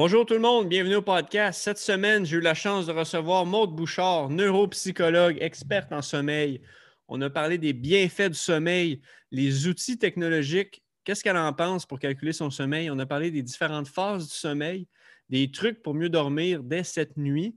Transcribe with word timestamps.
Bonjour 0.00 0.24
tout 0.24 0.34
le 0.34 0.38
monde, 0.38 0.68
bienvenue 0.68 0.94
au 0.94 1.02
podcast. 1.02 1.60
Cette 1.60 1.76
semaine, 1.78 2.24
j'ai 2.24 2.36
eu 2.36 2.40
la 2.40 2.54
chance 2.54 2.86
de 2.86 2.92
recevoir 2.92 3.44
Maude 3.44 3.74
Bouchard, 3.74 4.30
neuropsychologue, 4.30 5.38
experte 5.40 5.92
en 5.92 6.02
sommeil. 6.02 6.60
On 7.08 7.20
a 7.20 7.28
parlé 7.28 7.58
des 7.58 7.72
bienfaits 7.72 8.28
du 8.28 8.38
sommeil, 8.38 9.00
les 9.32 9.66
outils 9.66 9.98
technologiques, 9.98 10.84
qu'est-ce 11.02 11.24
qu'elle 11.24 11.36
en 11.36 11.52
pense 11.52 11.84
pour 11.84 11.98
calculer 11.98 12.32
son 12.32 12.48
sommeil? 12.48 12.92
On 12.92 12.98
a 13.00 13.06
parlé 13.06 13.32
des 13.32 13.42
différentes 13.42 13.88
phases 13.88 14.28
du 14.28 14.34
sommeil, 14.36 14.86
des 15.30 15.50
trucs 15.50 15.82
pour 15.82 15.94
mieux 15.94 16.10
dormir 16.10 16.62
dès 16.62 16.84
cette 16.84 17.16
nuit 17.16 17.56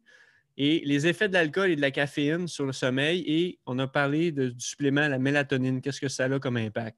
et 0.58 0.82
les 0.84 1.06
effets 1.06 1.30
de 1.30 1.34
l'alcool 1.34 1.70
et 1.70 1.76
de 1.76 1.82
la 1.82 1.92
caféine 1.92 2.48
sur 2.48 2.66
le 2.66 2.74
sommeil. 2.74 3.24
Et 3.28 3.60
on 3.68 3.78
a 3.78 3.86
parlé 3.86 4.32
du 4.32 4.56
supplément, 4.58 5.08
la 5.08 5.20
mélatonine, 5.20 5.80
qu'est-ce 5.80 6.02
que 6.02 6.10
ça 6.10 6.26
a 6.26 6.40
comme 6.40 6.58
impact? 6.58 6.98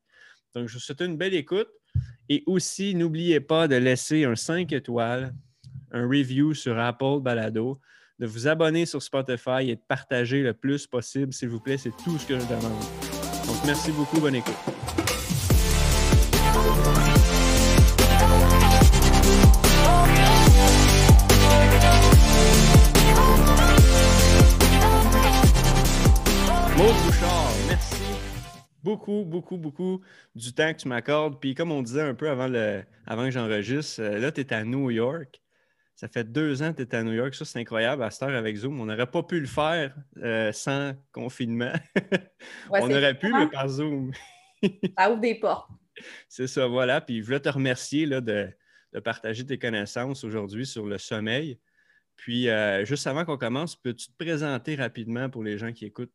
Donc, 0.55 0.69
je 0.69 0.75
vous 0.75 0.79
souhaite 0.79 1.01
une 1.01 1.17
belle 1.17 1.33
écoute. 1.33 1.67
Et 2.29 2.43
aussi, 2.45 2.95
n'oubliez 2.95 3.39
pas 3.39 3.67
de 3.67 3.75
laisser 3.75 4.23
un 4.23 4.35
5 4.35 4.71
étoiles, 4.71 5.33
un 5.91 6.07
review 6.07 6.53
sur 6.53 6.79
Apple 6.79 7.19
Balado, 7.21 7.79
de 8.19 8.25
vous 8.25 8.47
abonner 8.47 8.85
sur 8.85 9.01
Spotify 9.01 9.69
et 9.69 9.75
de 9.75 9.81
partager 9.87 10.41
le 10.41 10.53
plus 10.53 10.87
possible, 10.87 11.33
s'il 11.33 11.49
vous 11.49 11.59
plaît. 11.59 11.77
C'est 11.77 11.95
tout 12.03 12.17
ce 12.17 12.25
que 12.25 12.39
je 12.39 12.45
demande. 12.45 12.79
Donc, 13.45 13.57
merci 13.65 13.91
beaucoup. 13.91 14.19
Bonne 14.19 14.35
écoute. 14.35 14.53
Beaucoup, 28.83 29.23
beaucoup, 29.25 29.57
beaucoup 29.57 30.01
du 30.35 30.53
temps 30.53 30.71
que 30.73 30.79
tu 30.79 30.87
m'accordes. 30.87 31.39
Puis 31.39 31.55
comme 31.55 31.71
on 31.71 31.81
disait 31.81 32.01
un 32.01 32.13
peu 32.13 32.29
avant, 32.29 32.47
le, 32.47 32.83
avant 33.05 33.25
que 33.25 33.31
j'enregistre, 33.31 34.01
euh, 34.01 34.19
là, 34.19 34.31
tu 34.31 34.41
es 34.41 34.53
à 34.53 34.63
New 34.63 34.91
York. 34.91 35.41
Ça 35.95 36.07
fait 36.07 36.23
deux 36.23 36.61
ans 36.63 36.73
que 36.73 36.81
tu 36.81 36.89
es 36.89 36.95
à 36.95 37.03
New 37.03 37.13
York. 37.13 37.33
Ça, 37.35 37.45
c'est 37.45 37.59
incroyable 37.59 38.03
à 38.03 38.11
cette 38.11 38.23
heure 38.23 38.35
avec 38.35 38.55
Zoom. 38.55 38.79
On 38.81 38.85
n'aurait 38.85 39.09
pas 39.09 39.23
pu 39.23 39.39
le 39.39 39.45
faire 39.45 39.95
euh, 40.17 40.51
sans 40.51 40.93
confinement. 41.11 41.73
on 42.69 42.89
aurait 42.89 43.17
pu, 43.17 43.31
mais 43.31 43.47
par 43.47 43.67
Zoom. 43.69 44.11
ça 44.97 45.11
ouvre 45.11 45.21
des 45.21 45.35
portes. 45.35 45.69
C'est 46.27 46.47
ça, 46.47 46.67
voilà. 46.67 46.99
Puis 46.99 47.21
je 47.21 47.25
voulais 47.25 47.39
te 47.39 47.49
remercier 47.49 48.05
là, 48.05 48.21
de, 48.21 48.49
partager 49.03 49.45
tes 49.45 49.59
connaissances 49.59 50.23
aujourd'hui 50.23 50.65
sur 50.65 50.85
le 50.85 50.97
sommeil. 50.97 51.59
Puis, 52.15 52.49
euh, 52.49 52.85
juste 52.85 53.07
avant 53.07 53.25
qu'on 53.25 53.37
commence, 53.37 53.75
peux-tu 53.75 54.07
te 54.07 54.17
présenter 54.17 54.75
rapidement 54.75 55.29
pour 55.29 55.43
les 55.43 55.57
gens 55.57 55.71
qui 55.71 55.85
écoutent? 55.85 56.13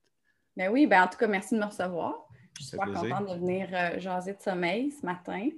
Ben 0.56 0.70
oui, 0.70 0.86
ben 0.86 1.04
en 1.04 1.08
tout 1.08 1.18
cas, 1.18 1.28
merci 1.28 1.54
de 1.54 1.60
me 1.60 1.66
recevoir. 1.66 2.27
Je 2.58 2.64
suis 2.64 2.70
super 2.70 2.92
contente 2.92 3.28
de 3.28 3.34
venir 3.34 3.68
euh, 3.72 3.98
jaser 3.98 4.32
de 4.32 4.40
sommeil 4.40 4.90
ce 4.90 5.06
matin 5.06 5.48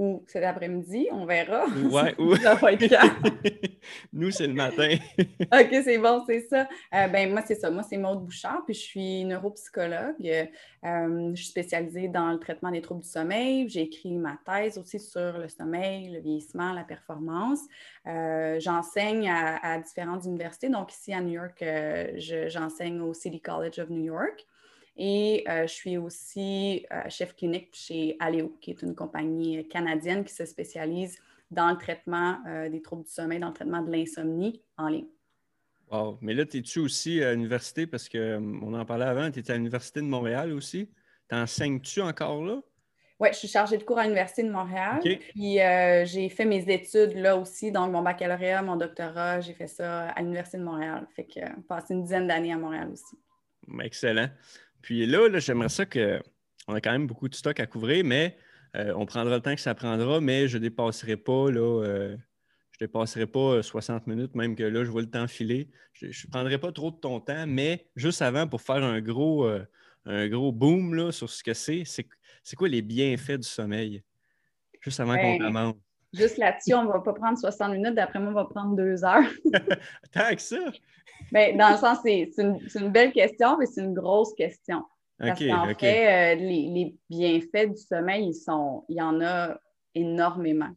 ou 0.00 0.24
cet 0.26 0.42
après-midi, 0.44 1.08
on 1.12 1.26
verra. 1.26 1.66
Ouais, 1.66 2.14
ou... 2.18 2.34
Nous, 4.14 4.30
c'est 4.30 4.46
le 4.46 4.54
matin. 4.54 4.96
OK, 5.18 5.68
c'est 5.84 5.98
bon, 5.98 6.24
c'est 6.26 6.40
ça. 6.48 6.66
Euh, 6.94 7.06
ben, 7.08 7.30
moi, 7.30 7.42
c'est 7.46 7.56
ça. 7.56 7.70
Moi, 7.70 7.82
c'est 7.82 7.98
Maude 7.98 8.24
Bouchard, 8.24 8.62
puis 8.64 8.72
je 8.72 8.80
suis 8.80 9.24
neuropsychologue. 9.26 10.48
Euh, 10.86 11.30
je 11.34 11.42
suis 11.42 11.50
spécialisée 11.50 12.08
dans 12.08 12.30
le 12.30 12.38
traitement 12.38 12.70
des 12.70 12.80
troubles 12.80 13.02
du 13.02 13.08
sommeil. 13.08 13.68
J'ai 13.68 13.82
écrit 13.82 14.16
ma 14.16 14.38
thèse 14.42 14.78
aussi 14.78 14.98
sur 14.98 15.36
le 15.36 15.48
sommeil, 15.48 16.08
le 16.08 16.20
vieillissement, 16.20 16.72
la 16.72 16.84
performance. 16.84 17.60
Euh, 18.06 18.58
j'enseigne 18.58 19.28
à, 19.28 19.78
différentes 19.80 20.24
universités. 20.24 20.70
Donc, 20.70 20.94
ici 20.94 21.12
à 21.12 21.20
New 21.20 21.34
York, 21.34 21.62
j'enseigne 22.48 23.02
au 23.02 23.12
City 23.12 23.40
College 23.42 23.78
of 23.78 23.90
New 23.90 24.04
York. 24.04 24.46
Et 24.96 25.44
euh, 25.48 25.66
je 25.66 25.72
suis 25.72 25.96
aussi 25.96 26.84
euh, 26.92 27.08
chef 27.08 27.34
clinique 27.34 27.70
chez 27.72 28.16
Aléo, 28.20 28.56
qui 28.60 28.70
est 28.70 28.82
une 28.82 28.94
compagnie 28.94 29.66
canadienne 29.68 30.24
qui 30.24 30.34
se 30.34 30.44
spécialise 30.44 31.18
dans 31.50 31.70
le 31.70 31.78
traitement 31.78 32.38
euh, 32.46 32.68
des 32.68 32.82
troubles 32.82 33.04
du 33.04 33.10
sommeil, 33.10 33.38
dans 33.38 33.48
le 33.48 33.54
traitement 33.54 33.82
de 33.82 33.90
l'insomnie 33.90 34.62
en 34.76 34.88
ligne. 34.88 35.08
Wow. 35.90 36.18
Mais 36.20 36.34
là, 36.34 36.42
es-tu 36.42 36.80
aussi 36.80 37.22
à 37.22 37.32
l'université, 37.32 37.86
parce 37.86 38.08
qu'on 38.08 38.74
en 38.74 38.84
parlait 38.84 39.06
avant, 39.06 39.30
tu 39.30 39.40
étais 39.40 39.52
à 39.52 39.56
l'Université 39.56 40.00
de 40.00 40.06
Montréal 40.06 40.52
aussi. 40.52 40.88
T'enseignes-tu 41.28 42.00
encore 42.00 42.44
là? 42.44 42.60
Oui, 43.18 43.28
je 43.32 43.38
suis 43.38 43.48
chargée 43.48 43.76
de 43.76 43.82
cours 43.82 43.98
à 43.98 44.04
l'Université 44.04 44.42
de 44.42 44.50
Montréal. 44.50 45.00
Puis 45.02 45.56
j'ai 46.06 46.28
fait 46.28 46.44
mes 46.44 46.62
études 46.72 47.16
là 47.16 47.36
aussi, 47.36 47.72
donc 47.72 47.90
mon 47.90 48.02
baccalauréat, 48.02 48.62
mon 48.62 48.76
doctorat, 48.76 49.40
j'ai 49.40 49.52
fait 49.52 49.66
ça 49.66 50.08
à 50.10 50.20
l'Université 50.22 50.58
de 50.58 50.62
Montréal. 50.62 51.06
Fait 51.14 51.24
que 51.24 51.32
j'ai 51.34 51.44
passé 51.68 51.94
une 51.94 52.04
dizaine 52.04 52.26
d'années 52.26 52.52
à 52.52 52.56
Montréal 52.56 52.88
aussi. 52.92 53.18
Excellent. 53.82 54.28
Puis 54.82 55.06
là, 55.06 55.38
j'aimerais 55.38 55.68
ça 55.68 55.86
que. 55.86 56.20
On 56.68 56.74
a 56.74 56.80
quand 56.80 56.92
même 56.92 57.06
beaucoup 57.06 57.28
de 57.28 57.34
stock 57.34 57.58
à 57.58 57.66
couvrir, 57.66 58.04
mais 58.04 58.36
euh, 58.76 58.92
on 58.96 59.04
prendra 59.06 59.36
le 59.36 59.42
temps 59.42 59.54
que 59.54 59.60
ça 59.60 59.74
prendra, 59.74 60.20
mais 60.20 60.46
je 60.46 60.56
ne 60.58 60.62
dépasserai 60.62 61.16
pas, 61.16 61.50
là, 61.50 61.82
euh, 61.82 62.16
je 62.70 62.78
dépasserai 62.78 63.26
pas 63.26 63.62
60 63.62 64.02
euh, 64.02 64.14
minutes, 64.14 64.34
même 64.34 64.54
que 64.54 64.62
là, 64.62 64.84
je 64.84 64.90
vois 64.90 65.00
le 65.00 65.10
temps 65.10 65.26
filer. 65.26 65.68
Je 65.94 66.06
ne 66.06 66.30
prendrai 66.30 66.58
pas 66.58 66.70
trop 66.70 66.90
de 66.90 66.96
ton 66.96 67.18
temps, 67.20 67.46
mais 67.46 67.88
juste 67.96 68.22
avant, 68.22 68.46
pour 68.46 68.62
faire 68.62 68.84
un 68.84 69.00
gros, 69.00 69.50
un 70.04 70.28
gros 70.28 70.52
boom 70.52 70.94
là, 70.94 71.10
sur 71.10 71.28
ce 71.28 71.42
que 71.42 71.54
c'est, 71.54 71.82
c'est 71.84 72.56
quoi 72.56 72.68
les 72.68 72.82
bienfaits 72.82 73.38
du 73.38 73.48
sommeil? 73.48 74.02
Juste 74.80 75.00
avant 75.00 75.16
qu'on 75.16 75.36
ben, 75.36 75.46
commence. 75.46 75.74
Juste 76.12 76.38
là-dessus, 76.38 76.74
on 76.74 76.84
ne 76.84 76.88
va 76.88 77.00
pas 77.00 77.12
prendre 77.12 77.38
60 77.38 77.72
minutes. 77.72 77.94
D'après 77.94 78.18
moi, 78.18 78.30
on 78.30 78.34
va 78.34 78.44
prendre 78.44 78.74
deux 78.74 79.04
heures. 79.04 79.22
Tant 80.12 80.34
que 80.34 80.40
ça? 80.40 80.58
Bien, 81.30 81.56
dans 81.56 81.70
le 81.70 81.76
sens, 81.76 81.98
c'est 82.02 82.30
une, 82.38 82.90
belle 82.90 83.12
question, 83.12 83.56
mais 83.58 83.66
c'est 83.66 83.82
une 83.82 83.94
grosse 83.94 84.34
question. 84.34 84.82
Parce 85.18 85.38
qu'en 85.38 85.66
fait, 85.74 86.34
euh, 86.34 86.34
les, 86.36 86.96
bienfaits 87.08 87.70
du 87.70 87.76
sommeil, 87.76 88.28
ils 88.28 88.34
sont, 88.34 88.84
il 88.88 88.96
y 88.96 89.02
en 89.02 89.20
a 89.20 89.58
énormément. 89.94 90.70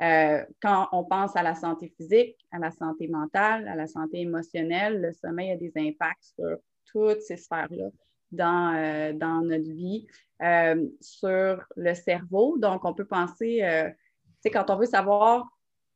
Euh, 0.00 0.44
quand 0.62 0.88
on 0.92 1.04
pense 1.04 1.36
à 1.36 1.42
la 1.42 1.54
santé 1.54 1.92
physique, 1.96 2.36
à 2.52 2.58
la 2.58 2.70
santé 2.70 3.08
mentale, 3.08 3.66
à 3.66 3.74
la 3.74 3.86
santé 3.86 4.20
émotionnelle, 4.20 5.00
le 5.00 5.12
sommeil 5.12 5.50
a 5.50 5.56
des 5.56 5.72
impacts 5.76 6.32
sur 6.38 6.58
toutes 6.86 7.22
ces 7.22 7.36
sphères-là 7.36 7.88
dans, 8.30 8.74
euh, 8.74 9.12
dans 9.12 9.42
notre 9.42 9.70
vie, 9.70 10.06
sur 11.00 11.62
le 11.76 11.94
cerveau. 11.94 12.56
Donc, 12.58 12.84
on 12.84 12.94
peut 12.94 13.04
penser 13.04 13.62
quand 14.50 14.70
on 14.70 14.76
veut 14.76 14.86
savoir 14.86 15.46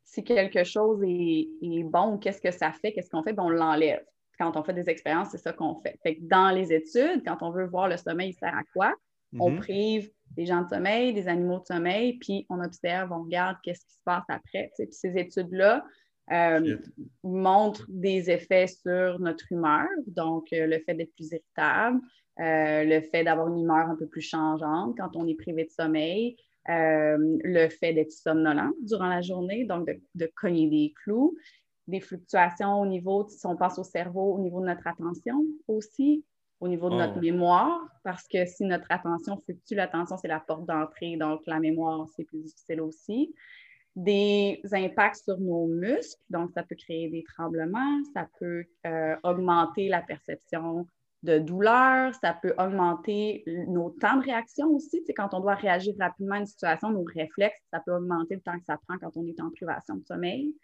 si 0.04 0.22
quelque 0.22 0.64
chose 0.64 1.02
est, 1.04 1.84
bon 1.84 2.18
qu'est-ce 2.18 2.40
que 2.40 2.50
ça 2.50 2.72
fait, 2.72 2.92
qu'est-ce 2.92 3.10
qu'on 3.10 3.22
fait, 3.22 3.32
ben, 3.32 3.44
on 3.44 3.50
l'enlève. 3.50 4.04
Quand 4.38 4.56
on 4.56 4.62
fait 4.62 4.74
des 4.74 4.88
expériences, 4.88 5.30
c'est 5.30 5.38
ça 5.38 5.52
qu'on 5.52 5.80
fait. 5.80 5.98
fait 6.02 6.18
dans 6.20 6.50
les 6.50 6.72
études, 6.72 7.22
quand 7.26 7.42
on 7.42 7.50
veut 7.50 7.66
voir 7.66 7.88
le 7.88 7.96
sommeil, 7.96 8.30
il 8.30 8.34
sert 8.34 8.54
à 8.54 8.62
quoi? 8.72 8.94
On 9.38 9.50
mhm. 9.50 9.58
prive 9.58 10.10
des 10.36 10.46
gens 10.46 10.62
de 10.62 10.68
sommeil, 10.68 11.12
des 11.12 11.28
animaux 11.28 11.60
de 11.60 11.66
sommeil, 11.66 12.18
puis 12.18 12.46
on 12.48 12.62
observe, 12.62 13.10
on 13.12 13.24
regarde 13.24 13.56
qu'est-ce 13.62 13.84
qui 13.84 13.94
se 13.94 14.02
passe 14.04 14.24
après. 14.28 14.70
Puis 14.76 14.88
ces 14.90 15.16
études-là 15.16 15.84
euh, 16.32 16.76
montrent 17.22 17.86
des 17.88 18.30
effets 18.30 18.66
sur 18.66 19.18
notre 19.20 19.50
humeur, 19.50 19.86
donc 20.06 20.52
euh, 20.52 20.66
le 20.66 20.78
fait 20.80 20.94
d'être 20.94 21.14
plus 21.14 21.30
irritable, 21.30 22.00
euh, 22.40 22.84
le 22.84 23.00
fait 23.00 23.24
d'avoir 23.24 23.48
une 23.48 23.60
humeur 23.60 23.88
un 23.88 23.96
peu 23.96 24.06
plus 24.06 24.22
changeante 24.22 24.96
quand 24.98 25.14
on 25.14 25.26
est 25.26 25.36
privé 25.36 25.64
de 25.64 25.70
sommeil, 25.70 26.36
euh, 26.68 27.38
le 27.44 27.68
fait 27.68 27.92
d'être 27.92 28.12
somnolent 28.12 28.72
durant 28.80 29.08
la 29.08 29.22
journée, 29.22 29.64
donc 29.64 29.88
de, 30.14 30.30
cogner 30.34 30.68
des 30.68 30.94
clous, 31.02 31.36
des 31.86 32.00
fluctuations 32.00 32.80
au 32.80 32.86
niveau, 32.86 33.26
si 33.28 33.46
on 33.46 33.56
passe 33.56 33.78
au 33.78 33.84
cerveau, 33.84 34.34
au 34.34 34.40
niveau 34.40 34.60
de 34.60 34.66
notre 34.66 34.86
attention 34.86 35.44
aussi, 35.68 36.24
au 36.60 36.68
niveau 36.68 36.90
de 36.90 36.96
notre 36.96 37.18
oh. 37.18 37.20
mémoire, 37.20 37.80
parce 38.02 38.26
que 38.26 38.44
si 38.46 38.64
notre 38.64 38.86
attention 38.90 39.36
fluctue, 39.38 39.74
l'attention, 39.74 40.16
c'est 40.16 40.28
la 40.28 40.40
porte 40.40 40.66
d'entrée, 40.66 41.16
donc 41.16 41.42
la 41.46 41.60
mémoire, 41.60 42.06
c'est 42.16 42.24
plus 42.24 42.42
difficile 42.42 42.80
aussi. 42.80 43.34
Des 43.94 44.60
impacts 44.72 45.22
sur 45.24 45.38
nos 45.38 45.66
muscles, 45.66 46.20
donc 46.28 46.50
ça 46.52 46.62
peut 46.62 46.74
créer 46.74 47.08
des 47.08 47.24
tremblements, 47.24 48.02
ça 48.12 48.28
peut 48.38 48.64
euh, 48.86 49.16
augmenter 49.22 49.88
la 49.88 50.02
perception 50.02 50.86
de 51.22 51.38
douleur, 51.38 52.14
ça 52.14 52.34
peut 52.34 52.54
augmenter 52.58 53.42
nos 53.68 53.90
temps 53.90 54.16
de 54.16 54.24
réaction 54.24 54.68
aussi. 54.68 55.02
C'est 55.06 55.14
quand 55.14 55.34
on 55.34 55.40
doit 55.40 55.54
réagir 55.54 55.94
rapidement 55.98 56.36
à 56.36 56.38
une 56.38 56.46
situation, 56.46 56.90
nos 56.90 57.04
réflexes, 57.04 57.60
ça 57.72 57.80
peut 57.80 57.92
augmenter 57.92 58.36
le 58.36 58.40
temps 58.40 58.58
que 58.58 58.64
ça 58.64 58.78
prend 58.86 58.98
quand 58.98 59.16
on 59.16 59.26
est 59.26 59.40
en 59.40 59.50
privation 59.50 59.96
de 59.96 60.04
sommeil. 60.04 60.54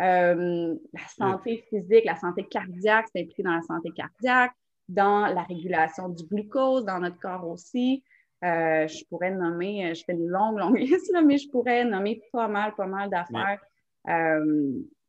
Euh, 0.00 0.74
la 0.92 1.08
santé 1.16 1.64
physique, 1.68 2.04
la 2.04 2.16
santé 2.16 2.44
cardiaque, 2.44 3.06
c'est 3.12 3.22
impliqué 3.22 3.42
dans 3.42 3.54
la 3.54 3.62
santé 3.62 3.90
cardiaque, 3.94 4.52
dans 4.88 5.26
la 5.26 5.42
régulation 5.42 6.08
du 6.08 6.24
glucose 6.24 6.84
dans 6.84 6.98
notre 6.98 7.18
corps 7.18 7.46
aussi. 7.46 8.02
Euh, 8.42 8.88
je 8.88 9.04
pourrais 9.08 9.30
nommer, 9.30 9.90
euh, 9.90 9.94
je 9.94 10.02
fais 10.04 10.14
une 10.14 10.26
longue, 10.26 10.58
longue 10.58 10.78
liste, 10.78 11.12
mais 11.24 11.38
je 11.38 11.48
pourrais 11.48 11.84
nommer 11.84 12.22
pas 12.32 12.48
mal, 12.48 12.74
pas 12.74 12.86
mal 12.86 13.10
d'affaires. 13.10 13.60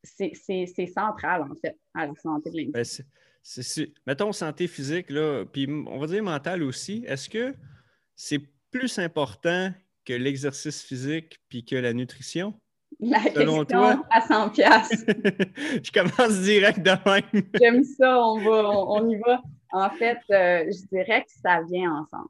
c'est 0.04 0.88
central, 0.88 1.44
en 1.44 1.56
fait, 1.56 1.78
à 1.96 2.06
la 2.06 2.14
santé 2.16 2.52
de 2.52 2.58
l'individu. 2.58 3.04
Mettons 4.08 4.32
santé 4.32 4.68
physique, 4.68 5.10
là, 5.10 5.46
puis 5.46 5.68
on 5.70 6.00
va 6.00 6.08
dire 6.08 6.24
mentale 6.24 6.64
aussi, 6.64 7.04
est-ce 7.08 7.30
que 7.30 7.54
c'est 8.16 8.40
plus 8.72 9.00
important 9.00 9.72
que 10.06 10.14
l'exercice 10.14 10.82
physique 10.82 11.40
puis 11.50 11.66
que 11.66 11.76
la 11.76 11.94
nutrition? 11.94 12.54
La 13.00 13.20
question 13.20 13.66
toi? 13.66 14.04
à 14.12 14.22
100 14.22 14.50
pièces. 14.52 15.06
Je 15.08 15.92
commence 15.92 16.40
direct 16.42 16.80
de 16.80 16.92
même. 17.06 17.44
J'aime 17.62 17.84
ça, 17.84 18.24
on, 18.24 18.40
va, 18.40 18.70
on, 18.70 19.10
y 19.10 19.18
va. 19.18 19.42
En 19.72 19.90
fait, 19.90 20.20
euh, 20.30 20.72
je 20.72 20.88
dirais 20.88 21.24
que 21.24 21.32
ça 21.42 21.62
vient 21.70 21.92
ensemble. 21.92 22.30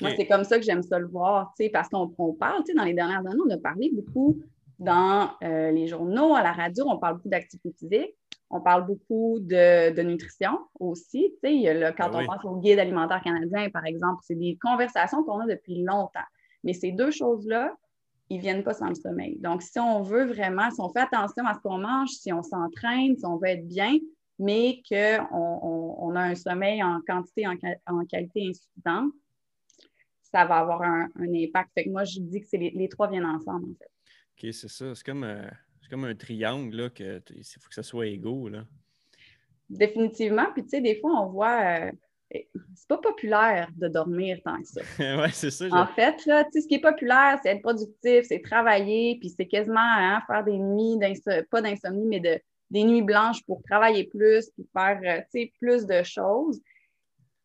Moi, 0.00 0.10
c'est 0.16 0.26
comme 0.26 0.44
ça 0.44 0.58
que 0.58 0.64
j'aime 0.64 0.82
ça 0.82 0.98
le 0.98 1.08
voir, 1.08 1.52
parce 1.72 1.88
qu'on 1.88 2.08
parle, 2.34 2.62
dans 2.76 2.84
les 2.84 2.94
dernières 2.94 3.18
années, 3.18 3.40
on 3.44 3.50
a 3.50 3.58
parlé 3.58 3.90
beaucoup 3.92 4.40
dans 4.78 5.30
euh, 5.42 5.70
les 5.72 5.88
journaux, 5.88 6.34
à 6.34 6.42
la 6.42 6.52
radio, 6.52 6.84
on 6.88 6.98
parle 6.98 7.16
beaucoup 7.16 7.28
d'activité 7.28 7.72
physique. 7.78 8.14
On 8.52 8.60
parle 8.60 8.86
beaucoup 8.86 9.38
de, 9.40 10.02
nutrition 10.02 10.58
aussi. 10.78 11.34
Quand 11.42 11.90
ah 11.98 12.10
on 12.12 12.26
pense 12.26 12.44
au 12.44 12.60
guide 12.60 12.78
alimentaire 12.78 13.22
canadien, 13.22 13.70
par 13.70 13.86
exemple, 13.86 14.20
c'est 14.22 14.34
des 14.34 14.58
conversations 14.60 15.24
qu'on 15.24 15.40
a 15.40 15.46
depuis 15.46 15.82
longtemps. 15.82 16.20
Mais 16.62 16.74
ces 16.74 16.92
deux 16.92 17.10
choses-là, 17.10 17.74
ils 18.28 18.36
ne 18.36 18.42
viennent 18.42 18.62
pas 18.62 18.74
sans 18.74 18.88
le 18.88 18.94
sommeil. 18.94 19.38
Donc, 19.38 19.62
si 19.62 19.78
on 19.78 20.02
veut 20.02 20.26
vraiment, 20.26 20.70
si 20.70 20.80
on 20.80 20.90
fait 20.90 21.00
attention 21.00 21.46
à 21.46 21.54
ce 21.54 21.60
qu'on 21.60 21.78
mange, 21.78 22.10
si 22.10 22.30
on 22.30 22.42
s'entraîne, 22.42 23.16
si 23.16 23.24
on 23.24 23.38
veut 23.38 23.48
être 23.48 23.66
bien, 23.66 23.98
mais 24.38 24.82
qu'on 24.86 25.26
on, 25.32 26.14
a 26.14 26.20
un 26.20 26.34
sommeil 26.34 26.82
en 26.82 27.00
quantité, 27.06 27.46
en, 27.46 27.54
en, 27.86 28.04
qualité 28.04 28.48
insuffisante, 28.48 29.12
ça 30.20 30.44
va 30.44 30.58
avoir 30.58 30.82
un, 30.82 31.08
impact. 31.16 31.70
Fait 31.74 31.84
que 31.84 31.90
moi, 31.90 32.04
je 32.04 32.20
dis 32.20 32.40
que 32.40 32.56
les, 32.56 32.70
les, 32.70 32.88
trois 32.88 33.08
viennent 33.08 33.24
ensemble, 33.24 33.70
en 33.70 33.74
fait. 33.74 34.48
OK, 34.48 34.52
c'est 34.52 34.68
ça. 34.68 34.94
C'est 34.94 35.04
comme, 35.04 35.24
euh, 35.24 35.48
comme 35.92 36.04
un 36.04 36.14
triangle, 36.14 36.74
là, 36.74 36.88
que 36.88 37.20
il 37.36 37.44
faut 37.44 37.68
que 37.68 37.74
ça 37.74 37.82
soit 37.82 38.06
égaux, 38.06 38.48
là. 38.48 38.64
Définitivement. 39.68 40.46
Puis, 40.54 40.62
tu 40.62 40.70
sais, 40.70 40.80
des 40.80 40.98
fois, 40.98 41.20
on 41.20 41.26
voit... 41.26 41.60
Euh, 41.60 41.92
c'est 42.74 42.88
pas 42.88 42.96
populaire 42.96 43.68
de 43.76 43.88
dormir 43.88 44.38
tant 44.42 44.58
que 44.58 44.66
ça. 44.66 44.80
oui, 44.98 45.28
c'est 45.34 45.50
ça. 45.50 45.66
En 45.70 45.86
fait, 45.86 46.24
là, 46.24 46.46
ce 46.50 46.66
qui 46.66 46.76
est 46.76 46.80
populaire, 46.80 47.38
c'est 47.42 47.50
être 47.50 47.60
productif, 47.60 48.24
c'est 48.26 48.40
travailler, 48.40 49.18
puis 49.20 49.28
c'est 49.28 49.46
quasiment 49.46 49.80
hein, 49.80 50.22
faire 50.26 50.42
des 50.42 50.56
nuits, 50.56 50.98
pas 51.50 51.60
d'insomnie, 51.60 52.06
mais 52.06 52.20
de, 52.20 52.40
des 52.70 52.84
nuits 52.84 53.02
blanches 53.02 53.44
pour 53.44 53.62
travailler 53.62 54.04
plus, 54.04 54.48
puis 54.52 54.66
faire 54.72 54.98
euh, 55.04 55.44
plus 55.60 55.84
de 55.84 56.02
choses. 56.02 56.62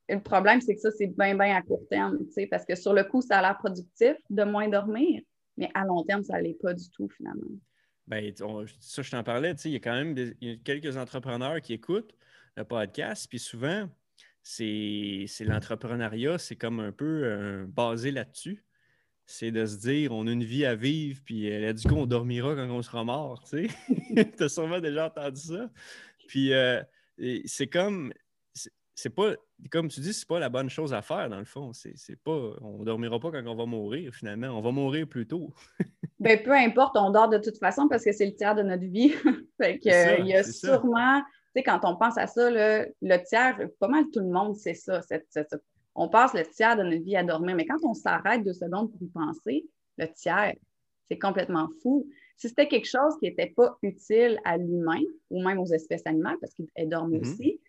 le 0.08 0.22
problème, 0.22 0.62
c'est 0.62 0.76
que 0.76 0.80
ça, 0.80 0.92
c'est 0.92 1.08
bien, 1.08 1.36
bien 1.36 1.58
à 1.58 1.62
court 1.62 1.84
terme, 1.90 2.20
parce 2.50 2.64
que 2.64 2.76
sur 2.76 2.94
le 2.94 3.04
coup, 3.04 3.22
ça 3.22 3.40
a 3.40 3.42
l'air 3.42 3.58
productif 3.58 4.16
de 4.30 4.44
moins 4.46 4.70
dormir, 4.70 5.22
mais 5.58 5.70
à 5.74 5.84
long 5.84 6.04
terme, 6.04 6.24
ça 6.24 6.38
ne 6.38 6.44
l'est 6.44 6.62
pas 6.62 6.74
du 6.74 6.90
tout, 6.92 7.10
finalement. 7.10 7.58
Bien, 8.08 8.32
ça, 8.80 9.02
je 9.02 9.12
t'en 9.12 9.24
parlais, 9.24 9.52
il 9.66 9.72
y 9.72 9.76
a 9.76 9.80
quand 9.80 9.94
même 9.94 10.16
quelques 10.64 10.96
entrepreneurs 10.96 11.62
qui 11.62 11.74
écoutent 11.74 12.16
le 12.56 12.64
podcast, 12.64 13.28
puis 13.30 13.38
souvent, 13.38 13.90
c'est 14.42 15.28
l'entrepreneuriat, 15.42 16.38
c'est 16.38 16.56
comme 16.56 16.80
un 16.80 16.94
peu 16.94 17.22
euh, 17.26 17.66
basé 17.68 18.12
là-dessus. 18.12 18.64
C'est 19.26 19.52
de 19.52 19.66
se 19.66 19.76
dire, 19.78 20.14
on 20.14 20.26
a 20.26 20.32
une 20.32 20.46
vie 20.46 20.66
à 20.66 20.74
vivre, 20.74 21.20
puis 21.26 21.52
euh, 21.52 21.74
du 21.74 21.86
coup, 21.86 21.96
on 21.96 22.06
dormira 22.06 22.56
quand 22.56 22.70
on 22.70 22.82
sera 22.82 23.04
mort, 23.04 23.44
tu 23.44 23.68
sais. 23.68 24.34
as 24.40 24.50
sûrement 24.50 24.80
déjà 24.80 25.08
entendu 25.08 25.42
ça. 25.42 25.70
Puis 26.30 26.54
euh, 26.54 26.82
c'est 27.46 27.68
comme, 27.68 28.14
c'est 28.98 29.12
pas, 29.12 29.36
comme 29.72 29.90
tu 29.90 30.00
dis, 30.00 30.12
c'est 30.12 30.28
pas 30.28 30.40
la 30.40 30.50
bonne 30.50 30.70
chose 30.70 30.92
à 30.94 31.02
faire, 31.02 31.30
dans 31.30 31.38
le 31.38 31.46
fond. 31.46 31.72
C'est 31.74 32.22
pas, 32.24 32.56
on 32.62 32.84
dormira 32.84 33.20
pas 33.20 33.32
quand 33.32 33.46
on 33.46 33.56
va 33.56 33.66
mourir, 33.66 34.12
finalement. 34.14 34.48
On 34.48 34.62
va 34.62 34.72
mourir 34.72 35.08
plus 35.08 35.28
tôt. 35.28 35.54
ben, 36.20 36.42
peu 36.42 36.52
importe, 36.52 36.98
on 36.98 37.12
dort 37.12 37.30
de 37.30 37.38
toute 37.38 37.60
façon 37.60 37.88
parce 37.88 38.04
que 38.04 38.12
c'est 38.12 38.26
le 38.26 38.36
tiers 38.36 38.56
de 38.56 38.64
notre 38.64 38.86
vie. 38.86 39.10
fait 39.62 39.78
que, 39.78 40.22
il 40.22 40.28
y 40.28 40.34
a 40.34 40.44
sûrement 40.44 41.22
quand 41.64 41.80
on 41.84 41.96
pense 41.96 42.18
à 42.18 42.28
ça, 42.28 42.50
le 42.50 43.24
tiers, 43.24 43.58
pas 43.80 43.88
mal 43.88 44.06
tout 44.12 44.20
le 44.20 44.30
monde 44.30 44.56
sait 44.56 44.74
ça. 44.74 45.02
on 45.96 46.10
passe 46.10 46.34
le 46.34 46.46
tiers 46.46 46.78
de 46.78 46.84
notre 46.84 47.04
vie 47.04 47.16
à 47.16 47.24
dormir, 47.24 47.56
mais 47.56 47.66
quand 47.66 47.84
on 47.84 47.94
s'arrête 47.94 48.44
deux 48.44 48.54
secondes 48.54 48.92
pour 48.92 49.02
y 49.02 49.08
penser, 49.08 49.66
le 49.98 50.08
tiers, 50.14 50.54
c'est 51.10 51.18
complètement 51.18 51.70
fou. 51.82 52.08
Si 52.36 52.50
c'était 52.50 52.68
quelque 52.68 52.88
chose 52.88 53.14
qui 53.20 53.30
n'était 53.30 53.54
pas 53.56 53.78
utile 53.82 54.40
à 54.46 54.58
l'humain 54.58 55.02
ou 55.30 55.42
même 55.42 55.60
aux 55.60 55.66
espèces 55.66 56.06
animales, 56.06 56.38
parce 56.40 56.54
qu'elles 56.54 56.90
dorment 56.90 57.16
mm-hmm. 57.16 57.34
aussi, 57.34 57.60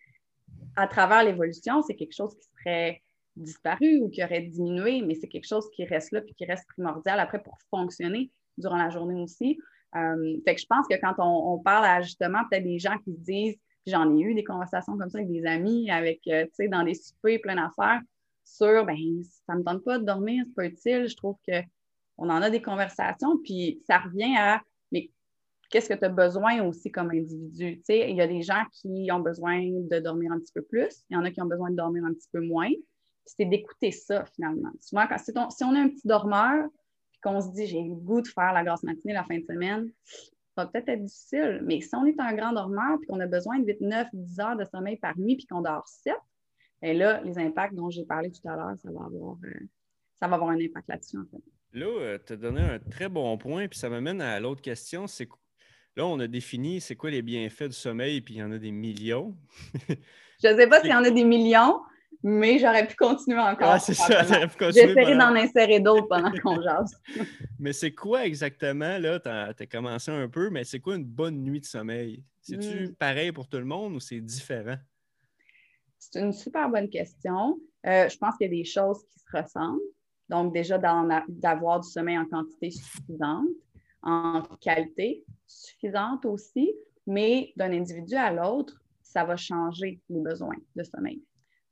à 0.75 0.87
travers 0.87 1.23
l'évolution, 1.23 1.81
c'est 1.81 1.95
quelque 1.95 2.15
chose 2.15 2.35
qui 2.35 2.47
serait 2.57 3.01
disparu 3.35 3.99
ou 4.01 4.09
qui 4.09 4.23
aurait 4.23 4.41
diminué, 4.41 5.01
mais 5.01 5.15
c'est 5.15 5.27
quelque 5.27 5.47
chose 5.47 5.69
qui 5.73 5.85
reste 5.85 6.11
là 6.11 6.21
puis 6.21 6.33
qui 6.33 6.45
reste 6.45 6.67
primordial 6.67 7.19
après 7.19 7.41
pour 7.41 7.57
fonctionner 7.69 8.31
durant 8.57 8.77
la 8.77 8.89
journée 8.89 9.21
aussi. 9.21 9.57
Euh, 9.95 10.37
fait 10.45 10.55
que 10.55 10.61
je 10.61 10.67
pense 10.67 10.87
que 10.87 10.95
quand 10.99 11.15
on, 11.17 11.53
on 11.53 11.59
parle 11.59 11.85
à 11.85 12.01
justement 12.01 12.39
peut-être 12.49 12.63
des 12.63 12.79
gens 12.79 12.97
qui 12.99 13.13
se 13.13 13.19
disent 13.19 13.59
j'en 13.89 14.15
ai 14.15 14.21
eu 14.21 14.33
des 14.33 14.43
conversations 14.43 14.97
comme 14.97 15.09
ça 15.09 15.17
avec 15.17 15.31
des 15.31 15.45
amis, 15.45 15.89
avec, 15.89 16.21
euh, 16.27 16.45
tu 16.45 16.51
sais, 16.53 16.67
dans 16.67 16.83
des 16.83 16.93
soupers, 16.93 17.39
plein 17.41 17.55
d'affaires, 17.55 18.01
sur, 18.43 18.85
ben, 18.85 18.95
ça 19.45 19.55
me 19.55 19.63
tente 19.63 19.83
pas 19.83 19.99
de 19.99 20.05
dormir, 20.05 20.43
c'est 20.47 20.55
pas 20.55 20.65
utile. 20.65 21.07
Je 21.07 21.15
trouve 21.15 21.35
qu'on 21.47 22.29
en 22.29 22.41
a 22.41 22.49
des 22.49 22.61
conversations, 22.61 23.37
puis 23.43 23.81
ça 23.87 23.99
revient 23.99 24.35
à, 24.37 24.61
qu'est-ce 25.69 25.89
que 25.89 25.93
tu 25.93 26.05
as 26.05 26.09
besoin 26.09 26.63
aussi 26.63 26.91
comme 26.91 27.11
individu? 27.11 27.81
Il 27.89 28.15
y 28.15 28.21
a 28.21 28.27
des 28.27 28.41
gens 28.41 28.63
qui 28.71 29.09
ont 29.11 29.19
besoin 29.19 29.61
de 29.61 29.99
dormir 29.99 30.31
un 30.31 30.39
petit 30.39 30.53
peu 30.53 30.61
plus, 30.61 31.03
il 31.09 31.15
y 31.15 31.17
en 31.17 31.23
a 31.23 31.31
qui 31.31 31.41
ont 31.41 31.47
besoin 31.47 31.71
de 31.71 31.75
dormir 31.75 32.05
un 32.05 32.13
petit 32.13 32.29
peu 32.31 32.41
moins. 32.41 32.69
C'est 33.25 33.45
d'écouter 33.45 33.91
ça, 33.91 34.25
finalement. 34.25 34.71
Souvent, 34.81 35.05
si, 35.17 35.31
on, 35.35 35.49
si 35.49 35.63
a 35.63 35.67
un 35.67 35.89
petit 35.89 36.07
dormeur, 36.07 36.67
puis 37.11 37.19
qu'on 37.21 37.41
se 37.41 37.49
dit, 37.51 37.67
j'ai 37.67 37.83
le 37.83 37.93
goût 37.93 38.21
de 38.21 38.27
faire 38.27 38.53
la 38.53 38.63
grasse 38.63 38.81
matinée 38.83 39.13
la 39.13 39.23
fin 39.23 39.37
de 39.37 39.43
semaine, 39.43 39.91
va 40.59 40.67
peut-être 40.67 40.89
être 40.89 41.03
difficile, 41.03 41.61
mais 41.63 41.81
si 41.81 41.95
on 41.95 42.05
est 42.05 42.19
un 42.19 42.33
grand 42.33 42.53
dormeur 42.53 42.97
et 43.01 43.05
qu'on 43.05 43.19
a 43.19 43.27
besoin 43.27 43.59
de 43.59 43.65
8, 43.65 43.81
9, 43.81 44.07
10 44.13 44.39
heures 44.39 44.57
de 44.57 44.65
sommeil 44.65 44.97
par 44.97 45.17
nuit 45.17 45.35
puis 45.37 45.45
qu'on 45.45 45.61
dort 45.61 45.87
7, 45.87 46.13
bien 46.81 46.93
là, 46.93 47.21
les 47.21 47.37
impacts 47.37 47.75
dont 47.75 47.89
j'ai 47.89 48.05
parlé 48.05 48.31
tout 48.31 48.47
à 48.47 48.55
l'heure, 48.55 48.75
ça 48.77 48.91
va 48.91 49.05
avoir, 49.05 49.37
euh, 49.43 49.67
ça 50.19 50.27
va 50.27 50.35
avoir 50.35 50.51
un 50.51 50.59
impact 50.59 50.87
là-dessus, 50.87 51.17
en 51.17 51.25
fait. 51.25 51.43
Là, 51.71 51.85
euh, 51.85 52.17
tu 52.25 52.33
as 52.33 52.35
donné 52.35 52.61
un 52.61 52.79
très 52.79 53.09
bon 53.09 53.37
point, 53.37 53.67
puis 53.67 53.77
ça 53.77 53.89
m'amène 53.89 54.21
à 54.21 54.39
l'autre 54.39 54.61
question. 54.61 55.07
C'est 55.07 55.27
là, 55.95 56.05
on 56.05 56.19
a 56.19 56.27
défini 56.27 56.81
c'est 56.81 56.95
quoi 56.95 57.09
les 57.11 57.21
bienfaits 57.21 57.69
du 57.69 57.73
sommeil, 57.73 58.21
puis 58.21 58.35
il 58.35 58.37
y 58.37 58.43
en 58.43 58.51
a 58.51 58.57
des 58.57 58.71
millions. 58.71 59.35
Je 60.43 60.47
ne 60.47 60.57
sais 60.57 60.67
pas 60.67 60.81
s'il 60.81 60.91
y 60.91 60.93
en 60.93 61.03
a 61.03 61.09
des 61.09 61.23
millions, 61.23 61.81
mais 62.23 62.59
j'aurais 62.59 62.87
pu 62.87 62.95
continuer 62.95 63.39
encore. 63.39 63.71
Ah, 63.71 63.79
c'est 63.79 63.93
ça, 63.93 64.23
J'essaierai 64.23 65.15
d'en 65.15 65.35
insérer 65.35 65.79
d'autres 65.79 66.07
pendant 66.07 66.31
qu'on 66.31 66.61
jase. 66.61 66.95
mais 67.59 67.73
c'est 67.73 67.93
quoi 67.93 68.25
exactement, 68.25 68.97
là, 68.97 69.19
tu 69.19 69.29
as, 69.29 69.67
commencé 69.67 70.11
un 70.11 70.27
peu, 70.27 70.49
mais 70.49 70.63
c'est 70.63 70.79
quoi 70.79 70.95
une 70.95 71.05
bonne 71.05 71.43
nuit 71.43 71.59
de 71.59 71.65
sommeil? 71.65 72.23
C'est-tu 72.41 72.87
hmm. 72.87 72.95
pareil 72.95 73.31
pour 73.31 73.47
tout 73.47 73.57
le 73.57 73.65
monde 73.65 73.95
ou 73.95 73.99
c'est 73.99 74.21
différent? 74.21 74.77
C'est 75.97 76.19
une 76.19 76.33
super 76.33 76.69
bonne 76.69 76.89
question. 76.89 77.59
Euh, 77.85 78.07
je 78.09 78.17
pense 78.17 78.37
qu'il 78.37 78.47
y 78.47 78.49
a 78.49 78.57
des 78.57 78.65
choses 78.65 79.03
qui 79.11 79.19
se 79.19 79.37
ressemblent. 79.37 79.79
Donc, 80.29 80.53
déjà, 80.53 80.77
d'avoir 80.77 81.79
du 81.79 81.89
sommeil 81.89 82.17
en 82.17 82.25
quantité 82.25 82.69
suffisante, 82.69 83.47
en 84.01 84.41
qualité 84.61 85.23
suffisante 85.45 86.25
aussi, 86.25 86.73
mais 87.07 87.51
d'un 87.55 87.71
individu 87.71 88.15
à 88.15 88.31
l'autre, 88.31 88.81
ça 89.01 89.23
va 89.23 89.35
changer 89.35 89.99
les 90.09 90.21
besoins 90.21 90.57
de 90.75 90.83
sommeil. 90.83 91.23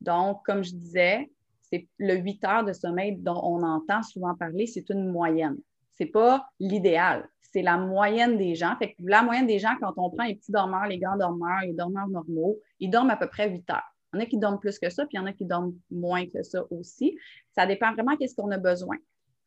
Donc, 0.02 0.44
comme 0.46 0.64
je 0.64 0.74
disais, 0.74 1.32
c'est 1.62 1.88
le 1.98 2.16
8 2.16 2.44
heures 2.46 2.66
de 2.66 2.74
sommeil 2.74 3.18
dont 3.18 3.40
on 3.44 3.62
entend 3.64 4.02
souvent 4.02 4.36
parler, 4.36 4.68
c'est 4.68 4.90
une 4.90 5.12
moyenne. 5.12 5.58
Ce 5.94 6.04
n'est 6.04 6.10
pas 6.10 6.48
l'idéal, 6.60 7.28
c'est 7.42 7.62
la 7.62 7.78
moyenne 7.78 8.38
des 8.38 8.56
gens. 8.56 8.76
La 9.00 9.24
moyenne 9.24 9.48
des 9.48 9.60
gens, 9.60 9.76
quand 9.80 9.94
on 9.98 10.10
prend 10.10 10.26
les 10.26 10.36
petits 10.36 10.52
dormeurs, 10.52 10.88
les 10.88 11.00
grands 11.00 11.18
dormeurs, 11.18 11.62
les 11.64 11.74
dormeurs 11.74 12.08
normaux, 12.08 12.60
ils 12.80 12.90
dorment 12.90 13.10
à 13.10 13.18
peu 13.18 13.28
près 13.28 13.50
8 13.50 13.70
heures. 13.72 13.96
Il 14.14 14.18
y 14.18 14.20
en 14.20 14.24
a 14.24 14.26
qui 14.26 14.38
dorment 14.38 14.60
plus 14.60 14.80
que 14.80 14.90
ça, 14.90 15.06
puis 15.06 15.16
il 15.16 15.18
y 15.18 15.20
en 15.20 15.26
a 15.26 15.34
qui 15.34 15.46
dorment 15.46 15.74
moins 15.92 16.26
que 16.28 16.42
ça 16.44 16.64
aussi. 16.72 17.18
Ça 17.52 17.66
dépend 17.66 17.94
vraiment 17.94 18.16
de 18.16 18.26
ce 18.26 18.36
qu'on 18.36 18.52
a 18.52 18.58
besoin. 18.58 18.98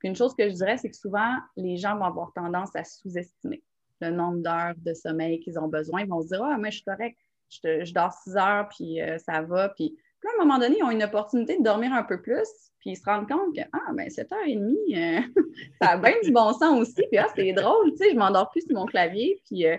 Puis 0.00 0.08
une 0.08 0.16
chose 0.16 0.34
que 0.34 0.48
je 0.48 0.54
dirais, 0.54 0.76
c'est 0.78 0.90
que 0.90 0.96
souvent, 0.96 1.36
les 1.56 1.76
gens 1.76 1.96
vont 1.96 2.04
avoir 2.04 2.32
tendance 2.32 2.74
à 2.74 2.84
sous-estimer 2.84 3.62
le 4.00 4.10
nombre 4.10 4.38
d'heures 4.38 4.74
de 4.78 4.94
sommeil 4.94 5.40
qu'ils 5.40 5.58
ont 5.58 5.68
besoin. 5.68 6.00
Ils 6.00 6.08
vont 6.08 6.22
se 6.22 6.28
dire 6.28 6.42
Ah, 6.42 6.56
mais 6.58 6.70
je 6.70 6.76
suis 6.76 6.84
correct, 6.84 7.16
je, 7.50 7.92
dors 7.92 8.12
6 8.12 8.36
heures, 8.36 8.68
puis 8.68 9.00
euh, 9.00 9.18
ça 9.18 9.42
va. 9.42 9.68
Puis 9.68 9.96
à 10.24 10.40
un 10.40 10.44
moment 10.44 10.58
donné, 10.58 10.78
ils 10.78 10.82
ont 10.82 10.90
une 10.90 11.02
opportunité 11.02 11.58
de 11.58 11.62
dormir 11.62 11.92
un 11.92 12.02
peu 12.02 12.20
plus, 12.20 12.48
puis 12.80 12.90
ils 12.90 12.96
se 12.96 13.04
rendent 13.04 13.28
compte 13.28 13.54
que, 13.54 13.62
ah, 13.72 13.92
ben 13.94 14.08
7h30, 14.08 14.56
euh, 14.96 15.20
ça 15.82 15.90
a 15.90 15.96
bien 15.98 16.14
du 16.22 16.32
bon 16.32 16.52
sens 16.52 16.80
aussi. 16.80 17.06
Puis, 17.10 17.18
ah, 17.18 17.28
c'est 17.34 17.52
drôle, 17.52 17.92
tu 17.92 17.98
sais, 17.98 18.10
je 18.12 18.16
m'endors 18.16 18.50
plus 18.50 18.62
sur 18.62 18.74
mon 18.74 18.86
clavier. 18.86 19.40
Puis, 19.46 19.66
euh, 19.66 19.76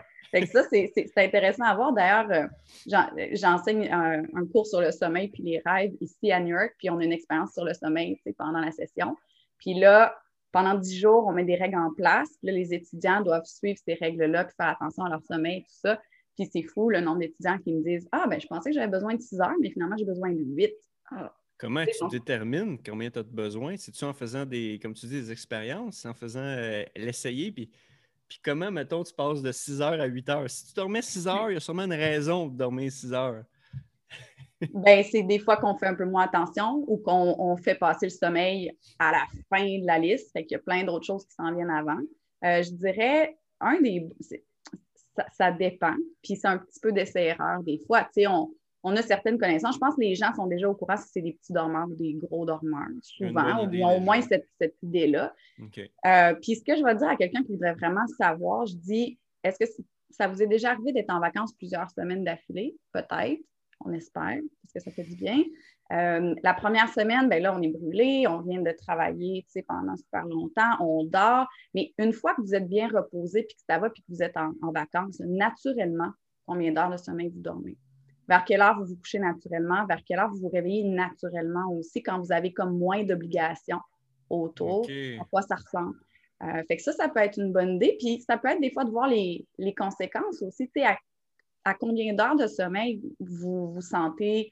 ça, 0.51 0.63
c'est 0.69 0.93
intéressant 1.17 1.63
à 1.63 1.75
voir. 1.75 1.93
D'ailleurs, 1.93 2.49
j'enseigne 3.33 3.91
un, 3.91 4.23
cours 4.51 4.65
sur 4.65 4.79
le 4.79 4.91
sommeil 4.91 5.27
puis 5.27 5.43
les 5.43 5.61
rêves 5.65 5.93
ici 5.99 6.31
à 6.31 6.39
New 6.39 6.55
York, 6.55 6.75
puis 6.77 6.89
on 6.89 6.99
a 6.99 7.03
une 7.03 7.11
expérience 7.11 7.53
sur 7.53 7.65
le 7.65 7.73
sommeil 7.73 8.19
pendant 8.37 8.59
la 8.59 8.71
session. 8.71 9.17
Puis 9.61 9.75
là, 9.75 10.17
pendant 10.51 10.75
dix 10.75 10.99
jours, 10.99 11.25
on 11.27 11.31
met 11.31 11.45
des 11.45 11.55
règles 11.55 11.77
en 11.77 11.93
place. 11.93 12.29
Là, 12.43 12.51
les 12.51 12.73
étudiants 12.73 13.21
doivent 13.21 13.45
suivre 13.45 13.79
ces 13.85 13.93
règles-là, 13.93 14.45
puis 14.45 14.55
faire 14.57 14.69
attention 14.69 15.05
à 15.05 15.09
leur 15.09 15.23
sommeil, 15.23 15.61
tout 15.61 15.73
ça. 15.73 16.01
Puis 16.37 16.49
c'est 16.51 16.63
fou 16.63 16.89
le 16.89 16.99
nombre 16.99 17.19
d'étudiants 17.19 17.57
qui 17.59 17.73
me 17.73 17.83
disent 17.83 18.07
Ah, 18.11 18.25
ben 18.27 18.39
je 18.39 18.47
pensais 18.47 18.71
que 18.71 18.75
j'avais 18.75 18.91
besoin 18.91 19.15
de 19.15 19.21
6 19.21 19.39
heures, 19.39 19.55
mais 19.61 19.69
finalement, 19.69 19.95
j'ai 19.97 20.05
besoin 20.05 20.31
de 20.31 20.41
8. 20.41 20.73
Ah, 21.11 21.33
Comment 21.57 21.85
tu 21.85 22.07
détermines 22.09 22.79
combien 22.83 23.11
tu 23.11 23.19
as 23.19 23.23
besoin? 23.23 23.77
C'est-tu 23.77 24.03
en 24.03 24.13
faisant 24.13 24.45
des, 24.45 24.79
comme 24.81 24.95
tu 24.95 25.05
dis, 25.05 25.21
des 25.21 25.31
expériences, 25.31 26.05
en 26.05 26.13
faisant 26.13 26.39
euh, 26.39 26.83
l'essayer? 26.95 27.51
Puis, 27.51 27.69
puis 28.27 28.39
comment, 28.43 28.71
mettons, 28.71 29.03
tu 29.03 29.13
passes 29.13 29.43
de 29.43 29.51
6 29.51 29.79
heures 29.81 30.01
à 30.01 30.05
8 30.05 30.29
heures? 30.29 30.49
Si 30.49 30.65
tu 30.65 30.73
dormais 30.73 31.03
6 31.03 31.27
heures, 31.27 31.51
il 31.51 31.53
y 31.53 31.57
a 31.57 31.59
sûrement 31.59 31.83
une 31.83 31.93
raison 31.93 32.47
de 32.47 32.57
dormir 32.57 32.91
6 32.91 33.13
heures. 33.13 33.43
Ben, 34.73 35.03
c'est 35.03 35.23
des 35.23 35.39
fois 35.39 35.57
qu'on 35.57 35.75
fait 35.75 35.87
un 35.87 35.95
peu 35.95 36.05
moins 36.05 36.23
attention 36.23 36.83
ou 36.87 36.97
qu'on 36.97 37.57
fait 37.57 37.75
passer 37.75 38.07
le 38.07 38.11
sommeil 38.11 38.71
à 38.99 39.11
la 39.11 39.23
fin 39.49 39.63
de 39.63 39.85
la 39.85 39.99
liste. 39.99 40.31
Fait 40.31 40.45
qu'il 40.45 40.55
y 40.55 40.59
a 40.59 40.63
plein 40.63 40.83
d'autres 40.83 41.05
choses 41.05 41.25
qui 41.25 41.33
s'en 41.33 41.53
viennent 41.53 41.69
avant. 41.69 41.99
Euh, 42.43 42.63
je 42.63 42.71
dirais, 42.71 43.37
un 43.59 43.79
des 43.81 44.07
ça, 45.33 45.51
dépend. 45.51 45.95
Puis 46.23 46.35
c'est 46.35 46.47
un 46.47 46.57
petit 46.57 46.79
peu 46.79 46.91
d'essai-erreur 46.91 47.61
des 47.63 47.79
fois. 47.85 48.03
Tu 48.05 48.21
sais, 48.21 48.27
on, 48.27 48.51
on 48.83 48.95
a 48.95 49.01
certaines 49.01 49.37
connaissances. 49.37 49.75
Je 49.75 49.79
pense 49.79 49.95
que 49.95 50.01
les 50.01 50.15
gens 50.15 50.33
sont 50.33 50.47
déjà 50.47 50.69
au 50.69 50.73
courant 50.73 50.97
si 50.97 51.09
c'est 51.11 51.21
des 51.21 51.33
petits 51.33 51.53
dormeurs 51.53 51.87
ou 51.89 51.95
des 51.95 52.13
gros 52.13 52.45
dormeurs, 52.45 52.87
souvent, 53.01 53.67
ou 53.67 53.83
ont 53.83 53.97
au 53.97 53.99
moins 53.99 54.21
cette, 54.21 54.47
idée-là. 54.81 55.33
Euh, 56.05 56.33
puis 56.41 56.55
ce 56.55 56.63
que 56.63 56.75
je 56.75 56.83
vais 56.83 56.95
dire 56.95 57.09
à 57.09 57.15
quelqu'un 57.15 57.43
qui 57.43 57.51
voudrait 57.51 57.73
vraiment 57.73 58.07
savoir, 58.17 58.65
je 58.65 58.75
dis, 58.75 59.19
est-ce 59.43 59.59
que 59.59 59.83
ça 60.09 60.27
vous 60.27 60.41
est 60.41 60.47
déjà 60.47 60.71
arrivé 60.71 60.91
d'être 60.93 61.11
en 61.11 61.19
vacances 61.19 61.53
plusieurs 61.53 61.89
semaines 61.91 62.23
d'affilée? 62.23 62.75
Peut-être, 62.91 63.41
on 63.85 63.91
espère, 63.93 64.39
parce 64.61 64.73
que 64.73 64.79
ça 64.79 64.91
fait 64.91 65.03
du 65.03 65.15
bien. 65.15 65.41
Euh, 65.91 66.33
la 66.43 66.53
première 66.53 66.87
semaine, 66.89 67.27
ben 67.27 67.43
là, 67.43 67.53
on 67.55 67.61
est 67.61 67.67
brûlé, 67.67 68.25
on 68.27 68.41
vient 68.41 68.61
de 68.61 68.71
travailler 68.71 69.45
pendant 69.67 69.95
super 69.97 70.25
longtemps, 70.25 70.77
on 70.79 71.03
dort. 71.03 71.47
Mais 71.73 71.93
une 71.97 72.13
fois 72.13 72.33
que 72.35 72.41
vous 72.41 72.55
êtes 72.55 72.67
bien 72.67 72.87
reposé, 72.87 73.43
puis 73.43 73.55
que 73.55 73.63
ça 73.67 73.77
va, 73.77 73.89
puis 73.89 74.01
que 74.01 74.07
vous 74.09 74.23
êtes 74.23 74.37
en, 74.37 74.53
en 74.61 74.71
vacances, 74.71 75.19
naturellement, 75.19 76.11
combien 76.45 76.71
d'heures 76.71 76.91
de 76.91 76.97
sommeil 76.97 77.29
vous 77.29 77.41
dormez? 77.41 77.77
vers 78.31 78.45
quelle 78.45 78.61
heure 78.61 78.79
vous 78.79 78.85
vous 78.85 78.95
couchez 78.95 79.19
naturellement, 79.19 79.85
vers 79.87 80.01
quelle 80.05 80.19
heure 80.19 80.29
vous 80.29 80.39
vous 80.39 80.49
réveillez 80.49 80.85
naturellement 80.85 81.69
aussi 81.73 82.01
quand 82.01 82.17
vous 82.19 82.31
avez 82.31 82.53
comme 82.53 82.77
moins 82.77 83.03
d'obligations 83.03 83.81
autour, 84.29 84.87
à 85.19 85.25
quoi 85.29 85.41
ça 85.41 85.55
ressemble? 85.55 85.97
Euh, 86.43 86.63
fait 86.67 86.77
que 86.77 86.81
ça, 86.81 86.93
ça 86.93 87.09
peut 87.09 87.19
être 87.19 87.37
une 87.37 87.51
bonne 87.51 87.75
idée. 87.75 87.97
Puis 87.99 88.21
ça 88.21 88.37
peut 88.37 88.47
être 88.47 88.61
des 88.61 88.71
fois 88.71 88.85
de 88.85 88.89
voir 88.89 89.07
les, 89.07 89.45
conséquences 89.77 90.41
aussi. 90.41 90.67
Tu 90.67 90.79
sais, 90.79 90.85
à, 90.85 90.97
combien 91.79 92.13
d'heures 92.13 92.35
de 92.35 92.47
sommeil 92.47 93.01
vous 93.19 93.71
vous 93.71 93.81
sentez 93.81 94.51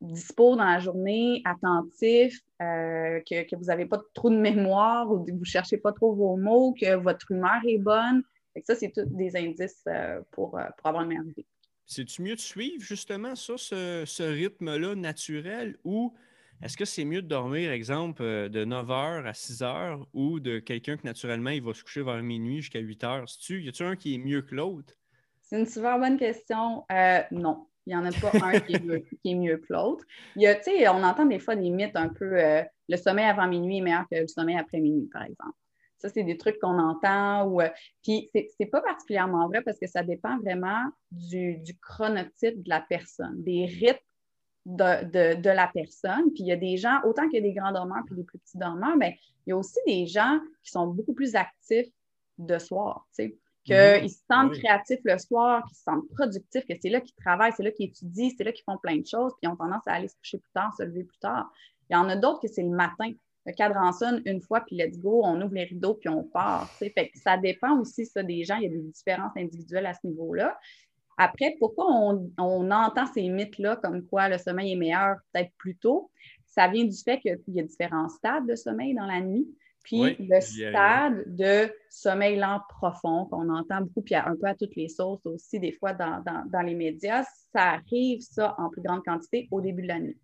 dispo 0.00 0.56
dans 0.56 0.64
la 0.64 0.80
journée, 0.80 1.42
attentif, 1.44 2.40
euh, 2.60 3.20
que, 3.20 3.56
vous 3.56 3.66
n'avez 3.66 3.86
pas 3.86 4.00
trop 4.14 4.30
de 4.30 4.36
mémoire 4.36 5.10
ou 5.10 5.24
que 5.24 5.30
vous 5.30 5.38
ne 5.38 5.44
cherchez 5.44 5.76
pas 5.76 5.92
trop 5.92 6.12
vos 6.14 6.36
mots, 6.36 6.74
que 6.78 6.96
votre 6.96 7.30
humeur 7.30 7.60
est 7.66 7.78
bonne? 7.78 8.22
Que 8.54 8.62
ça, 8.64 8.74
c'est 8.74 8.90
tous 8.90 9.06
des 9.06 9.36
indices 9.36 9.84
euh, 9.86 10.20
pour, 10.32 10.50
pour 10.50 10.86
avoir 10.86 11.04
une 11.04 11.08
meilleure 11.10 11.26
idée. 11.26 11.46
C'est-tu 11.86 12.22
mieux 12.22 12.34
de 12.34 12.40
suivre 12.40 12.82
justement 12.82 13.34
ça, 13.34 13.58
ce, 13.58 14.22
rythme-là 14.22 14.94
naturel 14.94 15.76
ou 15.84 16.14
est-ce 16.62 16.76
que 16.76 16.84
c'est 16.84 17.04
mieux 17.04 17.22
de 17.22 17.26
dormir, 17.26 17.72
exemple, 17.72 18.22
euh, 18.22 18.48
de 18.48 18.64
9 18.64 18.86
h 18.86 19.26
à 19.26 19.34
6 19.34 19.62
h 19.62 20.04
ou 20.14 20.38
de 20.38 20.58
quelqu'un 20.60 20.96
que 20.96 21.04
naturellement 21.04 21.50
il 21.50 21.62
va 21.62 21.74
se 21.74 21.82
coucher 21.82 22.02
vers 22.02 22.22
minuit 22.22 22.62
jusqu'à 22.62 22.78
8 22.78 23.02
h? 23.02 23.62
Y 23.62 23.68
a-t-il 23.68 23.86
un 23.86 23.96
qui 23.96 24.14
est 24.14 24.18
mieux 24.18 24.42
que 24.42 24.54
l'autre? 24.54 24.94
C'est 25.52 25.58
une 25.58 25.66
super 25.66 25.98
bonne 25.98 26.16
question. 26.16 26.86
Euh, 26.90 27.20
non, 27.30 27.66
il 27.84 27.90
n'y 27.90 27.96
en 27.96 28.06
a 28.06 28.10
pas 28.10 28.30
un 28.42 28.58
qui 28.58 28.72
est 28.72 29.34
mieux, 29.34 29.58
que 29.58 29.66
l'autre. 29.70 30.02
On 30.34 31.02
entend 31.02 31.26
des 31.26 31.38
fois 31.38 31.56
des 31.56 31.68
mythes 31.68 31.94
un 31.94 32.08
peu 32.08 32.40
euh, 32.42 32.62
le 32.88 32.96
sommeil 32.96 33.26
avant 33.26 33.46
minuit 33.46 33.76
est 33.76 33.80
meilleur 33.82 34.06
que 34.10 34.16
le 34.16 34.28
sommeil 34.28 34.56
après 34.56 34.80
minuit, 34.80 35.10
par 35.12 35.24
exemple. 35.24 35.52
Ça, 35.98 36.08
c'est 36.08 36.22
des 36.22 36.38
trucs 36.38 36.58
qu'on 36.58 36.78
entend. 36.78 37.44
Ou, 37.48 37.60
euh, 37.60 37.68
puis, 38.02 38.30
c'est 38.32 38.48
n'est 38.60 38.66
pas 38.66 38.80
particulièrement 38.80 39.46
vrai 39.48 39.60
parce 39.60 39.78
que 39.78 39.86
ça 39.86 40.02
dépend 40.02 40.38
vraiment 40.38 40.84
du, 41.10 41.62
chronotype 41.82 42.62
de 42.62 42.70
la 42.70 42.80
personne, 42.80 43.42
des 43.42 43.66
rythmes 43.66 43.98
de, 44.64 45.48
la 45.50 45.70
personne. 45.74 46.32
Puis, 46.32 46.44
il 46.44 46.46
y 46.46 46.52
a 46.52 46.56
des 46.56 46.78
gens, 46.78 46.98
autant 47.04 47.28
qu'il 47.28 47.34
y 47.34 47.46
a 47.46 47.46
des 47.46 47.52
grands 47.52 47.72
dormeurs 47.72 48.04
puis 48.06 48.16
des 48.16 48.24
plus 48.24 48.38
petits 48.38 48.56
dormeurs, 48.56 48.96
mais 48.96 49.18
il 49.46 49.50
y 49.50 49.52
a 49.52 49.56
aussi 49.58 49.80
des 49.86 50.06
gens 50.06 50.40
qui 50.62 50.70
sont 50.70 50.86
beaucoup 50.86 51.12
plus 51.12 51.34
actifs 51.34 51.92
de 52.38 52.58
soir. 52.58 53.06
Qu'ils 53.64 54.10
se 54.10 54.20
sentent 54.30 54.52
créatifs 54.52 55.00
le 55.04 55.18
soir, 55.18 55.64
qu'ils 55.66 55.76
se 55.76 55.82
sentent 55.82 56.08
productifs, 56.14 56.66
que 56.66 56.74
c'est 56.80 56.90
là 56.90 57.00
qu'ils 57.00 57.14
travaillent, 57.14 57.52
c'est 57.56 57.62
là 57.62 57.70
qu'ils 57.70 57.88
étudient, 57.88 58.30
c'est 58.36 58.44
là 58.44 58.52
qu'ils 58.52 58.64
font 58.64 58.78
plein 58.78 58.96
de 58.96 59.06
choses, 59.06 59.32
puis 59.32 59.42
ils 59.44 59.48
ont 59.48 59.56
tendance 59.56 59.86
à 59.86 59.92
aller 59.92 60.08
se 60.08 60.16
coucher 60.16 60.38
plus 60.38 60.52
tard, 60.52 60.74
se 60.76 60.82
lever 60.82 61.04
plus 61.04 61.18
tard. 61.18 61.50
Il 61.90 61.94
y 61.94 61.96
en 61.96 62.08
a 62.08 62.16
d'autres 62.16 62.40
que 62.40 62.48
c'est 62.48 62.62
le 62.62 62.70
matin 62.70 63.12
le 63.44 63.52
cadran 63.52 63.92
sonne 63.92 64.22
une 64.24 64.40
fois, 64.40 64.60
puis 64.60 64.76
let's 64.76 64.98
go, 64.98 65.22
on 65.24 65.40
ouvre 65.40 65.54
les 65.54 65.64
rideaux, 65.64 65.94
puis 65.94 66.08
on 66.08 66.22
part. 66.22 66.70
Fait 66.70 67.10
ça 67.14 67.36
dépend 67.36 67.78
aussi 67.78 68.06
ça, 68.06 68.22
des 68.22 68.44
gens. 68.44 68.56
Il 68.56 68.62
y 68.62 68.66
a 68.66 68.70
des 68.70 68.82
différences 68.82 69.36
individuelles 69.36 69.86
à 69.86 69.94
ce 69.94 70.06
niveau-là. 70.06 70.58
Après, 71.18 71.56
pourquoi 71.58 71.86
on, 71.88 72.70
entend 72.70 73.06
ces 73.06 73.28
mythes-là 73.28 73.76
comme 73.76 74.06
quoi 74.06 74.28
le 74.28 74.38
sommeil 74.38 74.72
est 74.72 74.76
meilleur 74.76 75.16
peut-être 75.32 75.52
plus 75.58 75.76
tôt? 75.76 76.10
Ça 76.46 76.68
vient 76.68 76.84
du 76.84 76.96
fait 76.96 77.18
qu'il 77.20 77.38
y 77.48 77.60
a 77.60 77.62
différents 77.62 78.08
stades 78.08 78.46
de 78.46 78.54
sommeil 78.54 78.94
dans 78.94 79.06
la 79.06 79.20
nuit. 79.20 79.46
Puis 79.84 80.16
le 80.18 80.40
stade 80.40 81.24
de 81.26 81.72
sommeil 81.90 82.38
lent 82.38 82.60
profond 82.68 83.26
qu'on 83.26 83.48
entend 83.48 83.80
beaucoup, 83.80 84.02
puis 84.02 84.14
un 84.14 84.36
peu 84.36 84.46
à 84.46 84.54
toutes 84.54 84.76
les 84.76 84.88
sources 84.88 85.26
aussi, 85.26 85.58
des 85.58 85.72
fois 85.72 85.92
dans, 85.92 86.62
les 86.64 86.74
médias, 86.74 87.24
ça 87.52 87.72
arrive, 87.72 88.20
ça, 88.20 88.54
en 88.58 88.68
plus 88.70 88.82
grande 88.82 89.02
quantité 89.04 89.48
au 89.50 89.60
début 89.60 89.82
de 89.82 89.88
la 89.88 89.98
nuit. 89.98 90.18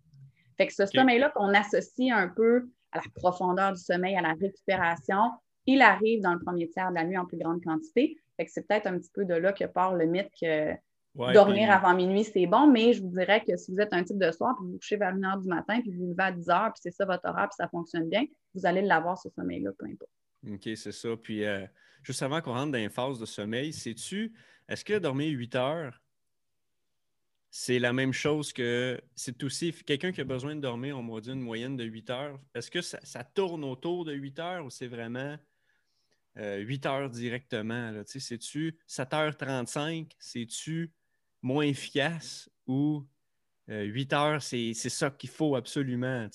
Fait 0.57 0.67
que 0.67 0.73
ce 0.73 0.85
sommeil-là 0.85 1.31
qu'on 1.35 1.53
associe 1.53 2.11
un 2.11 2.29
peu 2.29 2.69
à 2.91 2.97
la 2.97 3.03
profondeur 3.15 3.73
du 3.73 3.81
sommeil, 3.81 4.15
à 4.15 4.21
la 4.21 4.33
récupération. 4.33 5.31
Il 5.65 5.81
arrive 5.81 6.21
dans 6.21 6.33
le 6.33 6.39
premier 6.39 6.67
tiers 6.69 6.89
de 6.89 6.95
la 6.95 7.03
nuit 7.03 7.17
en 7.17 7.25
plus 7.25 7.37
grande 7.37 7.63
quantité. 7.63 8.17
c'est 8.47 8.67
peut-être 8.67 8.87
un 8.87 8.97
petit 8.97 9.11
peu 9.13 9.25
de 9.25 9.35
là 9.35 9.53
que 9.53 9.65
part 9.65 9.95
le 9.95 10.05
mythe 10.05 10.31
que 10.41 10.73
dormir 11.33 11.71
avant 11.71 11.95
minuit, 11.95 12.23
c'est 12.23 12.47
bon, 12.47 12.67
mais 12.67 12.93
je 12.93 13.01
vous 13.01 13.09
dirais 13.09 13.43
que 13.45 13.57
si 13.57 13.71
vous 13.71 13.79
êtes 13.79 13.93
un 13.93 14.03
type 14.03 14.17
de 14.17 14.31
soir, 14.31 14.55
puis 14.55 14.65
vous 14.65 14.71
vous 14.73 14.77
couchez 14.77 14.97
vers 14.97 15.13
1 15.13 15.19
h 15.19 15.41
du 15.41 15.47
matin, 15.47 15.81
puis 15.81 15.91
vous 15.91 16.05
vous 16.05 16.11
levez 16.11 16.23
à 16.23 16.31
10 16.31 16.47
h, 16.47 16.71
puis 16.71 16.79
c'est 16.81 16.91
ça 16.91 17.05
votre 17.05 17.27
horaire, 17.27 17.49
puis 17.49 17.55
ça 17.57 17.67
fonctionne 17.67 18.09
bien, 18.09 18.25
vous 18.53 18.65
allez 18.65 18.81
l'avoir, 18.81 19.17
ce 19.17 19.29
sommeil-là, 19.29 19.71
peu 19.77 19.85
importe. 19.85 20.11
OK, 20.47 20.69
c'est 20.75 20.91
ça. 20.91 21.09
Puis, 21.21 21.43
euh, 21.43 21.65
juste 22.03 22.21
avant 22.23 22.41
qu'on 22.41 22.53
rentre 22.53 22.71
dans 22.71 22.77
une 22.77 22.89
phase 22.89 23.19
de 23.19 23.25
sommeil, 23.25 23.73
sais-tu, 23.73 24.33
est-ce 24.67 24.85
que 24.85 24.97
dormir 24.97 25.37
8 25.37 25.55
heures, 25.55 26.01
c'est 27.51 27.79
la 27.79 27.93
même 27.93 28.13
chose 28.13 28.53
que 28.53 29.01
c'est 29.15 29.43
aussi 29.43 29.73
quelqu'un 29.73 30.11
qui 30.11 30.21
a 30.21 30.23
besoin 30.23 30.55
de 30.55 30.61
dormir, 30.61 30.97
on 30.97 31.03
m'a 31.03 31.19
dit 31.19 31.31
une 31.31 31.41
moyenne 31.41 31.75
de 31.75 31.83
8 31.83 32.09
heures. 32.11 32.39
Est-ce 32.53 32.69
que 32.69 32.81
ça, 32.81 33.23
tourne 33.23 33.63
autour 33.63 34.05
de 34.05 34.13
8 34.13 34.39
heures 34.39 34.65
ou 34.65 34.69
c'est 34.69 34.87
vraiment 34.87 35.35
8 36.35 36.85
euh, 36.85 36.89
heures 36.89 37.09
directement? 37.09 37.91
C'est-tu 38.05 38.77
7h35? 38.87 40.11
C'est-tu 40.19 40.93
moins 41.41 41.65
efficace 41.65 42.49
ou 42.67 43.03
8 43.67 44.13
euh, 44.13 44.15
heures, 44.15 44.41
c'est 44.41 44.73
ça 44.73 45.09
qu'il 45.09 45.29
faut 45.29 45.55
absolument? 45.55 46.27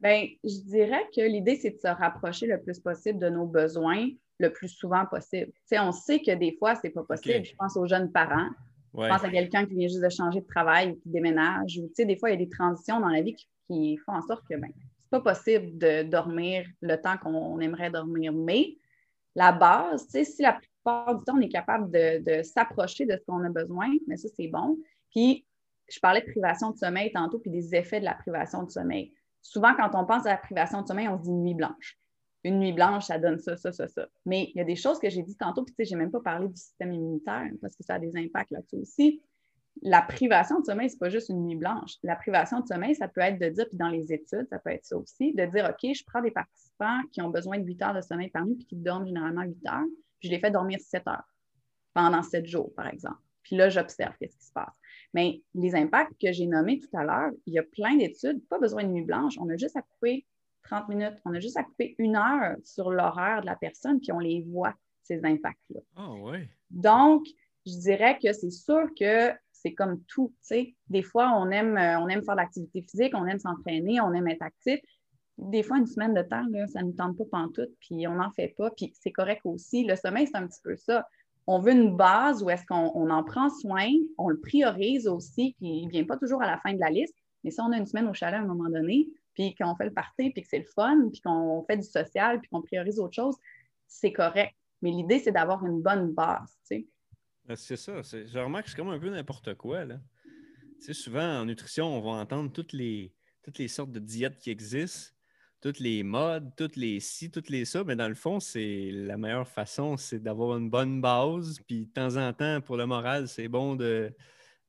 Bien, 0.00 0.26
je 0.42 0.60
dirais 0.64 1.06
que 1.14 1.20
l'idée, 1.20 1.56
c'est 1.56 1.70
de 1.70 1.78
se 1.78 1.88
rapprocher 1.88 2.46
le 2.46 2.60
plus 2.60 2.80
possible 2.80 3.18
de 3.18 3.28
nos 3.28 3.46
besoins 3.46 4.08
le 4.38 4.52
plus 4.52 4.68
souvent 4.68 5.06
possible. 5.06 5.52
on 5.72 5.92
sait 5.92 6.20
que 6.20 6.34
des 6.34 6.56
fois, 6.58 6.74
ce 6.74 6.80
n'est 6.84 6.92
pas 6.92 7.04
possible. 7.04 7.44
Je 7.44 7.54
pense 7.54 7.76
aux 7.76 7.86
jeunes 7.86 8.10
parents 8.10 8.48
je 8.94 9.08
pense 9.08 9.24
à 9.24 9.30
quelqu'un 9.30 9.64
qui 9.64 9.74
vient 9.74 9.88
juste 9.88 10.02
de 10.02 10.08
changer 10.10 10.40
de 10.40 10.46
travail 10.46 10.90
ou 10.90 10.94
qui 10.96 11.08
déménage. 11.08 11.78
Ou, 11.78 11.90
des 11.96 12.16
fois, 12.16 12.30
il 12.30 12.32
y 12.32 12.42
a 12.42 12.44
des 12.44 12.50
transitions 12.50 13.00
dans 13.00 13.08
la 13.08 13.22
vie 13.22 13.34
qui, 13.66 13.96
font 13.98 14.12
en 14.12 14.22
sorte 14.22 14.46
que 14.48 14.56
ben, 14.56 14.70
c'est 15.00 15.10
pas 15.10 15.20
possible 15.20 15.78
de 15.78 16.02
dormir 16.02 16.66
le 16.82 16.96
temps 16.96 17.16
qu'on 17.16 17.58
aimerait 17.60 17.90
dormir. 17.90 18.32
Mais 18.32 18.76
la 19.34 19.52
base, 19.52 20.06
si 20.08 20.42
la 20.42 20.58
plupart 20.84 21.18
du 21.18 21.24
temps, 21.24 21.36
on 21.36 21.40
est 21.40 21.48
capable 21.48 21.90
de, 21.90 22.42
s'approcher 22.42 23.06
de 23.06 23.16
ce 23.16 23.24
qu'on 23.24 23.44
a 23.44 23.50
besoin, 23.50 23.88
mais 24.06 24.16
ça, 24.16 24.28
c'est 24.36 24.48
bon. 24.48 24.78
Puis, 25.10 25.46
je 25.88 26.00
parlais 26.00 26.20
de 26.20 26.30
privation 26.30 26.70
de 26.70 26.76
sommeil 26.76 27.12
tantôt, 27.12 27.38
puis 27.38 27.50
des 27.50 27.74
effets 27.74 28.00
de 28.00 28.04
la 28.04 28.14
privation 28.14 28.62
de 28.62 28.70
sommeil. 28.70 29.12
Souvent, 29.42 29.74
quand 29.74 29.90
on 29.94 30.06
pense 30.06 30.26
à 30.26 30.30
la 30.30 30.36
privation 30.36 30.82
de 30.82 30.86
sommeil, 30.86 31.08
on 31.08 31.18
se 31.18 31.24
dit 31.24 31.32
nuit 31.32 31.54
blanche 31.54 31.98
une 32.44 32.58
nuit 32.58 32.72
blanche, 32.72 33.04
ça 33.04 33.18
donne 33.18 33.38
ça, 33.38 33.56
ça, 33.56 33.72
ça, 33.72 33.86
ça. 33.88 34.06
Mais 34.26 34.50
il 34.54 34.58
y 34.58 34.60
a 34.60 34.64
des 34.64 34.76
choses 34.76 34.98
que 34.98 35.08
j'ai 35.08 35.22
dit 35.22 35.36
tantôt, 35.36 35.64
puis 35.64 35.74
tu 35.74 35.84
sais, 35.84 35.90
j'ai 35.90 35.96
même 35.96 36.10
pas 36.10 36.20
parlé 36.20 36.48
du 36.48 36.56
système 36.56 36.92
immunitaire 36.92 37.48
parce 37.60 37.76
que 37.76 37.84
ça 37.84 37.94
a 37.94 37.98
des 37.98 38.16
impacts 38.16 38.50
là-dessus 38.50 38.76
aussi. 38.76 39.22
La 39.80 40.02
privation 40.02 40.60
de 40.60 40.66
sommeil, 40.66 40.90
c'est 40.90 40.98
pas 40.98 41.08
juste 41.08 41.30
une 41.30 41.44
nuit 41.46 41.56
blanche. 41.56 41.94
La 42.02 42.16
privation 42.16 42.60
de 42.60 42.66
sommeil, 42.66 42.94
ça 42.94 43.08
peut 43.08 43.22
être 43.22 43.38
de 43.38 43.48
dire, 43.48 43.66
puis 43.68 43.78
dans 43.78 43.88
les 43.88 44.12
études, 44.12 44.46
ça 44.50 44.58
peut 44.58 44.70
être 44.70 44.84
ça 44.84 44.96
aussi, 44.98 45.32
de 45.32 45.46
dire, 45.46 45.70
OK, 45.70 45.94
je 45.94 46.04
prends 46.04 46.20
des 46.20 46.30
participants 46.30 47.00
qui 47.12 47.22
ont 47.22 47.30
besoin 47.30 47.58
de 47.58 47.64
8 47.64 47.82
heures 47.82 47.94
de 47.94 48.02
sommeil 48.02 48.28
par 48.28 48.44
nuit, 48.44 48.56
puis 48.56 48.66
qui 48.66 48.76
dorment 48.76 49.06
généralement 49.06 49.42
8 49.42 49.66
heures, 49.68 49.86
puis 50.22 50.28
je 50.28 50.34
les 50.34 50.40
fais 50.40 50.52
dormir 50.52 50.78
7 50.78 51.08
heures 51.08 51.34
pendant 51.92 52.22
7 52.22 52.46
jours, 52.46 52.72
par 52.74 52.86
exemple. 52.86 53.18
Puis 53.42 53.56
là, 53.56 53.68
j'observe 53.68 54.14
qu'est-ce 54.18 54.36
qui 54.36 54.46
se 54.46 54.52
passe. 54.52 54.72
Mais 55.14 55.42
les 55.54 55.74
impacts 55.74 56.12
que 56.20 56.30
j'ai 56.30 56.46
nommés 56.46 56.78
tout 56.78 56.96
à 56.96 57.02
l'heure, 57.02 57.32
il 57.46 57.54
y 57.54 57.58
a 57.58 57.64
plein 57.64 57.96
d'études, 57.96 58.40
pas 58.48 58.60
besoin 58.60 58.84
de 58.84 58.88
nuit 58.88 59.04
blanche, 59.04 59.34
on 59.40 59.48
a 59.50 59.56
juste 59.56 59.76
à 59.76 59.82
couper 59.82 60.24
30 60.62 60.88
minutes. 60.88 61.18
On 61.24 61.34
a 61.34 61.40
juste 61.40 61.56
à 61.56 61.64
couper 61.64 61.96
une 61.98 62.14
heure 62.14 62.56
sur 62.62 62.90
l'horaire 62.92 63.40
de 63.40 63.46
la 63.46 63.56
personne, 63.56 64.00
puis 64.00 64.12
on 64.12 64.20
les 64.20 64.42
voit, 64.42 64.74
ces 65.02 65.24
impacts-là. 65.24 65.80
Ah 65.96 66.12
oui. 66.12 66.38
Donc, 66.70 67.26
je 67.66 67.76
dirais 67.78 68.16
que 68.22 68.32
c'est 68.32 68.50
sûr 68.50 68.88
que 68.98 69.32
c'est 69.50 69.74
comme 69.74 70.00
tout. 70.04 70.32
sais. 70.40 70.76
Des 70.88 71.02
fois, 71.02 71.32
on 71.36 71.50
aime, 71.50 71.76
euh, 71.76 71.98
on 71.98 72.08
aime 72.08 72.22
faire 72.24 72.34
de 72.34 72.40
l'activité 72.40 72.82
physique, 72.82 73.12
on 73.14 73.26
aime 73.26 73.38
s'entraîner, 73.38 74.00
on 74.00 74.12
aime 74.12 74.28
être 74.28 74.42
actif. 74.42 74.80
Des 75.38 75.62
fois, 75.62 75.78
une 75.78 75.86
semaine 75.86 76.14
de 76.14 76.22
temps, 76.22 76.44
là, 76.50 76.66
ça 76.68 76.82
ne 76.82 76.88
nous 76.88 76.92
tente 76.92 77.16
pas 77.16 77.24
pantoute, 77.30 77.70
puis 77.80 78.06
on 78.06 78.14
n'en 78.14 78.30
fait 78.32 78.54
pas, 78.56 78.70
puis 78.70 78.92
c'est 78.98 79.12
correct 79.12 79.40
aussi. 79.44 79.84
Le 79.84 79.96
sommeil, 79.96 80.26
c'est 80.26 80.36
un 80.36 80.46
petit 80.46 80.60
peu 80.62 80.76
ça. 80.76 81.06
On 81.46 81.58
veut 81.58 81.72
une 81.72 81.96
base 81.96 82.42
où 82.42 82.50
est-ce 82.50 82.64
qu'on 82.66 83.10
en 83.10 83.24
prend 83.24 83.50
soin, 83.50 83.88
on 84.18 84.28
le 84.28 84.38
priorise 84.38 85.08
aussi, 85.08 85.56
puis 85.58 85.68
il 85.68 85.86
ne 85.86 85.90
vient 85.90 86.04
pas 86.04 86.16
toujours 86.16 86.42
à 86.42 86.46
la 86.46 86.58
fin 86.58 86.72
de 86.72 86.78
la 86.78 86.90
liste. 86.90 87.16
Mais 87.42 87.50
si 87.50 87.60
on 87.60 87.72
a 87.72 87.76
une 87.76 87.86
semaine 87.86 88.08
au 88.08 88.14
chalet 88.14 88.38
à 88.38 88.42
un 88.42 88.46
moment 88.46 88.70
donné, 88.70 89.08
puis 89.34 89.54
qu'on 89.54 89.74
fait 89.74 89.86
le 89.86 89.92
party, 89.92 90.30
puis 90.30 90.42
que 90.42 90.48
c'est 90.48 90.58
le 90.58 90.64
fun, 90.64 91.08
puis 91.10 91.20
qu'on 91.20 91.64
fait 91.66 91.76
du 91.76 91.82
social, 91.82 92.40
puis 92.40 92.48
qu'on 92.50 92.62
priorise 92.62 93.00
autre 93.00 93.14
chose, 93.14 93.36
c'est 93.88 94.12
correct. 94.12 94.54
Mais 94.82 94.90
l'idée, 94.90 95.18
c'est 95.18 95.32
d'avoir 95.32 95.64
une 95.64 95.80
bonne 95.80 96.12
base, 96.12 96.50
tu 96.68 96.76
sais. 96.76 96.86
Ben, 97.44 97.56
c'est 97.56 97.76
ça. 97.76 98.00
Je 98.02 98.38
remarque 98.38 98.64
que 98.64 98.70
c'est 98.70 98.76
comme 98.76 98.90
un 98.90 98.98
peu 98.98 99.10
n'importe 99.10 99.54
quoi, 99.54 99.84
là. 99.84 99.98
Souvent, 100.78 101.40
en 101.40 101.44
nutrition, 101.44 101.86
on 101.86 102.00
va 102.00 102.10
entendre 102.20 102.52
toutes 102.52 102.72
les, 102.72 103.14
toutes 103.42 103.58
les 103.58 103.68
sortes 103.68 103.92
de 103.92 104.00
diètes 104.00 104.38
qui 104.38 104.50
existent, 104.50 105.14
toutes 105.62 105.78
les 105.78 106.02
modes, 106.02 106.50
toutes 106.56 106.76
les 106.76 107.00
ci, 107.00 107.30
toutes 107.30 107.48
les 107.48 107.64
ça, 107.64 107.84
mais 107.84 107.96
dans 107.96 108.08
le 108.08 108.14
fond, 108.14 108.40
c'est 108.40 108.90
la 108.92 109.16
meilleure 109.16 109.48
façon, 109.48 109.96
c'est 109.96 110.18
d'avoir 110.18 110.58
une 110.58 110.68
bonne 110.68 111.00
base, 111.00 111.58
puis 111.66 111.86
de 111.86 111.92
temps 111.92 112.16
en 112.16 112.32
temps, 112.32 112.60
pour 112.60 112.76
le 112.76 112.84
moral, 112.84 113.28
c'est 113.28 113.48
bon 113.48 113.76
de 113.76 114.12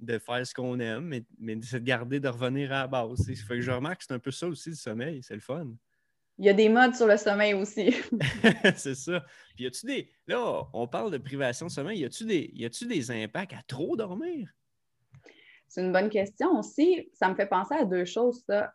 de 0.04 0.20
faire 0.20 0.46
ce 0.46 0.54
qu'on 0.54 0.80
aime, 0.80 1.06
mais, 1.06 1.24
mais 1.40 1.58
c'est 1.62 1.80
de 1.80 1.86
garder, 1.86 2.20
de 2.20 2.28
revenir 2.28 2.72
à 2.72 2.82
la 2.82 2.88
base. 2.88 3.26
Il 3.28 3.38
faut 3.38 3.54
que 3.54 3.62
je 3.62 3.72
remarque 3.72 4.00
que 4.00 4.06
c'est 4.08 4.14
un 4.14 4.20
peu 4.20 4.32
ça 4.32 4.48
aussi, 4.48 4.70
le 4.70 4.76
sommeil. 4.76 5.22
C'est 5.24 5.34
le 5.34 5.40
fun. 5.40 5.68
Il 6.40 6.46
y 6.46 6.50
a 6.50 6.54
des 6.54 6.68
modes 6.68 6.96
sur 6.96 7.08
le 7.08 7.18
sommeil 7.18 7.54
aussi. 7.54 7.96
c'est 8.76 8.96
ça. 8.96 9.24
Puis 9.56 9.66
y 9.66 9.68
a-tu 9.68 9.86
des. 9.86 10.10
Là, 10.28 10.68
on 10.74 10.88
parle 10.88 11.12
de 11.12 11.18
privation 11.18 11.68
de 11.68 11.72
sommeil. 11.72 12.00
Y 12.00 12.06
a-tu 12.06 12.26
des, 12.26 12.52
y 12.54 12.66
a-tu 12.66 12.86
des 12.86 13.12
impacts 13.12 13.54
à 13.54 13.62
trop 13.68 13.96
dormir? 13.96 14.50
C'est 15.68 15.82
une 15.82 15.94
bonne 15.94 16.10
question 16.10 16.60
aussi. 16.60 17.10
Ça 17.14 17.30
me 17.30 17.36
fait 17.36 17.48
penser 17.48 17.76
à 17.76 17.86
deux 17.86 18.06
choses, 18.06 18.44
ça. 18.46 18.74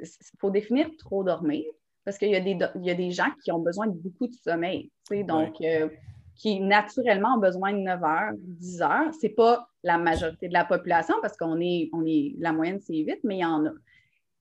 Il 0.00 0.38
faut 0.38 0.50
définir 0.50 0.88
trop 0.98 1.24
dormir 1.24 1.64
parce 2.04 2.18
qu'il 2.18 2.30
y, 2.30 2.36
a 2.36 2.40
des, 2.40 2.58
y 2.82 2.90
a 2.90 2.94
des 2.94 3.10
gens 3.10 3.30
qui 3.44 3.52
ont 3.52 3.58
besoin 3.58 3.86
de 3.86 3.92
beaucoup 3.92 4.28
de 4.28 4.34
sommeil. 4.34 4.90
Donc, 5.10 5.60
euh, 5.60 5.88
qui 6.34 6.60
naturellement 6.60 7.34
ont 7.36 7.40
besoin 7.40 7.72
de 7.72 7.78
9 7.78 8.04
heures, 8.04 8.32
10 8.36 8.82
heures. 8.82 9.12
Ce 9.12 9.26
n'est 9.26 9.32
pas 9.32 9.68
la 9.82 9.98
majorité 9.98 10.48
de 10.48 10.52
la 10.52 10.64
population 10.64 11.14
parce 11.20 11.36
qu'on 11.36 11.60
est, 11.60 11.90
on 11.92 12.06
est, 12.06 12.34
la 12.38 12.52
moyenne, 12.52 12.80
c'est 12.80 12.96
8, 12.96 13.18
mais 13.24 13.36
il 13.36 13.40
y 13.40 13.44
en 13.44 13.66
a 13.66 13.70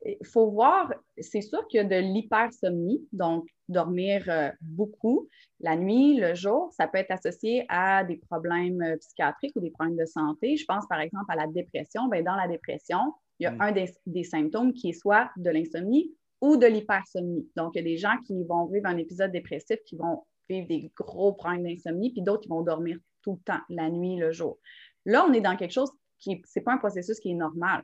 il 0.06 0.26
faut 0.26 0.50
voir, 0.52 0.94
c'est 1.18 1.42
sûr 1.42 1.66
qu'il 1.68 1.78
y 1.78 1.82
a 1.82 1.84
de 1.84 1.96
l'hypersomnie, 1.96 3.08
donc 3.12 3.48
dormir 3.68 4.24
euh, 4.30 4.50
beaucoup 4.62 5.28
la 5.60 5.76
nuit, 5.76 6.18
le 6.18 6.36
jour, 6.36 6.72
ça 6.72 6.88
peut 6.88 7.00
être 7.00 7.12
associé 7.12 7.66
à 7.68 8.04
des 8.04 8.18
problèmes 8.18 8.82
euh, 8.82 8.98
psychiatriques 8.98 9.56
ou 9.56 9.60
des 9.60 9.72
problèmes 9.72 9.98
de 9.98 10.06
santé. 10.06 10.56
Je 10.56 10.66
pense 10.66 10.86
par 10.88 11.00
exemple 11.00 11.26
à 11.30 11.36
la 11.36 11.48
dépression. 11.48 12.08
Bien, 12.08 12.22
dans 12.22 12.36
la 12.36 12.48
dépression, 12.48 13.00
il 13.40 13.44
y 13.44 13.48
a 13.48 13.56
un 13.60 13.72
des, 13.72 14.24
symptômes 14.24 14.74
qui 14.74 14.90
est 14.90 15.00
soit 15.00 15.30
de 15.38 15.50
l'insomnie 15.50 16.14
ou 16.42 16.58
de 16.58 16.68
l'hypersomnie. 16.68 17.50
Donc, 17.56 17.72
il 17.74 17.80
y 17.80 17.82
a 17.82 17.84
des 17.84 17.98
gens 17.98 18.18
qui 18.26 18.44
vont 18.44 18.66
vivre 18.66 18.86
un 18.86 18.98
épisode 18.98 19.32
dépressif, 19.32 19.78
qui 19.86 19.96
vont 19.96 20.24
vivre 20.48 20.68
des 20.68 20.92
gros 20.96 21.34
problèmes 21.34 21.64
d'insomnie, 21.64 22.12
puis 22.12 22.22
d'autres 22.22 22.44
qui 22.44 22.50
vont 22.50 22.62
dormir 22.62 22.98
tout 23.24 23.34
le 23.34 23.40
temps, 23.40 23.62
la 23.70 23.90
nuit, 23.90 24.16
le 24.16 24.32
jour. 24.32 24.60
Là, 25.06 25.26
on 25.28 25.34
est 25.34 25.42
dans 25.42 25.56
quelque 25.56 25.74
chose 25.74 25.92
qui, 26.20 26.42
ce 26.46 26.60
n'est 26.60 26.64
pas 26.64 26.74
un 26.74 26.78
processus 26.78 27.20
qui 27.20 27.32
est 27.32 27.36
normal 27.36 27.84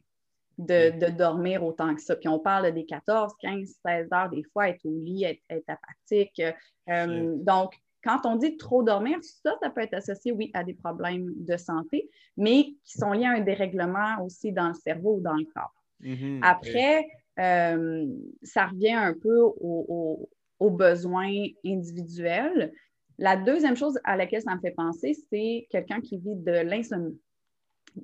de, 0.57 1.09
dormir 1.11 1.63
autant 1.63 1.93
que 1.95 2.01
ça. 2.01 2.15
Puis 2.15 2.27
on 2.27 2.39
parle 2.39 2.71
des 2.73 2.85
14, 2.85 3.33
15, 3.39 3.75
16 3.85 4.07
heures 4.13 4.29
des 4.29 4.43
fois, 4.43 4.69
être 4.69 4.85
au 4.85 4.97
lit, 4.99 5.23
être, 5.23 5.63
apathique. 5.67 6.41
Euh, 6.89 7.35
donc, 7.37 7.73
quand 8.03 8.25
on 8.25 8.35
dit 8.35 8.57
trop 8.57 8.83
dormir, 8.83 9.17
ça, 9.21 9.55
ça 9.61 9.69
peut 9.69 9.81
être 9.81 9.93
associé, 9.93 10.31
oui, 10.31 10.51
à 10.53 10.63
des 10.63 10.73
problèmes 10.73 11.31
de 11.35 11.57
santé, 11.57 12.09
mais 12.35 12.75
qui 12.83 12.97
sont 12.97 13.13
liés 13.13 13.25
à 13.25 13.31
un 13.31 13.41
dérèglement 13.41 14.21
aussi 14.23 14.51
dans 14.51 14.67
le 14.67 14.73
cerveau 14.73 15.17
ou 15.17 15.21
dans 15.21 15.35
le 15.35 15.45
corps. 15.45 15.73
Mm-hmm, 16.01 16.39
Après, 16.41 17.07
euh, 17.39 18.05
ça 18.43 18.67
revient 18.67 18.91
un 18.91 19.13
peu 19.13 19.39
aux 19.39 20.69
besoins 20.69 21.45
individuels. 21.65 22.73
La 23.17 23.37
deuxième 23.37 23.77
chose 23.77 23.97
à 24.03 24.17
laquelle 24.17 24.41
ça 24.41 24.55
me 24.55 24.59
fait 24.59 24.71
penser, 24.71 25.15
c'est 25.29 25.67
quelqu'un 25.69 26.01
qui 26.01 26.17
vit 26.17 26.35
de 26.35 26.51
l'insomnie. 26.51 27.19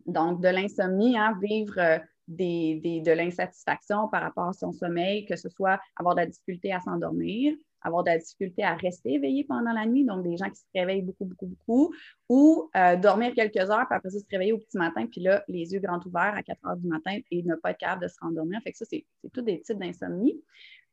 Donc, 0.06 0.41
de 0.41 0.48
l'insomnie, 0.48 1.18
hein, 1.18 1.38
vivre 1.41 2.00
euh, 2.29 3.03
de 3.03 3.12
l'insatisfaction 3.12 4.07
par 4.09 4.21
rapport 4.21 4.50
à 4.50 4.53
son 4.53 4.71
sommeil, 4.71 5.25
que 5.25 5.36
ce 5.36 5.50
soit 5.50 5.79
avoir 5.95 6.15
de 6.15 6.21
la 6.21 6.27
difficulté 6.27 6.71
à 6.71 6.79
s'endormir, 6.79 7.55
avoir 7.81 8.03
de 8.03 8.09
la 8.09 8.17
difficulté 8.17 8.63
à 8.63 8.75
rester 8.75 9.13
éveillé 9.13 9.43
pendant 9.45 9.71
la 9.71 9.86
nuit, 9.86 10.05
donc 10.05 10.24
des 10.24 10.38
gens 10.38 10.50
qui 10.50 10.59
se 10.59 10.65
réveillent 10.75 11.01
beaucoup, 11.01 11.25
beaucoup, 11.25 11.48
beaucoup, 11.48 11.93
ou 12.27 12.69
euh, 12.75 12.95
dormir 12.98 13.33
quelques 13.33 13.57
heures, 13.57 13.88
puis 13.88 13.95
après 13.95 14.09
ça, 14.09 14.19
se 14.19 14.25
réveiller 14.29 14.53
au 14.53 14.57
petit 14.57 14.77
matin, 14.77 15.05
puis 15.07 15.21
là, 15.21 15.43
les 15.48 15.74
yeux 15.74 15.79
grands 15.79 16.01
ouverts 16.05 16.33
à 16.36 16.43
4 16.43 16.67
heures 16.67 16.77
du 16.77 16.88
matin 16.88 17.17
et 17.31 17.43
ne 17.43 17.55
pas 17.55 17.71
être 17.71 17.79
capable 17.79 18.03
de 18.03 18.07
se 18.07 18.19
rendormir. 18.21 18.62
Fait 18.63 18.71
que 18.71 18.77
ça, 18.77 18.86
c'est 18.86 19.05
tous 19.33 19.41
des 19.41 19.62
types 19.62 19.79
d'insomnie. 19.79 20.39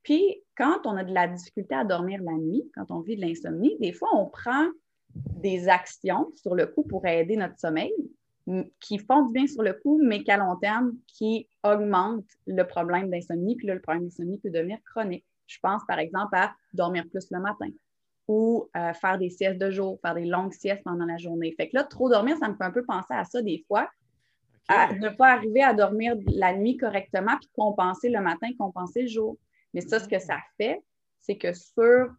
Puis, 0.03 0.43
quand 0.57 0.87
on 0.87 0.97
a 0.97 1.05
de 1.05 1.13
la 1.13 1.27
difficulté 1.27 1.75
à 1.75 1.85
dormir 1.85 2.23
la 2.23 2.35
nuit, 2.35 2.71
quand 2.75 2.91
on 2.91 3.01
vit 3.01 3.17
de 3.17 3.23
l'insomnie, 3.23 3.77
des 3.81 3.93
fois, 3.93 4.09
on 4.15 4.27
prend 4.27 4.69
des 5.15 5.69
actions 5.69 6.31
sur 6.37 6.55
le 6.55 6.67
coup 6.67 6.85
pour 6.85 7.07
aider 7.07 7.37
notre 7.37 7.59
sommeil, 7.59 7.93
qui 8.81 8.99
font 8.99 9.27
du 9.27 9.33
bien 9.33 9.47
sur 9.47 9.63
le 9.63 9.73
coup, 9.73 10.01
mais 10.03 10.23
qu'à 10.23 10.37
long 10.37 10.57
terme, 10.57 10.93
qui 11.07 11.49
augmentent 11.65 12.25
le 12.47 12.63
problème 12.65 13.11
d'insomnie. 13.11 13.57
Puis 13.57 13.67
là, 13.67 13.75
le 13.75 13.81
problème 13.81 14.05
d'insomnie 14.05 14.39
peut 14.39 14.51
devenir 14.51 14.79
chronique. 14.85 15.25
Je 15.47 15.59
pense 15.61 15.83
par 15.87 15.99
exemple 15.99 16.35
à 16.37 16.55
dormir 16.73 17.05
plus 17.11 17.27
le 17.31 17.41
matin 17.41 17.69
ou 18.29 18.69
euh, 18.77 18.93
faire 18.93 19.19
des 19.19 19.31
siestes 19.31 19.59
de 19.59 19.71
jour, 19.71 19.99
faire 20.01 20.15
des 20.15 20.25
longues 20.25 20.53
siestes 20.53 20.83
pendant 20.85 21.05
la 21.05 21.17
journée. 21.17 21.55
Fait 21.57 21.69
que 21.69 21.77
là, 21.77 21.85
trop 21.85 22.09
dormir, 22.09 22.37
ça 22.39 22.49
me 22.49 22.55
fait 22.55 22.65
un 22.65 22.73
peu 22.73 22.85
penser 22.85 23.15
à 23.15 23.25
ça 23.25 23.43
des 23.43 23.65
fois. 23.69 23.89
À 24.69 24.93
ne 24.93 25.11
pas 25.11 25.29
arriver 25.29 25.63
à 25.63 25.75
dormir 25.75 26.17
la 26.27 26.53
nuit 26.53 26.77
correctement 26.77 27.37
puis 27.41 27.49
compenser 27.55 28.09
le 28.09 28.21
matin, 28.21 28.49
compenser 28.59 29.03
le 29.03 29.09
jour. 29.09 29.39
Mais 29.75 29.81
ça, 29.81 30.01
ce 30.01 30.09
que 30.09 30.19
ça 30.19 30.39
fait, 30.57 30.83
c'est 31.21 31.39
que 31.39 31.53
sur 31.53 32.11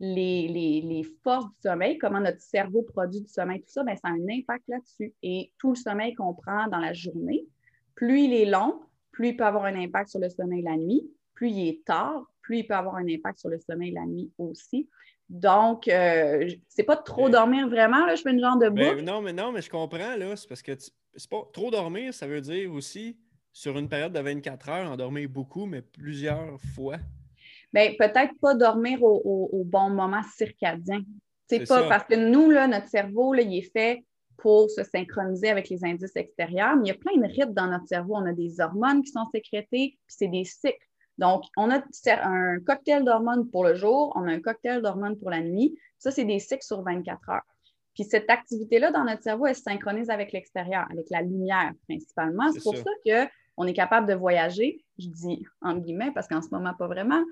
les, 0.00 1.06
forces 1.22 1.46
du 1.46 1.60
sommeil, 1.62 1.98
comment 1.98 2.20
notre 2.20 2.40
cerveau 2.40 2.82
produit 2.82 3.20
du 3.20 3.28
sommeil, 3.28 3.60
tout 3.60 3.68
ça, 3.68 3.84
ben, 3.84 3.96
ça 3.96 4.08
a 4.08 4.12
un 4.12 4.28
impact 4.30 4.64
là-dessus. 4.68 5.14
Et 5.22 5.52
tout 5.58 5.70
le 5.70 5.76
sommeil 5.76 6.14
qu'on 6.14 6.34
prend 6.34 6.68
dans 6.68 6.78
la 6.78 6.92
journée, 6.92 7.46
plus 7.94 8.22
il 8.22 8.34
est 8.34 8.46
long, 8.46 8.80
plus 9.12 9.28
il 9.28 9.36
peut 9.36 9.44
avoir 9.44 9.64
un 9.64 9.74
impact 9.74 10.10
sur 10.10 10.20
le 10.20 10.28
sommeil 10.28 10.62
la 10.62 10.76
nuit. 10.76 11.10
Plus 11.34 11.50
il 11.50 11.68
est 11.68 11.84
tard, 11.84 12.24
plus 12.42 12.58
il 12.58 12.66
peut 12.66 12.74
avoir 12.74 12.96
un 12.96 13.06
impact 13.08 13.38
sur 13.38 13.48
le 13.48 13.58
sommeil 13.58 13.92
la 13.92 14.06
nuit 14.06 14.30
aussi. 14.38 14.88
Donc, 15.28 15.88
euh, 15.88 16.48
c'est 16.68 16.84
pas 16.84 16.96
trop 16.96 17.28
dormir 17.28 17.68
vraiment, 17.68 18.06
là, 18.06 18.14
je 18.14 18.22
fais 18.22 18.30
une 18.30 18.40
genre 18.40 18.58
de 18.58 18.68
ben, 18.68 18.90
boucle. 18.90 19.04
non, 19.04 19.20
mais 19.20 19.32
non, 19.32 19.50
mais 19.50 19.60
je 19.60 19.68
comprends, 19.68 20.16
là, 20.16 20.36
c'est 20.36 20.48
parce 20.48 20.62
que 20.62 20.72
c'est 20.78 21.30
pas 21.30 21.42
trop 21.52 21.70
dormir, 21.70 22.14
ça 22.14 22.26
veut 22.26 22.40
dire 22.40 22.72
aussi, 22.72 23.18
sur 23.52 23.76
une 23.76 23.88
période 23.88 24.12
de 24.12 24.20
24 24.20 24.68
heures, 24.68 24.90
en 24.90 24.96
dormir 24.96 25.28
beaucoup, 25.28 25.66
mais 25.66 25.82
plusieurs 25.82 26.60
fois. 26.74 26.98
Bien, 27.76 27.92
peut-être 27.98 28.32
pas 28.40 28.54
dormir 28.54 29.02
au, 29.02 29.62
bon 29.66 29.90
moment 29.90 30.22
circadien. 30.34 31.02
C'est 31.46 31.68
pas 31.68 31.86
parce 31.86 32.04
que 32.04 32.14
nous, 32.14 32.50
là, 32.50 32.66
notre 32.66 32.88
cerveau, 32.88 33.34
là, 33.34 33.42
il 33.42 33.58
est 33.58 33.70
fait 33.70 34.02
pour 34.38 34.70
se 34.70 34.82
synchroniser 34.82 35.50
avec 35.50 35.68
les 35.68 35.84
indices 35.84 36.16
extérieurs, 36.16 36.74
mais 36.76 36.84
il 36.84 36.88
y 36.88 36.90
a 36.90 36.94
plein 36.94 37.16
de 37.20 37.30
rythmes 37.30 37.52
dans 37.52 37.66
notre 37.66 37.86
cerveau. 37.86 38.14
On 38.16 38.24
a 38.24 38.32
des 38.32 38.60
hormones 38.60 39.02
qui 39.02 39.10
sont 39.10 39.26
sécrétées, 39.30 39.98
puis 40.06 40.16
c'est 40.16 40.28
des 40.28 40.44
cycles. 40.44 40.88
Donc, 41.18 41.44
on 41.58 41.70
a 41.70 41.82
un 42.22 42.60
cocktail 42.60 43.04
d'hormones 43.04 43.50
pour 43.50 43.64
le 43.64 43.74
jour, 43.74 44.10
on 44.16 44.26
a 44.26 44.32
un 44.32 44.40
cocktail 44.40 44.80
d'hormones 44.80 45.18
pour 45.18 45.28
la 45.28 45.42
nuit. 45.42 45.78
Ça, 45.98 46.10
c'est 46.10 46.24
des 46.24 46.38
cycles 46.38 46.64
sur 46.64 46.80
24 46.82 47.28
heures. 47.28 47.42
Puis 47.94 48.04
cette 48.04 48.30
activité-là 48.30 48.90
dans 48.90 49.04
notre 49.04 49.22
cerveau, 49.22 49.46
elle 49.46 49.54
se 49.54 49.62
synchronise 49.62 50.08
avec 50.08 50.32
l'extérieur, 50.32 50.86
avec 50.90 51.10
la 51.10 51.20
lumière 51.20 51.72
principalement. 51.86 52.50
C'est 52.52 52.62
pour 52.62 52.76
ça, 52.76 52.90
que 53.04 53.26
on 53.56 53.66
est 53.66 53.72
capable 53.72 54.06
de 54.06 54.14
voyager. 54.14 54.84
Je 54.98 55.08
dis 55.08 55.44
en 55.60 55.76
guillemets 55.76 56.10
parce 56.12 56.28
qu'en 56.28 56.42
ce 56.42 56.48
moment, 56.50 56.74
pas 56.74 56.86
vraiment. 56.86 57.22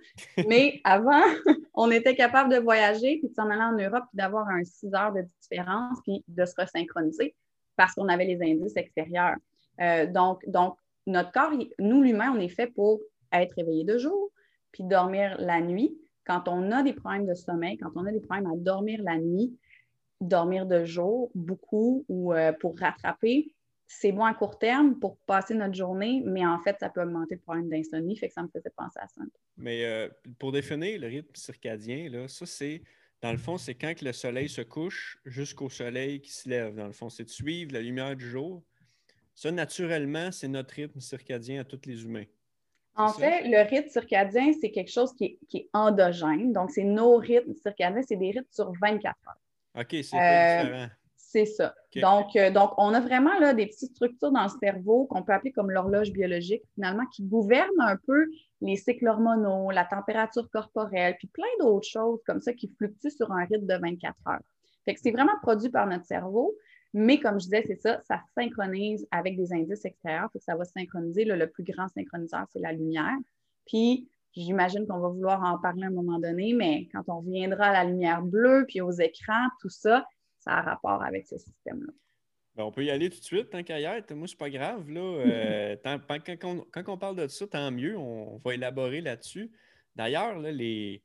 Mais 0.49 0.81
avant, 0.85 1.23
on 1.75 1.91
était 1.91 2.15
capable 2.15 2.53
de 2.53 2.59
voyager 2.59 3.19
puis 3.19 3.29
de 3.29 3.35
s'en 3.35 3.51
aller 3.51 3.63
en 3.63 3.77
Europe 3.77 4.05
puis 4.09 4.17
d'avoir 4.17 4.49
un 4.49 4.65
6 4.65 4.95
heures 4.95 5.13
de 5.13 5.23
différence 5.41 5.99
puis 6.03 6.25
de 6.29 6.45
se 6.45 6.55
resynchroniser 6.59 7.35
parce 7.77 7.95
qu'on 7.95 8.09
avait 8.09 8.25
les 8.25 8.41
indices 8.43 8.77
extérieurs. 8.77 9.37
Euh, 9.81 10.07
donc, 10.07 10.49
donc, 10.49 10.77
notre 11.07 11.33
corps, 11.33 11.53
nous, 11.79 12.03
l'humain, 12.03 12.33
on 12.35 12.41
est 12.41 12.49
fait 12.49 12.69
pour 12.69 13.01
être 13.33 13.59
éveillé 13.59 13.85
de 13.85 13.99
jour 13.99 14.31
puis 14.73 14.85
dormir 14.85 15.37
la 15.39 15.61
nuit. 15.61 15.97
Quand 16.27 16.49
on 16.49 16.73
a 16.73 16.83
des 16.83 16.95
problèmes 16.95 17.27
de 17.27 17.35
sommeil, 17.35 17.77
quand 17.77 17.91
on 17.97 18.07
a 18.07 18.13
des 18.13 18.21
problèmes 18.21 18.51
à 18.51 18.57
dormir 18.57 19.01
la 19.03 19.19
nuit, 19.19 19.57
dormir 20.21 20.67
de 20.67 20.85
jour 20.85 21.31
beaucoup 21.35 22.05
ou 22.09 22.33
euh, 22.33 22.53
pour 22.53 22.79
rattraper, 22.79 23.54
c'est 23.87 24.13
bon 24.13 24.25
à 24.25 24.35
court 24.35 24.59
terme 24.59 24.99
pour 24.99 25.19
passer 25.19 25.55
notre 25.55 25.75
journée, 25.75 26.23
mais 26.25 26.45
en 26.45 26.59
fait, 26.59 26.77
ça 26.81 26.89
peut 26.89 27.03
augmenter 27.03 27.35
le 27.35 27.41
problème 27.41 27.69
d'insomnie, 27.69 28.17
fait 28.17 28.29
que 28.29 28.35
ça 28.35 28.43
me 28.43 28.49
faisait 28.49 28.73
penser 28.77 28.99
à 29.01 29.09
ça. 29.09 29.23
Mais 29.57 29.85
euh, 29.85 30.09
pour 30.39 30.53
définir 30.53 31.01
le 31.01 31.07
rythme 31.07 31.35
circadien, 31.35 32.09
là, 32.09 32.29
ça, 32.29 32.47
c'est, 32.47 32.83
dans 33.21 33.33
le 33.33 33.39
fond, 33.39 33.59
c'est 33.59 33.75
quand 33.75 34.01
le 34.01 34.13
soleil 34.13 34.49
se 34.49 34.63
couche 34.63 35.19
jusqu'au 35.25 35.69
soleil 35.69 36.21
qui 36.21 36.33
se 36.33 36.49
lève. 36.49 36.75
Dans 36.75 36.87
le 36.87 36.93
fond, 36.93 37.09
c'est 37.09 37.25
de 37.25 37.31
suivre 37.31 37.73
la 37.73 37.81
lumière 37.81 38.17
du 38.17 38.29
jour. 38.29 38.63
Ça, 39.35 39.51
naturellement, 39.51 40.31
c'est 40.33 40.49
notre 40.49 40.75
rythme 40.75 41.01
circadien 41.01 41.61
à 41.61 41.65
tous 41.65 41.87
les 41.87 42.05
humains. 42.05 42.27
En 42.97 43.13
fait, 43.13 43.43
le 43.49 43.69
rythme 43.69 43.89
circadien, 43.89 44.53
c'est 44.61 44.71
quelque 44.71 44.91
chose 44.91 45.13
qui 45.15 45.39
est, 45.53 45.69
endogène. 45.73 46.53
Donc, 46.53 46.71
c'est 46.71 46.85
nos 46.85 47.17
rythmes 47.17 47.55
circadiens, 47.55 48.03
c'est 48.07 48.17
des 48.17 48.31
rythmes 48.31 48.47
sur 48.51 48.73
24 48.81 49.17
heures. 49.27 49.35
OK, 49.81 49.89
c'est 49.91 50.15
euh, 50.15 50.63
différent. 50.63 50.89
C'est 51.35 51.47
ça. 51.47 51.75
Donc, 51.97 52.37
euh, 52.37 52.53
donc, 52.53 52.71
on 52.79 52.95
a 52.95 53.01
vraiment 53.01 53.37
là, 53.41 53.55
des 53.55 53.67
petites 53.67 53.91
structures 53.91 54.31
dans 54.31 54.45
le 54.45 54.59
cerveau 54.61 55.07
qu'on 55.07 55.25
peut 55.25 55.33
appeler 55.33 55.51
comme 55.51 55.69
l'horloge 55.69 56.13
biologique, 56.13 56.63
finalement, 56.77 57.07
qui 57.07 57.25
gouvernent 57.25 57.81
un 57.81 57.97
peu 58.07 58.29
les 58.61 58.77
cycles 58.77 59.09
hormonaux, 59.09 59.73
la 59.73 59.85
température 59.85 60.49
corporelle, 60.49 61.17
puis 61.19 61.27
plein 61.27 61.43
d'autres 61.59 61.89
choses 61.89 62.23
comme 62.25 62.41
ça 62.41 62.53
qui 62.53 62.73
fluctuent 62.79 63.11
sur 63.11 63.33
un 63.33 63.47
rythme 63.47 63.67
de 63.67 63.75
24 63.75 64.15
heures. 64.29 64.39
Fait 64.85 64.95
que 64.95 65.01
c'est 65.03 65.11
vraiment 65.11 65.33
produit 65.43 65.71
par 65.71 65.89
notre 65.89 66.05
cerveau, 66.05 66.55
mais 66.93 67.19
comme 67.19 67.41
je 67.41 67.47
disais, 67.47 67.65
c'est 67.67 67.81
ça, 67.81 68.01
ça 68.05 68.21
synchronise 68.39 69.05
avec 69.11 69.37
des 69.37 69.53
indices 69.53 69.85
extérieurs, 69.85 70.31
que 70.33 70.39
ça 70.39 70.55
va 70.55 70.65
synchroniser. 70.65 71.25
le 71.25 71.51
plus 71.51 71.65
grand 71.65 71.89
synchroniseur, 71.89 72.45
c'est 72.53 72.61
la 72.61 72.71
lumière. 72.71 73.17
Puis, 73.67 74.09
j'imagine 74.37 74.87
qu'on 74.87 75.01
va 75.01 75.09
vouloir 75.09 75.43
en 75.43 75.59
parler 75.59 75.83
à 75.83 75.87
un 75.89 75.91
moment 75.91 76.21
donné, 76.21 76.55
mais 76.55 76.87
quand 76.93 77.03
on 77.09 77.19
reviendra 77.19 77.65
à 77.65 77.73
la 77.73 77.91
lumière 77.91 78.23
bleue, 78.23 78.67
puis 78.69 78.81
aux 78.81 78.93
écrans, 78.93 79.49
tout 79.61 79.69
ça, 79.69 80.07
ça 80.45 80.59
a 80.59 80.63
rapport 80.63 81.03
avec 81.03 81.27
ce 81.27 81.39
système-là. 81.39 81.93
Ben, 82.55 82.65
on 82.65 82.71
peut 82.71 82.85
y 82.85 82.91
aller 82.91 83.11
tout 83.11 83.19
de 83.19 83.25
suite, 83.25 83.51
tant 83.51 83.63
qu'à 83.63 83.81
y 83.81 83.85
être. 83.85 84.13
Moi, 84.15 84.29
c'est 84.29 84.39
pas 84.39 84.51
grave. 84.51 84.89
Là. 84.91 85.01
Euh, 85.25 85.77
quand, 86.73 86.89
on, 86.89 86.99
parle 86.99 87.17
de 87.17 87.27
ça, 87.27 87.47
tant 87.47 87.71
mieux. 87.71 87.97
On, 87.97 88.39
va 88.45 88.55
élaborer 88.55 89.01
là-dessus. 89.01 89.51
D'ailleurs, 89.97 90.39
les, 90.39 91.03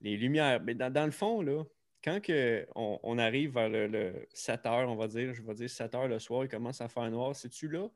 les 0.00 0.16
lumières, 0.16 0.60
mais 0.62 0.74
ben, 0.74 0.90
dans, 0.90 1.04
le 1.04 1.10
fond, 1.10 1.42
là, 1.42 1.64
quand 2.02 2.20
que 2.20 2.66
on, 2.74 3.18
arrive 3.18 3.52
vers 3.52 3.68
le, 3.68 4.26
7 4.32 4.66
heures, 4.66 4.88
on 4.88 4.96
va 4.96 5.06
dire, 5.06 5.34
je 5.34 5.42
vais 5.42 5.54
dire 5.54 5.70
7 5.70 5.94
heures 5.94 6.08
le 6.08 6.18
soir, 6.18 6.44
il 6.44 6.48
commence 6.48 6.80
à 6.80 6.88
faire 6.88 7.10
noir, 7.10 7.36
c'est-tu 7.36 7.68
là? 7.68 7.88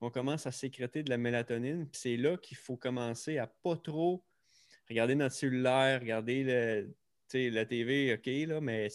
On 0.00 0.10
commence 0.10 0.46
à 0.46 0.52
sécréter 0.52 1.02
de 1.02 1.10
la 1.10 1.18
mélatonine, 1.18 1.86
puis 1.86 2.00
c'est 2.00 2.16
là 2.16 2.36
qu'il 2.36 2.56
faut 2.56 2.76
commencer 2.76 3.38
à 3.38 3.46
pas 3.46 3.76
trop 3.76 4.24
regarder 4.88 5.14
notre 5.14 5.34
cellulaire, 5.34 6.00
regarder 6.00 6.42
le, 6.42 7.50
la 7.50 7.64
TV, 7.64 8.14
OK, 8.14 8.48
là, 8.48 8.60
mais 8.60 8.88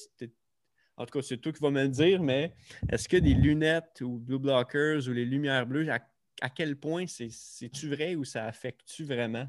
en 0.98 1.06
tout 1.06 1.20
cas, 1.20 1.22
c'est 1.22 1.38
toi 1.38 1.52
qui 1.52 1.60
vas 1.62 1.72
me 1.72 1.84
le 1.84 1.90
dire, 1.90 2.22
mais 2.22 2.54
est-ce 2.90 3.10
que 3.10 3.18
des 3.18 3.34
lunettes 3.34 4.02
ou 4.02 4.18
blue 4.18 4.40
blockers 4.40 5.08
ou 5.08 5.12
les 5.12 5.26
lumières 5.26 5.66
bleues, 5.66 5.88
à, 5.90 6.50
quel 6.50 6.76
point 6.76 7.06
c'est-tu 7.08 7.90
vrai 7.90 8.16
ou 8.16 8.24
ça 8.24 8.46
affecte-tu 8.46 9.04
vraiment? 9.04 9.46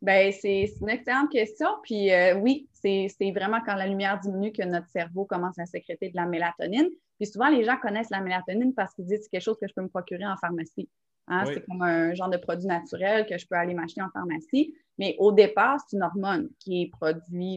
Bien, 0.00 0.30
c'est 0.30 0.72
une 0.80 0.90
excellente 0.90 1.30
question. 1.30 1.68
Puis 1.82 2.12
euh, 2.12 2.34
oui, 2.36 2.68
c'est 2.72 3.08
vraiment 3.34 3.60
quand 3.64 3.74
la 3.74 3.86
lumière 3.86 4.18
diminue 4.20 4.52
que 4.52 4.62
notre 4.62 4.88
cerveau 4.88 5.24
commence 5.24 5.58
à 5.58 5.66
sécréter 5.66 6.10
de 6.10 6.16
la 6.16 6.26
mélatonine. 6.26 6.88
Puis 7.18 7.26
souvent, 7.26 7.48
les 7.48 7.64
gens 7.64 7.76
connaissent 7.78 8.10
la 8.10 8.20
mélatonine 8.20 8.74
parce 8.74 8.94
qu'ils 8.94 9.06
disent 9.06 9.18
que 9.18 9.24
c'est 9.24 9.30
quelque 9.30 9.42
chose 9.42 9.58
que 9.60 9.66
je 9.66 9.74
peux 9.74 9.82
me 9.82 9.88
procurer 9.88 10.26
en 10.26 10.36
pharmacie. 10.36 10.88
Hein? 11.26 11.44
C'est 11.46 11.64
comme 11.66 11.82
un 11.82 12.14
genre 12.14 12.30
de 12.30 12.36
produit 12.36 12.66
naturel 12.66 13.26
que 13.26 13.36
je 13.36 13.46
peux 13.46 13.56
aller 13.56 13.74
m'acheter 13.74 14.00
en 14.00 14.10
pharmacie. 14.10 14.74
Mais 14.98 15.14
au 15.18 15.32
départ, 15.32 15.78
c'est 15.80 15.96
une 15.96 16.02
hormone 16.02 16.48
qui 16.58 16.82
est, 16.82 16.90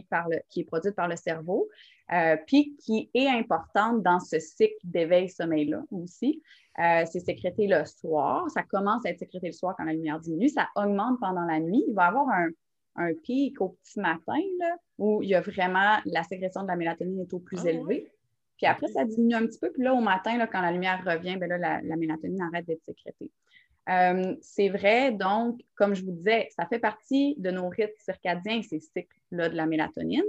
par 0.08 0.28
le, 0.28 0.38
qui 0.48 0.60
est 0.60 0.64
produite 0.64 0.94
par 0.94 1.08
le 1.08 1.16
cerveau, 1.16 1.68
euh, 2.12 2.36
puis 2.46 2.76
qui 2.76 3.10
est 3.14 3.28
importante 3.28 4.02
dans 4.02 4.20
ce 4.20 4.38
cycle 4.38 4.74
d'éveil-sommeil-là 4.84 5.82
aussi. 5.90 6.42
Euh, 6.78 7.04
c'est 7.10 7.20
sécrété 7.20 7.66
le 7.66 7.84
soir. 7.84 8.48
Ça 8.50 8.62
commence 8.62 9.04
à 9.06 9.10
être 9.10 9.18
sécrété 9.18 9.46
le 9.46 9.52
soir 9.52 9.74
quand 9.76 9.84
la 9.84 9.92
lumière 9.92 10.20
diminue. 10.20 10.48
Ça 10.48 10.68
augmente 10.76 11.20
pendant 11.20 11.44
la 11.44 11.60
nuit. 11.60 11.84
Il 11.88 11.94
va 11.94 12.06
y 12.06 12.08
avoir 12.08 12.28
un, 12.28 12.48
un 12.96 13.14
pic 13.14 13.60
au 13.60 13.70
petit 13.70 14.00
matin 14.00 14.40
là, 14.58 14.76
où 14.98 15.22
il 15.22 15.30
y 15.30 15.34
a 15.34 15.40
vraiment 15.40 15.98
la 16.04 16.22
sécrétion 16.22 16.62
de 16.62 16.68
la 16.68 16.76
mélatonine 16.76 17.20
est 17.20 17.32
au 17.32 17.38
plus 17.38 17.60
ah 17.64 17.70
élevée. 17.70 18.10
Puis 18.56 18.66
après, 18.66 18.88
ça 18.88 19.04
diminue 19.04 19.34
un 19.34 19.46
petit 19.46 19.58
peu. 19.58 19.72
Puis 19.72 19.82
là, 19.82 19.94
au 19.94 20.00
matin, 20.00 20.36
là, 20.36 20.46
quand 20.46 20.60
la 20.60 20.70
lumière 20.70 21.02
revient, 21.04 21.36
bien 21.36 21.48
là, 21.48 21.80
la, 21.82 21.96
mélatonine 21.96 22.40
arrête 22.42 22.66
d'être 22.66 22.84
sécrétée. 22.84 23.30
Euh, 23.88 24.36
c'est 24.40 24.68
vrai, 24.68 25.10
donc, 25.10 25.60
comme 25.74 25.94
je 25.94 26.04
vous 26.04 26.12
disais, 26.12 26.48
ça 26.56 26.66
fait 26.66 26.78
partie 26.78 27.34
de 27.38 27.50
nos 27.50 27.68
rythmes 27.68 27.90
circadiens, 27.98 28.62
ces 28.62 28.78
cycles-là 28.78 29.48
de 29.48 29.56
la 29.56 29.66
mélatonine. 29.66 30.22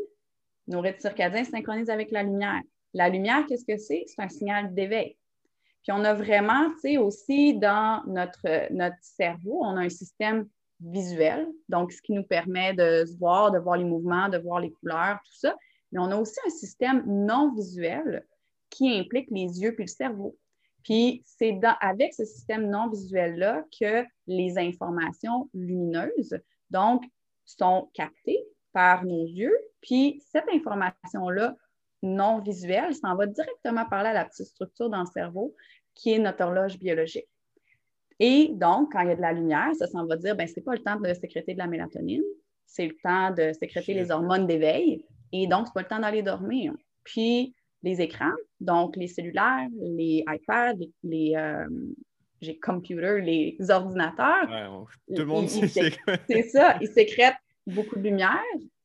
Nos 0.67 0.82
rythmes 0.82 0.99
circadiens 0.99 1.43
synchronisent 1.43 1.89
avec 1.89 2.12
la 2.12 2.23
lumière. 2.23 2.62
La 2.93 3.10
lumière, 3.10 3.45
qu'est-ce 3.47 3.65
que 3.65 3.78
c'est? 3.78 4.04
C'est 4.08 4.21
un 4.21 4.30
signal 4.30 4.73
d'éveil. 4.73 5.17
Puis 5.82 5.91
on 5.91 6.04
a 6.06 6.13
vraiment, 6.13 6.69
tu 6.76 6.80
sais, 6.80 6.97
aussi 6.97 7.56
dans 7.56 8.04
notre, 8.08 8.71
notre 8.71 8.95
cerveau, 9.02 9.60
on 9.63 9.76
a 9.76 9.82
un 9.82 9.89
système 9.89 10.47
visuel, 10.80 11.47
donc 11.69 11.91
ce 11.91 12.02
qui 12.02 12.13
nous 12.13 12.23
permet 12.23 12.73
de 12.73 13.06
se 13.06 13.17
voir, 13.17 13.52
de 13.52 13.60
voir 13.60 13.78
les 13.78 13.84
mouvements, 13.84 14.30
de 14.30 14.38
voir 14.38 14.60
les 14.60 14.71
couleurs, 14.71 15.19
tout 15.26 15.36
ça. 15.36 15.56
Mais 15.91 15.99
on 15.99 16.12
a 16.12 16.15
aussi 16.15 16.39
un 16.45 16.49
système 16.49 17.04
non 17.06 17.54
visuel 17.54 18.26
qui 18.69 18.97
implique 18.97 19.30
les 19.30 19.62
yeux 19.62 19.76
puis 19.76 19.86
le 19.86 19.89
cerveau. 19.89 20.38
Puis 20.84 21.23
c'est 21.26 21.60
avec 21.82 22.13
ce 22.13 22.26
système 22.26 22.69
non 22.69 22.89
visuel-là 22.89 23.63
que 23.80 24.04
les 24.28 24.58
informations 24.58 25.49
lumineuses, 25.54 26.38
donc, 26.69 27.04
sont 27.45 27.89
captées 27.93 28.43
par 28.73 29.05
nos 29.05 29.25
yeux. 29.25 29.57
Puis 29.81 30.21
cette 30.31 30.49
information-là 30.53 31.55
non 32.01 32.39
visuelle 32.41 32.93
s'en 32.93 33.15
va 33.15 33.27
directement 33.27 33.86
parler 33.86 34.09
à 34.09 34.13
la 34.13 34.25
petite 34.25 34.47
structure 34.47 34.89
dans 34.89 35.01
le 35.01 35.07
cerveau 35.07 35.55
qui 35.95 36.13
est 36.13 36.19
notre 36.19 36.43
horloge 36.43 36.77
biologique. 36.77 37.29
Et 38.19 38.49
donc, 38.53 38.91
quand 38.91 39.01
il 39.01 39.09
y 39.09 39.12
a 39.12 39.15
de 39.15 39.21
la 39.21 39.33
lumière, 39.33 39.73
ça 39.77 39.88
s'en 39.88 40.05
va 40.05 40.17
dire, 40.17 40.36
ben, 40.36 40.47
ce 40.47 40.53
n'est 40.57 40.63
pas 40.63 40.73
le 40.73 40.83
temps 40.83 40.99
de 40.99 41.13
sécréter 41.13 41.53
de 41.53 41.59
la 41.59 41.67
mélatonine, 41.67 42.23
c'est 42.65 42.88
le 42.88 42.95
temps 43.03 43.31
de 43.31 43.53
sécréter 43.53 43.93
les 43.93 44.12
hormones 44.12 44.47
d'éveil. 44.47 45.05
Et 45.31 45.47
donc, 45.47 45.67
ce 45.67 45.71
n'est 45.71 45.73
pas 45.73 45.81
le 45.81 45.88
temps 45.88 45.99
d'aller 45.99 46.23
dormir. 46.23 46.73
Puis, 47.03 47.55
les 47.81 48.01
écrans, 48.01 48.31
donc 48.59 48.95
les 48.95 49.07
cellulaires, 49.07 49.67
les 49.81 50.23
iPads, 50.27 50.86
les, 51.03 51.33
euh, 51.36 51.67
j'ai 52.41 52.57
computer, 52.59 53.21
les 53.21 53.57
ordinateurs. 53.69 54.47
tout 55.07 55.21
le 55.21 55.25
monde 55.25 55.49
sait. 55.49 55.91
C'est 56.29 56.43
ça, 56.43 56.77
ils 56.81 56.88
sécrètent 56.88 57.36
beaucoup 57.67 57.95
de 57.95 58.04
lumière 58.04 58.41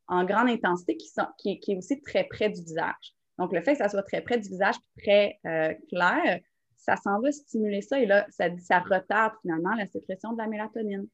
en 0.08 0.24
grande 0.24 0.48
intensité 0.48 0.96
qui, 0.96 1.08
sont, 1.08 1.26
qui, 1.38 1.60
est 1.66 1.76
aussi 1.76 2.00
très 2.00 2.24
près 2.24 2.48
du 2.48 2.60
visage. 2.62 3.14
Donc, 3.38 3.52
le 3.52 3.60
fait 3.62 3.72
que 3.72 3.78
ça 3.78 3.88
soit 3.88 4.02
très 4.02 4.22
près 4.22 4.38
du 4.38 4.48
visage, 4.48 4.74
très 4.98 5.38
euh, 5.46 5.74
clair, 5.88 6.40
ça 6.76 6.96
s'en 6.96 7.20
va 7.20 7.30
stimuler 7.30 7.82
ça 7.82 8.00
et 8.00 8.06
là, 8.06 8.26
ça, 8.30 8.80
retarde 8.80 9.34
finalement 9.42 9.74
la 9.74 9.86
sécrétion 9.86 10.32
de 10.32 10.38
la 10.38 10.46
mélatonine. 10.46 11.06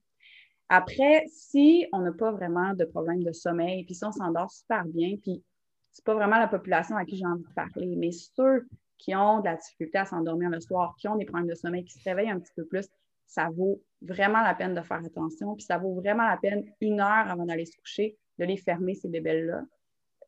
Après, 0.69 1.25
si 1.29 1.87
on 1.93 1.99
n'a 2.01 2.13
pas 2.13 2.31
vraiment 2.33 2.73
de 2.75 2.85
problème 2.85 3.23
de 3.23 3.33
sommeil, 3.33 3.85
puis 3.85 3.95
si 3.95 4.05
on 4.05 4.13
s'endort 4.13 4.51
super 4.51 4.85
bien, 4.87 5.17
puis 5.21 5.43
c'est 5.91 6.05
pas 6.05 6.15
vraiment 6.15 6.39
la 6.39 6.49
population 6.49 6.97
à 6.97 7.05
qui 7.05 7.17
j'ai 7.17 7.27
envie 7.27 7.45
de 7.45 7.55
parler, 7.55 7.97
mais 7.97 8.11
ceux 8.13 8.67
qui 8.99 9.15
ont 9.15 9.41
de 9.41 9.45
la 9.45 9.57
difficulté 9.57 9.99
à 9.99 10.07
s'endormir 10.07 10.49
le 10.49 10.61
soir, 10.61 10.95
qui 10.99 11.09
ont 11.09 11.17
des 11.17 11.27
problèmes 11.27 11.49
de 11.49 11.55
sommeil, 11.55 11.85
qui 11.85 11.99
se 11.99 12.09
réveillent 12.09 12.31
un 12.31 12.41
petit 12.41 12.53
peu 12.57 12.65
plus, 12.65 12.89
ça 13.27 13.51
vaut 13.51 13.83
vraiment 14.05 14.43
la 14.43 14.55
peine 14.55 14.75
de 14.75 14.81
faire 14.83 15.03
attention, 15.05 15.55
puis 15.55 15.65
ça 15.65 15.79
vaut 15.79 15.95
vraiment 15.95 16.27
la 16.27 16.37
peine 16.37 16.65
une 16.81 17.01
heure 17.01 17.29
avant 17.29 17.45
d'aller 17.45 17.67
se 17.67 17.77
coucher, 17.77 18.17
de 18.39 18.45
les 18.45 18.57
fermer, 18.57 18.95
ces 18.95 19.09
bébelles-là. 19.09 19.63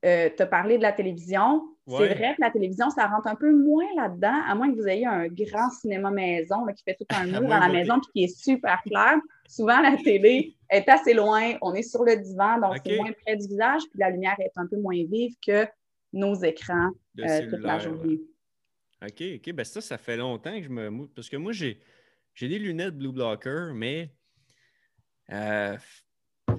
Euh, 0.04 0.30
tu 0.34 0.42
as 0.42 0.46
parlé 0.46 0.76
de 0.78 0.82
la 0.82 0.92
télévision. 0.92 1.62
C'est 1.88 2.14
vrai 2.14 2.34
que 2.36 2.42
la 2.42 2.50
télévision, 2.50 2.90
ça 2.90 3.06
rentre 3.06 3.28
un 3.28 3.36
peu 3.36 3.52
moins 3.52 3.86
là-dedans, 3.96 4.42
à 4.48 4.54
moins 4.54 4.70
que 4.70 4.76
vous 4.76 4.88
ayez 4.88 5.06
un 5.06 5.28
grand 5.28 5.70
cinéma 5.70 6.10
maison 6.10 6.66
qui 6.76 6.82
fait 6.82 6.96
tout 6.96 7.06
un 7.10 7.26
mur 7.26 7.42
dans 7.42 7.58
la 7.58 7.68
maison 7.68 7.96
et 7.96 8.12
qui 8.12 8.24
est 8.24 8.36
super 8.36 8.82
clair. 8.82 9.18
Souvent, 9.48 9.80
la 9.80 9.96
télé 9.96 10.56
est 10.70 10.88
assez 10.88 11.14
loin, 11.14 11.54
on 11.62 11.74
est 11.74 11.82
sur 11.82 12.02
le 12.02 12.16
divan, 12.16 12.58
donc 12.60 12.78
c'est 12.84 12.96
moins 12.96 13.12
près 13.24 13.36
du 13.36 13.46
visage, 13.46 13.82
puis 13.90 14.00
la 14.00 14.10
lumière 14.10 14.34
est 14.40 14.52
un 14.56 14.66
peu 14.66 14.76
moins 14.76 15.00
vive 15.04 15.34
que 15.46 15.66
nos 16.12 16.34
écrans 16.34 16.90
euh, 17.20 17.50
toute 17.50 17.60
la 17.60 17.78
journée. 17.78 18.20
OK, 19.02 19.22
OK. 19.36 19.52
Ben 19.52 19.64
ça, 19.64 19.80
ça 19.80 19.98
fait 19.98 20.16
longtemps 20.16 20.56
que 20.56 20.62
je 20.62 20.68
me. 20.68 21.06
Parce 21.14 21.28
que 21.28 21.36
moi, 21.36 21.52
j'ai 21.52 21.78
des 22.44 22.58
lunettes 22.58 22.96
Blue 22.96 23.12
Blocker, 23.12 23.72
mais 23.74 24.12
euh, 25.32 25.76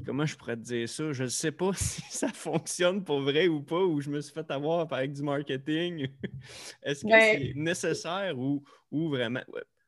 comment 0.05 0.25
je 0.25 0.35
pourrais 0.35 0.55
te 0.55 0.61
dire 0.61 0.89
ça? 0.89 1.11
Je 1.13 1.23
ne 1.23 1.29
sais 1.29 1.51
pas 1.51 1.71
si 1.75 2.01
ça 2.09 2.29
fonctionne 2.29 3.03
pour 3.03 3.21
vrai 3.21 3.47
ou 3.47 3.61
pas, 3.61 3.79
ou 3.81 4.01
je 4.01 4.09
me 4.09 4.21
suis 4.21 4.33
fait 4.33 4.49
avoir 4.49 4.91
avec 4.91 5.13
du 5.13 5.21
marketing. 5.21 6.07
est-ce 6.83 7.03
que 7.03 7.09
ben 7.09 7.37
c'est 7.37 7.53
nécessaire 7.55 8.37
ou, 8.37 8.63
ou 8.91 9.09
vraiment. 9.09 9.41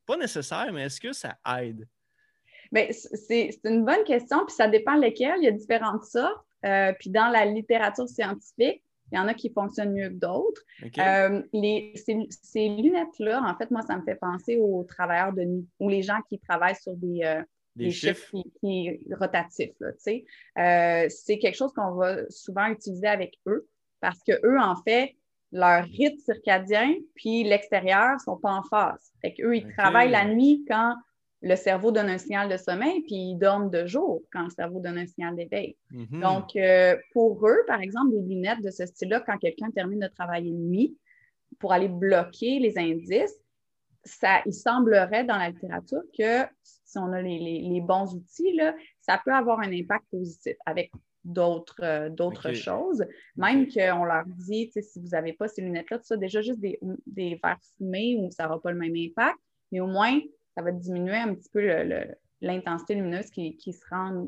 Pas 0.05 0.17
nécessaire, 0.17 0.71
mais 0.71 0.83
est-ce 0.83 1.01
que 1.01 1.13
ça 1.13 1.37
aide? 1.59 1.87
Bien, 2.71 2.87
c'est 2.91 3.59
une 3.63 3.83
bonne 3.83 4.03
question, 4.03 4.45
puis 4.45 4.55
ça 4.55 4.67
dépend 4.67 4.95
lesquelles. 4.95 5.37
Il 5.37 5.45
y 5.45 5.47
a 5.47 5.51
différentes 5.51 6.03
sortes. 6.03 6.45
Euh, 6.65 6.93
puis 6.99 7.09
dans 7.09 7.29
la 7.29 7.45
littérature 7.45 8.07
scientifique, 8.07 8.83
il 9.11 9.15
y 9.15 9.19
en 9.19 9.27
a 9.27 9.33
qui 9.33 9.49
fonctionnent 9.49 9.93
mieux 9.93 10.09
que 10.09 10.15
d'autres. 10.15 10.61
Euh, 10.97 11.41
ces, 11.51 12.67
lunettes-là, 12.69 13.41
en 13.43 13.55
fait, 13.57 13.71
moi, 13.71 13.81
ça 13.81 13.97
me 13.97 14.03
fait 14.03 14.15
penser 14.15 14.57
aux 14.57 14.83
travailleurs 14.83 15.33
de 15.33 15.43
nuit 15.43 15.67
ou 15.79 15.89
les 15.89 16.01
gens 16.01 16.19
qui 16.27 16.39
travaillent 16.39 16.75
sur 16.75 16.95
des, 16.95 17.21
euh, 17.23 17.41
des, 17.75 17.91
chiffres, 17.91 18.35
qui, 18.59 18.99
rotatifs. 19.19 19.71
c'est 20.05 21.39
quelque 21.39 21.55
chose 21.55 21.73
qu'on 21.73 21.95
va 21.95 22.29
souvent 22.29 22.67
utiliser 22.67 23.07
avec 23.07 23.39
eux 23.47 23.67
parce 24.01 24.19
que 24.23 24.33
eux, 24.45 24.59
en 24.59 24.75
fait, 24.83 25.15
leur 25.51 25.83
rythme 25.83 26.19
circadien 26.19 26.93
puis 27.15 27.43
l'extérieur 27.43 28.19
sont 28.21 28.37
pas 28.37 28.51
en 28.51 28.63
phase. 28.63 29.11
Fait 29.21 29.33
qu'eux, 29.33 29.57
ils 29.57 29.73
travaillent 29.73 30.11
la 30.11 30.25
nuit 30.25 30.63
quand 30.67 30.95
le 31.41 31.55
cerveau 31.55 31.91
donne 31.91 32.09
un 32.09 32.17
signal 32.17 32.49
de 32.49 32.57
sommeil, 32.57 33.01
puis 33.01 33.15
ils 33.15 33.37
dorment 33.37 33.69
de 33.69 33.85
jour 33.85 34.21
quand 34.31 34.43
le 34.43 34.49
cerveau 34.49 34.79
donne 34.79 34.97
un 34.97 35.07
signal 35.07 35.35
d'éveil. 35.35 35.77
Mhm. 35.91 36.19
Donc, 36.19 36.55
euh, 36.55 36.97
pour 37.13 37.47
eux, 37.47 37.63
par 37.67 37.81
exemple, 37.81 38.11
des 38.11 38.21
lunettes 38.21 38.61
de 38.61 38.71
ce 38.71 38.85
style-là, 38.85 39.21
quand 39.21 39.37
quelqu'un 39.37 39.71
termine 39.71 39.99
de 39.99 40.07
travailler 40.07 40.51
nuit, 40.51 40.97
pour 41.59 41.73
aller 41.73 41.87
bloquer 41.87 42.59
les 42.59 42.77
indices, 42.77 43.35
ça, 44.03 44.41
il 44.45 44.53
semblerait 44.53 45.23
dans 45.23 45.37
la 45.37 45.49
littérature 45.49 46.01
que 46.17 46.43
si 46.63 46.97
on 46.97 47.11
a 47.11 47.21
les, 47.21 47.81
bons 47.81 48.13
outils, 48.15 48.53
là, 48.53 48.75
ça 49.01 49.21
peut 49.23 49.33
avoir 49.33 49.59
un 49.59 49.71
impact 49.71 50.05
positif 50.11 50.55
avec 50.65 50.91
d'autres 51.23 51.83
euh, 51.83 52.53
choses. 52.53 53.05
Même 53.35 53.67
qu'on 53.67 54.05
leur 54.05 54.25
dit, 54.25 54.71
si 54.73 54.99
vous 54.99 55.09
n'avez 55.09 55.33
pas 55.33 55.47
ces 55.47 55.61
lunettes-là, 55.61 55.99
déjà 56.17 56.41
juste 56.41 56.59
des, 56.59 56.79
des 57.05 57.39
verres 57.43 57.59
fumés 57.77 58.17
où 58.19 58.31
ça 58.31 58.43
n'aura 58.43 58.61
pas 58.61 58.71
le 58.71 58.77
même 58.77 58.95
impact, 58.95 59.37
mais 59.71 59.79
au 59.79 59.87
moins, 59.87 60.19
ça 60.59 60.63
va 60.63 60.71
diminuer 60.73 61.15
un 61.15 61.35
petit 61.35 61.49
peu 61.49 61.65
l'intensité 62.41 62.95
lumineuse 62.95 63.29
qui, 63.29 63.55
se 63.71 63.79
rend 63.89 64.27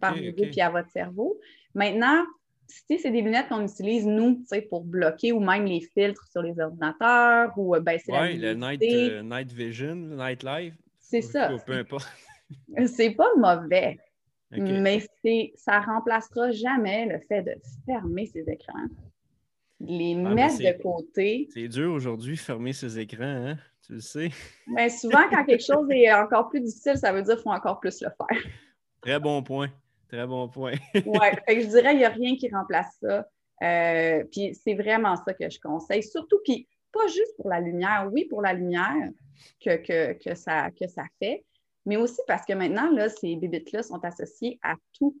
par 0.00 0.14
vous 0.14 0.20
et 0.20 0.62
à 0.62 0.70
votre 0.70 0.90
cerveau. 0.90 1.40
Maintenant, 1.74 2.24
si 2.68 3.00
c'est 3.00 3.10
des 3.10 3.20
lunettes 3.20 3.48
qu'on 3.48 3.66
utilise, 3.66 4.06
nous, 4.06 4.44
pour 4.70 4.84
bloquer 4.84 5.32
ou 5.32 5.40
même 5.40 5.64
les 5.64 5.80
filtres 5.80 6.24
sur 6.28 6.40
les 6.42 6.58
ordinateurs 6.60 7.52
ou 7.56 7.74
euh, 7.74 7.80
baisser 7.80 8.12
la 8.12 8.22
Oui, 8.22 8.36
le 8.36 8.54
night, 8.54 8.80
euh, 8.82 9.22
night, 9.22 9.52
Vision, 9.52 9.96
Night 9.96 10.44
Live. 10.44 10.76
C'est 11.00 11.20
ça. 11.20 11.50
Peu 11.66 11.72
importe. 11.72 12.08
c'est 12.86 13.10
pas 13.10 13.34
mauvais. 13.36 13.98
Mais 14.52 15.04
ça 15.56 15.80
ne 15.80 15.84
remplacera 15.84 16.52
jamais 16.52 17.06
le 17.06 17.18
fait 17.26 17.42
de 17.42 17.54
fermer 17.84 18.26
ses 18.26 18.48
écrans, 18.48 18.86
les 19.80 20.14
mettre 20.14 20.58
de 20.58 20.80
côté. 20.80 21.48
C'est 21.52 21.66
dur 21.66 21.92
aujourd'hui, 21.92 22.36
fermer 22.36 22.72
ses 22.72 23.00
écrans, 23.00 23.24
hein? 23.24 23.58
Tu 23.86 23.94
le 23.94 24.00
sais. 24.00 24.30
Mais 24.66 24.88
souvent, 24.88 25.28
quand 25.30 25.44
quelque 25.44 25.64
chose 25.64 25.86
est 25.90 26.12
encore 26.12 26.48
plus 26.48 26.60
difficile, 26.60 26.96
ça 26.96 27.12
veut 27.12 27.22
dire 27.22 27.34
qu'il 27.34 27.42
faut 27.42 27.50
encore 27.50 27.80
plus 27.80 28.00
le 28.00 28.08
faire. 28.08 28.42
Très 29.00 29.20
bon 29.20 29.42
point. 29.42 29.68
Très 30.08 30.26
bon 30.26 30.48
point. 30.48 30.74
oui, 30.94 31.02
je 31.48 31.66
dirais 31.66 31.90
qu'il 31.90 31.98
n'y 31.98 32.04
a 32.04 32.10
rien 32.10 32.36
qui 32.36 32.48
remplace 32.50 32.96
ça. 33.00 33.26
Euh, 33.62 34.24
puis 34.30 34.54
c'est 34.54 34.74
vraiment 34.74 35.16
ça 35.16 35.34
que 35.34 35.48
je 35.48 35.58
conseille. 35.60 36.02
Surtout, 36.02 36.38
puis 36.44 36.68
pas 36.92 37.06
juste 37.08 37.36
pour 37.36 37.48
la 37.48 37.60
lumière, 37.60 38.08
oui, 38.12 38.26
pour 38.26 38.42
la 38.42 38.52
lumière 38.52 39.10
que, 39.60 40.12
que, 40.12 40.34
ça, 40.34 40.70
que 40.70 40.86
ça 40.86 41.04
fait, 41.18 41.44
mais 41.86 41.96
aussi 41.96 42.20
parce 42.26 42.44
que 42.46 42.52
maintenant, 42.52 42.90
là, 42.90 43.08
ces 43.08 43.36
bébites-là 43.36 43.82
sont 43.82 44.02
associées 44.04 44.58
à 44.62 44.74
tout. 44.92 45.16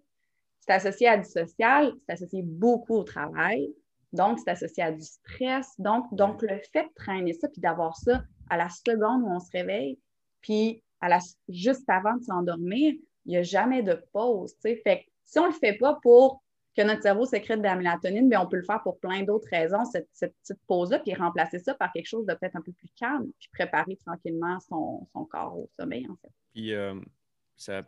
C'est 0.60 0.72
associé 0.72 1.08
à 1.08 1.18
du 1.18 1.28
social, 1.28 1.92
c'est 2.06 2.12
associé 2.12 2.42
beaucoup 2.42 2.94
au 2.94 3.04
travail, 3.04 3.68
donc 4.12 4.38
c'est 4.38 4.50
associé 4.50 4.82
à 4.82 4.92
du 4.92 5.02
stress. 5.02 5.68
Donc, 5.78 6.06
donc 6.14 6.40
le 6.42 6.58
fait 6.72 6.84
de 6.84 6.94
traîner 6.94 7.34
ça, 7.34 7.48
puis 7.48 7.60
d'avoir 7.60 7.96
ça 7.96 8.22
à 8.50 8.56
la 8.56 8.68
seconde 8.68 9.22
où 9.22 9.28
on 9.28 9.40
se 9.40 9.50
réveille, 9.50 9.98
puis 10.40 10.82
à 11.00 11.08
la, 11.08 11.18
juste 11.48 11.88
avant 11.88 12.16
de 12.16 12.22
s'endormir, 12.22 12.94
il 13.26 13.30
n'y 13.30 13.36
a 13.36 13.42
jamais 13.42 13.82
de 13.82 14.02
pause. 14.12 14.54
Fait 14.62 14.80
que 14.82 15.10
si 15.24 15.38
on 15.38 15.44
ne 15.44 15.48
le 15.48 15.54
fait 15.54 15.74
pas 15.74 15.98
pour 16.02 16.42
que 16.76 16.82
notre 16.82 17.02
cerveau 17.02 17.24
sécrète 17.24 17.58
de 17.58 17.64
la 17.64 17.76
mélatonine, 17.76 18.28
bien, 18.28 18.40
on 18.40 18.48
peut 18.48 18.56
le 18.56 18.64
faire 18.64 18.82
pour 18.82 18.98
plein 18.98 19.22
d'autres 19.22 19.48
raisons, 19.48 19.84
cette, 19.84 20.08
petite 20.12 20.58
pause-là, 20.66 20.98
puis 20.98 21.14
remplacer 21.14 21.58
ça 21.58 21.74
par 21.74 21.92
quelque 21.92 22.06
chose 22.06 22.26
de 22.26 22.34
peut-être 22.34 22.56
un 22.56 22.62
peu 22.62 22.72
plus 22.72 22.90
calme, 22.96 23.30
puis 23.38 23.48
préparer 23.52 23.96
tranquillement 23.96 24.58
son, 24.60 25.06
corps 25.30 25.56
au 25.56 25.70
sommeil, 25.78 26.06
en 26.10 26.16
fait. 26.16 26.32
Puis, 26.52 26.74
euh, 26.74 26.94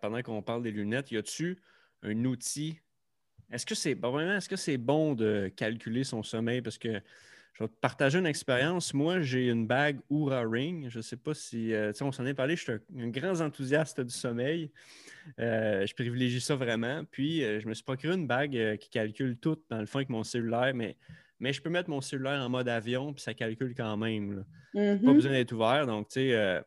pendant 0.01 0.23
qu'on 0.23 0.43
parle 0.43 0.63
des 0.63 0.71
lunettes, 0.71 1.11
y 1.11 1.17
a-tu 1.17 1.61
un 2.03 2.25
outil? 2.25 2.79
Est-ce 3.51 3.67
que 3.67 3.75
c'est 3.75 3.95
que 3.95 4.57
c'est 4.57 4.77
bon 4.77 5.15
de 5.15 5.51
calculer 5.57 6.05
son 6.05 6.23
sommeil? 6.23 6.63
Parce 6.63 6.79
que 6.79 7.01
je 7.57 7.65
vais 7.65 7.69
te 7.69 7.81
partager 7.81 8.19
une 8.19 8.27
expérience. 8.27 8.93
Moi, 8.93 9.23
j'ai 9.23 9.49
une 9.49 9.67
bague 9.67 9.99
Oura 10.11 10.43
Ring. 10.43 10.91
Je 10.91 10.99
ne 10.99 11.03
sais 11.03 11.17
pas 11.17 11.33
si, 11.33 11.73
euh, 11.73 11.91
sais, 11.95 12.05
on 12.05 12.13
s'en 12.13 12.27
est 12.27 12.35
parlé, 12.35 12.55
je 12.55 12.63
suis 12.63 12.73
un, 12.73 13.09
grand 13.09 13.41
enthousiaste 13.41 13.99
du 14.03 14.13
sommeil. 14.13 14.71
Euh, 15.41 15.87
je 15.87 15.95
privilégie 15.95 16.43
ça 16.43 16.55
vraiment. 16.55 17.05
Puis, 17.11 17.43
euh, 17.43 17.59
je 17.59 17.67
me 17.67 17.73
suis 17.73 17.83
procuré 17.83 18.15
une 18.15 18.27
bague 18.27 18.77
qui 18.77 18.91
calcule 18.91 19.39
tout, 19.39 19.57
dans 19.71 19.81
le 19.81 19.87
fond, 19.87 20.01
avec 20.01 20.11
mon 20.11 20.23
cellulaire, 20.23 20.73
mais, 20.75 20.99
mais 21.41 21.55
je 21.55 21.63
peux 21.63 21.71
mettre 21.71 21.89
mon 21.89 22.03
cellulaire 22.03 22.43
en 22.43 22.51
mode 22.51 22.69
avion, 22.69 23.15
puis 23.15 23.23
ça 23.23 23.33
calcule 23.33 23.75
quand 23.75 23.97
même. 23.97 24.45
Pas 24.75 24.81
mm-hmm. 24.81 25.15
besoin 25.15 25.33
d'être 25.33 25.53
ouvert. 25.53 25.87
Donc, 25.87 26.09
tu 26.09 26.21
sais, 26.21 26.63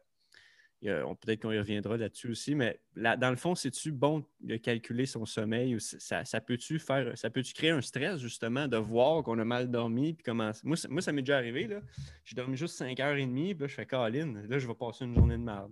Peut-être 0.81 1.41
qu'on 1.41 1.51
y 1.51 1.59
reviendra 1.59 1.97
là-dessus 1.97 2.29
aussi, 2.29 2.55
mais 2.55 2.79
dans 2.95 3.29
le 3.29 3.35
fond, 3.35 3.53
c'est-tu 3.55 3.91
bon 3.91 4.23
de 4.39 4.55
calculer 4.55 5.05
son 5.05 5.25
sommeil 5.25 5.77
ça, 5.79 6.23
peut-tu 6.41 6.79
faire, 6.79 7.17
ça 7.17 7.29
peut-tu 7.29 7.53
créer 7.53 7.71
un 7.71 7.81
stress 7.81 8.19
justement 8.19 8.67
de 8.67 8.77
voir 8.77 9.23
qu'on 9.23 9.37
a 9.39 9.45
mal 9.45 9.69
dormi 9.69 10.13
puis 10.13 10.23
comment. 10.23 10.51
Moi, 10.63 10.77
moi 10.89 11.01
ça 11.01 11.11
m'est 11.11 11.21
déjà 11.21 11.37
arrivé, 11.37 11.67
là. 11.67 11.81
J'ai 12.23 12.35
dormi 12.35 12.55
juste 12.55 12.79
5h30, 12.81 13.55
puis 13.55 13.55
là, 13.59 13.67
je 13.67 13.73
fais 13.73 13.85
Caroline, 13.85 14.47
là, 14.47 14.57
je 14.57 14.67
vais 14.67 14.75
passer 14.75 15.05
une 15.05 15.13
journée 15.13 15.37
de 15.37 15.43
merde. 15.43 15.71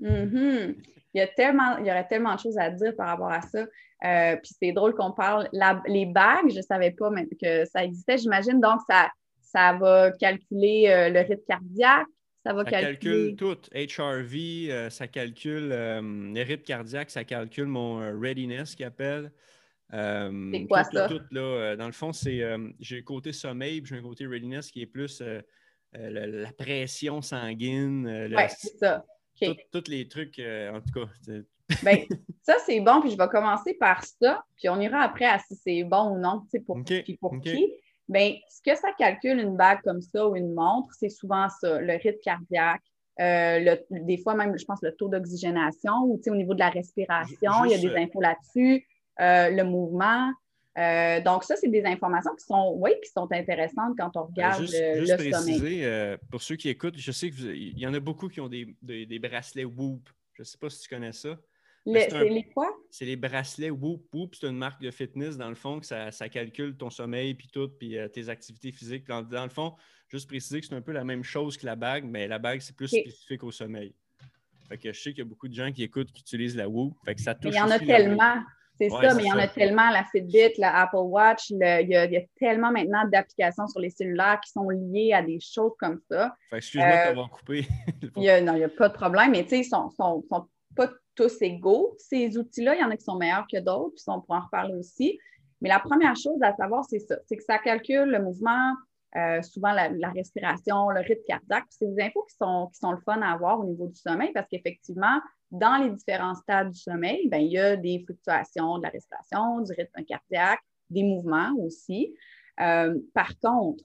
Mm-hmm. 0.00 0.76
il, 1.14 1.18
y 1.18 1.20
a 1.20 1.26
tellement, 1.26 1.78
il 1.78 1.86
y 1.86 1.90
aurait 1.90 2.06
tellement 2.06 2.34
de 2.34 2.40
choses 2.40 2.58
à 2.58 2.70
dire 2.70 2.94
par 2.96 3.08
rapport 3.08 3.32
à 3.32 3.42
ça. 3.42 3.66
Euh, 4.04 4.36
puis 4.36 4.54
c'est 4.60 4.72
drôle 4.72 4.94
qu'on 4.94 5.12
parle. 5.12 5.48
les 5.86 6.06
bagues, 6.06 6.50
je 6.50 6.56
ne 6.56 6.62
savais 6.62 6.92
pas 6.92 7.10
que 7.40 7.64
ça 7.64 7.84
existait, 7.84 8.18
j'imagine. 8.18 8.60
Donc, 8.60 8.80
ça, 8.88 9.10
ça 9.42 9.72
va 9.72 10.12
calculer 10.12 10.86
euh, 10.88 11.08
le 11.08 11.20
rythme 11.20 11.44
cardiaque, 11.48 12.06
ça 12.48 12.54
va 12.54 12.64
calculer. 12.64 13.34
calcule 13.34 13.36
tout. 13.36 13.58
HRV, 13.74 14.70
euh, 14.70 14.90
ça 14.90 15.06
calcule 15.06 15.70
euh, 15.70 16.32
les 16.32 16.42
rythmes 16.42 16.62
cardiaques, 16.62 17.10
ça 17.10 17.22
calcule 17.24 17.66
mon 17.66 18.00
euh, 18.00 18.18
readiness 18.18 18.74
qui 18.74 18.84
appelle. 18.84 19.30
c'est 19.92 20.66
quoi 20.66 20.84
ça? 20.84 21.08
dans 21.08 21.86
le 21.86 21.92
fond, 21.92 22.14
c'est 22.14 22.42
j'ai 22.80 22.98
un 22.98 23.02
côté 23.02 23.32
sommeil, 23.32 23.82
puis 23.82 23.90
j'ai 23.90 24.00
un 24.00 24.02
côté 24.02 24.26
readiness 24.26 24.70
qui 24.70 24.80
est 24.80 24.86
plus 24.86 25.22
la, 25.92 26.52
pression 26.52 27.20
sanguine. 27.20 28.30
oui, 28.34 28.42
c'est 28.48 28.78
ça. 28.78 29.04
Tous 29.70 29.88
les 29.88 30.08
trucs, 30.08 30.40
en 30.40 30.80
tout 30.80 31.00
cas. 31.00 31.12
ben, 31.82 31.98
ça, 32.40 32.56
c'est 32.64 32.80
bon, 32.80 33.02
puis 33.02 33.10
je 33.10 33.18
vais 33.18 33.28
commencer 33.28 33.74
par 33.74 34.02
ça, 34.02 34.42
puis 34.56 34.70
on 34.70 34.80
ira 34.80 35.00
après 35.00 35.26
à 35.26 35.38
si 35.38 35.54
c'est 35.54 35.84
bon 35.84 36.14
ou 36.14 36.18
non, 36.18 36.46
pour, 36.64 36.78
pour 37.20 37.40
qui. 37.42 37.74
Bien, 38.08 38.36
ce 38.48 38.62
que 38.62 38.76
ça 38.76 38.88
calcule 38.98 39.38
une 39.38 39.56
bague 39.56 39.80
comme 39.82 40.00
ça 40.00 40.26
ou 40.26 40.34
une 40.34 40.54
montre, 40.54 40.88
c'est 40.98 41.10
souvent 41.10 41.48
ça, 41.48 41.80
le 41.80 41.92
rythme 41.92 42.20
cardiaque, 42.22 42.82
euh, 43.20 43.76
des 43.90 44.16
fois 44.18 44.34
même, 44.34 44.56
je 44.58 44.64
pense, 44.64 44.80
le 44.82 44.94
taux 44.94 45.08
d'oxygénation 45.08 45.92
ou 46.04 46.20
au 46.24 46.34
niveau 46.34 46.54
de 46.54 46.60
la 46.60 46.70
respiration, 46.70 47.64
il 47.64 47.72
y 47.72 47.74
a 47.74 47.78
des 47.78 47.94
infos 47.96 48.20
là-dessus, 48.20 48.86
euh, 49.20 49.50
le 49.50 49.64
mouvement. 49.64 50.32
Euh, 50.78 51.20
donc, 51.20 51.42
ça, 51.42 51.56
c'est 51.56 51.68
des 51.68 51.84
informations 51.84 52.34
qui 52.36 52.44
sont, 52.44 52.74
oui, 52.76 52.92
qui 53.02 53.10
sont 53.10 53.26
intéressantes 53.32 53.94
quand 53.98 54.16
on 54.16 54.24
regarde 54.24 54.62
le, 54.62 55.32
sommeil. 55.32 56.16
pour 56.30 56.40
ceux 56.40 56.54
qui 56.54 56.68
écoutent, 56.68 56.96
je 56.96 57.10
sais 57.10 57.30
qu'il 57.30 57.78
y 57.78 57.86
en 57.86 57.94
a 57.94 58.00
beaucoup 58.00 58.28
qui 58.28 58.40
ont 58.40 58.48
des, 58.48 58.76
des 58.82 59.18
bracelets 59.18 59.64
Whoop. 59.64 60.08
Je 60.34 60.42
ne 60.42 60.44
sais 60.44 60.58
pas 60.58 60.70
si 60.70 60.80
tu 60.80 60.88
connais 60.88 61.12
ça. 61.12 61.36
C'est 61.92 62.28
les 62.28 62.44
quoi? 62.44 62.70
C'est 62.90 63.04
les 63.04 63.16
bracelets 63.16 63.70
Whoop 63.70 64.06
Whoop. 64.12 64.34
C'est 64.34 64.46
une 64.46 64.56
marque 64.56 64.80
de 64.80 64.90
fitness, 64.90 65.36
dans 65.36 65.48
le 65.48 65.54
fond, 65.54 65.80
que 65.80 65.86
ça, 65.86 66.28
calcule 66.28 66.76
ton 66.76 66.90
sommeil, 66.90 67.34
puis 67.34 67.48
tout, 67.52 67.68
puis 67.68 67.98
euh, 67.98 68.08
tes 68.08 68.28
activités 68.28 68.72
physiques. 68.72 69.06
Dans, 69.06 69.42
le 69.42 69.48
fond, 69.48 69.74
juste 70.08 70.28
préciser 70.28 70.60
que 70.60 70.66
c'est 70.66 70.74
un 70.74 70.82
peu 70.82 70.92
la 70.92 71.04
même 71.04 71.24
chose 71.24 71.56
que 71.56 71.66
la 71.66 71.76
bague, 71.76 72.04
mais 72.04 72.28
la 72.28 72.38
bague, 72.38 72.60
c'est 72.60 72.76
plus 72.76 72.88
spécifique 72.88 73.42
au 73.44 73.50
sommeil. 73.50 73.94
Fait 74.68 74.76
que 74.76 74.92
je 74.92 75.00
sais 75.00 75.10
qu'il 75.10 75.20
y 75.20 75.22
a 75.22 75.24
beaucoup 75.28 75.48
de 75.48 75.54
gens 75.54 75.72
qui 75.72 75.82
écoutent, 75.82 76.12
qui 76.12 76.20
utilisent 76.20 76.56
la 76.56 76.68
Whoop. 76.68 76.94
Fait 77.04 77.14
que 77.14 77.22
ça 77.22 77.34
touche 77.34 77.54
Il 77.54 77.58
y 77.58 77.60
en 77.60 77.70
a 77.70 77.78
tellement. 77.78 78.42
C'est 78.78 78.90
ça, 78.90 79.12
mais 79.14 79.24
il 79.24 79.28
y 79.28 79.32
en 79.32 79.38
a 79.38 79.48
tellement, 79.48 79.90
la 79.90 80.04
Fitbit, 80.04 80.52
la 80.56 80.82
Apple 80.82 80.98
Watch, 80.98 81.50
il, 81.50 81.58
y 81.58 81.96
a, 81.96 82.20
tellement 82.38 82.70
maintenant 82.70 83.04
d'applications 83.08 83.66
sur 83.66 83.80
les 83.80 83.90
cellulaires 83.90 84.38
qui 84.40 84.52
sont 84.52 84.68
liées 84.68 85.12
à 85.12 85.20
des 85.20 85.40
choses 85.40 85.72
comme 85.80 86.00
ça. 86.08 86.32
excuse-moi 86.52 86.88
de 86.88 86.96
euh, 86.96 87.04
t'avoir 87.06 87.30
coupé. 87.30 87.66
non, 88.16 88.54
il 88.54 88.58
n'y 88.58 88.64
a 88.64 88.68
pas 88.68 88.88
de 88.88 88.94
problème, 88.94 89.32
mais 89.32 89.42
tu 89.42 89.48
sais, 89.48 89.58
ils 89.60 89.64
sont, 89.64 89.90
sont, 89.90 90.24
sont, 90.30 90.46
pas 90.76 90.92
tous 91.18 91.42
égaux. 91.42 91.96
Ces 91.98 92.38
outils-là, 92.38 92.76
il 92.76 92.80
y 92.80 92.84
en 92.84 92.90
a 92.90 92.96
qui 92.96 93.02
sont 93.02 93.16
meilleurs 93.16 93.46
que 93.52 93.58
d'autres, 93.58 93.94
puis 93.96 94.04
on 94.06 94.20
pourra 94.20 94.38
en 94.38 94.44
reparler 94.44 94.74
aussi. 94.74 95.18
Mais 95.60 95.68
la 95.68 95.80
première 95.80 96.14
chose 96.14 96.40
à 96.42 96.54
savoir, 96.54 96.84
c'est 96.88 97.00
ça, 97.00 97.16
c'est 97.26 97.36
que 97.36 97.42
ça 97.42 97.58
calcule 97.58 98.08
le 98.08 98.22
mouvement, 98.22 98.74
euh, 99.16 99.42
souvent 99.42 99.72
la, 99.72 100.10
respiration, 100.14 100.90
le 100.90 101.00
rythme 101.00 101.24
cardiaque. 101.26 101.64
C'est 101.70 101.92
des 101.92 102.00
infos 102.04 102.24
qui 102.30 102.36
sont, 102.36 102.68
qui 102.72 102.78
sont 102.78 102.92
le 102.92 103.00
fun 103.00 103.20
à 103.20 103.32
avoir 103.32 103.58
au 103.58 103.64
niveau 103.64 103.88
du 103.88 103.96
sommeil 103.96 104.30
parce 104.32 104.46
qu'effectivement, 104.48 105.20
dans 105.50 105.82
les 105.82 105.90
différents 105.90 106.36
stades 106.36 106.70
du 106.70 106.78
sommeil, 106.78 107.28
ben, 107.28 107.38
il 107.38 107.50
y 107.50 107.58
a 107.58 107.74
des 107.74 108.04
fluctuations 108.04 108.78
de 108.78 108.84
la 108.84 108.90
respiration, 108.90 109.60
du 109.62 109.72
rythme 109.72 110.04
cardiaque, 110.04 110.60
des 110.88 111.02
mouvements 111.02 111.52
aussi. 111.58 112.14
Euh, 112.60 112.96
par 113.12 113.36
contre, 113.40 113.82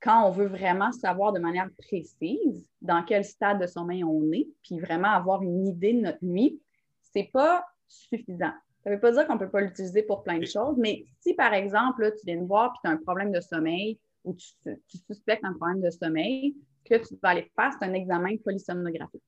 quand 0.00 0.26
on 0.26 0.30
veut 0.30 0.46
vraiment 0.46 0.92
savoir 0.92 1.32
de 1.32 1.40
manière 1.40 1.68
précise 1.76 2.70
dans 2.80 3.02
quel 3.04 3.24
stade 3.24 3.60
de 3.60 3.66
sommeil 3.66 4.02
on 4.02 4.32
est, 4.32 4.48
puis 4.62 4.78
vraiment 4.78 5.08
avoir 5.08 5.42
une 5.42 5.66
idée 5.66 5.92
de 5.92 6.00
notre 6.00 6.24
nuit, 6.24 6.60
c'est 7.02 7.30
pas 7.32 7.64
suffisant. 7.86 8.52
Ça 8.82 8.88
ne 8.88 8.94
veut 8.94 9.00
pas 9.00 9.12
dire 9.12 9.26
qu'on 9.26 9.34
ne 9.34 9.38
peut 9.38 9.50
pas 9.50 9.60
l'utiliser 9.60 10.02
pour 10.02 10.22
plein 10.22 10.38
de 10.38 10.46
choses, 10.46 10.76
mais 10.78 11.04
si 11.20 11.34
par 11.34 11.52
exemple, 11.52 12.10
tu 12.18 12.26
viens 12.26 12.40
me 12.40 12.46
voir 12.46 12.72
et 12.74 12.78
tu 12.82 12.90
as 12.90 12.94
un 12.94 12.96
problème 12.96 13.30
de 13.30 13.40
sommeil 13.40 13.98
ou 14.24 14.34
tu, 14.34 14.98
suspectes 15.06 15.44
un 15.44 15.52
problème 15.54 15.82
de 15.82 15.90
sommeil, 15.90 16.56
que 16.84 16.94
tu 16.94 17.14
vas 17.22 17.30
aller 17.30 17.50
faire, 17.54 17.72
c'est 17.78 17.84
un 17.84 17.92
examen 17.92 18.36
polysomnographique 18.38 19.22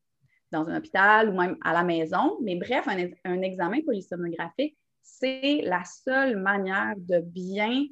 dans 0.50 0.68
un 0.68 0.76
hôpital 0.76 1.28
ou 1.28 1.32
même 1.32 1.56
à 1.62 1.72
la 1.72 1.82
maison. 1.82 2.38
Mais 2.42 2.56
bref, 2.56 2.86
un, 2.88 3.08
un 3.24 3.42
examen 3.42 3.80
polysomnographique, 3.84 4.76
c'est 5.02 5.62
la 5.64 5.82
seule 5.84 6.36
manière 6.38 6.94
de 6.96 7.20
bien 7.20 7.86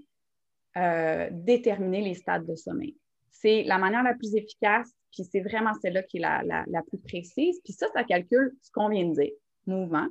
euh, 0.76 1.28
déterminer 1.33 2.00
les 2.00 2.14
stades 2.14 2.46
de 2.46 2.54
sommeil. 2.54 2.96
C'est 3.30 3.64
la 3.64 3.78
manière 3.78 4.02
la 4.02 4.14
plus 4.14 4.35
efficace, 4.35 4.88
puis 5.12 5.24
c'est 5.24 5.40
vraiment 5.40 5.72
celle-là 5.83 6.02
qui 6.04 6.18
est 6.18 6.20
la, 6.20 6.42
la, 6.44 6.83
plus 6.83 6.98
précise. 6.98 7.61
Puis 7.64 7.72
ça, 7.72 7.87
ça 7.92 8.04
calcule 8.04 8.52
ce 8.62 8.70
qu'on 8.70 8.88
vient 8.88 9.04
de 9.04 9.14
dire, 9.14 9.33
mouvement. 9.66 10.06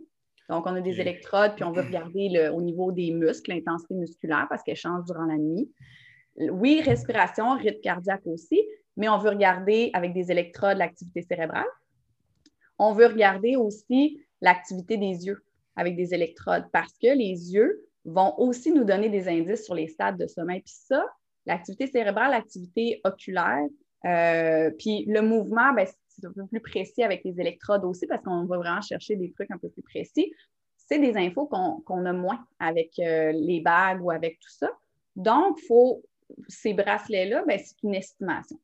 Donc, 0.49 0.65
on 0.65 0.75
a 0.75 0.81
des 0.81 0.99
électrodes, 0.99 1.55
puis 1.55 1.63
on 1.63 1.71
veut 1.71 1.83
regarder 1.83 2.29
le, 2.29 2.49
au 2.49 2.61
niveau 2.61 2.91
des 2.91 3.11
muscles, 3.11 3.51
l'intensité 3.51 3.93
musculaire, 3.93 4.47
parce 4.49 4.63
qu'elle 4.63 4.75
change 4.75 5.05
durant 5.05 5.25
la 5.25 5.37
nuit. 5.37 5.71
Oui, 6.37 6.81
respiration, 6.81 7.55
rythme 7.55 7.81
cardiaque 7.81 8.25
aussi, 8.25 8.61
mais 8.97 9.07
on 9.07 9.17
veut 9.17 9.29
regarder 9.29 9.91
avec 9.93 10.13
des 10.13 10.31
électrodes 10.31 10.77
l'activité 10.77 11.21
cérébrale. 11.21 11.67
On 12.79 12.93
veut 12.93 13.07
regarder 13.07 13.55
aussi 13.55 14.21
l'activité 14.41 14.97
des 14.97 15.25
yeux 15.25 15.43
avec 15.75 15.95
des 15.95 16.13
électrodes, 16.13 16.65
parce 16.73 16.93
que 16.97 17.15
les 17.15 17.53
yeux 17.53 17.85
vont 18.11 18.37
aussi 18.39 18.71
nous 18.71 18.83
donner 18.83 19.09
des 19.09 19.27
indices 19.27 19.65
sur 19.65 19.75
les 19.75 19.87
stades 19.87 20.17
de 20.17 20.27
sommeil. 20.27 20.61
Puis 20.61 20.73
ça, 20.75 21.05
l'activité 21.45 21.87
cérébrale, 21.87 22.31
l'activité 22.31 23.01
oculaire, 23.03 23.65
euh, 24.05 24.71
puis 24.77 25.05
le 25.07 25.21
mouvement, 25.21 25.73
ben, 25.73 25.87
c'est 26.07 26.25
un 26.25 26.31
peu 26.31 26.45
plus 26.47 26.61
précis 26.61 27.03
avec 27.03 27.23
les 27.23 27.39
électrodes 27.39 27.83
aussi 27.85 28.07
parce 28.07 28.23
qu'on 28.23 28.45
va 28.45 28.57
vraiment 28.57 28.81
chercher 28.81 29.15
des 29.15 29.31
trucs 29.31 29.51
un 29.51 29.57
peu 29.57 29.69
plus 29.69 29.83
précis. 29.83 30.31
C'est 30.77 30.99
des 30.99 31.17
infos 31.17 31.45
qu'on 31.45 32.05
a 32.05 32.13
moins 32.13 32.45
avec 32.59 32.97
euh, 32.99 33.31
les 33.33 33.61
bagues 33.61 34.03
ou 34.03 34.11
avec 34.11 34.39
tout 34.39 34.49
ça. 34.49 34.69
Donc, 35.15 35.59
faut, 35.67 36.01
ces 36.47 36.73
bracelets-là, 36.73 37.43
ben, 37.45 37.59
c'est 37.63 37.81
une 37.83 37.95
estimation. 37.95 38.59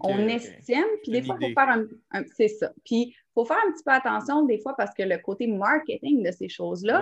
on 0.00 0.28
estime, 0.28 0.84
puis 1.02 1.12
des 1.12 1.22
fois, 1.22 1.36
il 1.40 1.48
faut 1.48 1.60
faire 1.60 1.86
un, 2.12 2.24
c'est 2.36 2.48
ça. 2.48 2.72
Puis, 2.84 3.14
faut 3.36 3.44
faire 3.44 3.58
un 3.68 3.72
petit 3.72 3.84
peu 3.84 3.92
attention 3.92 4.44
des 4.44 4.58
fois 4.58 4.74
parce 4.76 4.94
que 4.94 5.02
le 5.02 5.18
côté 5.18 5.46
marketing 5.46 6.24
de 6.24 6.30
ces 6.32 6.48
choses-là 6.48 7.00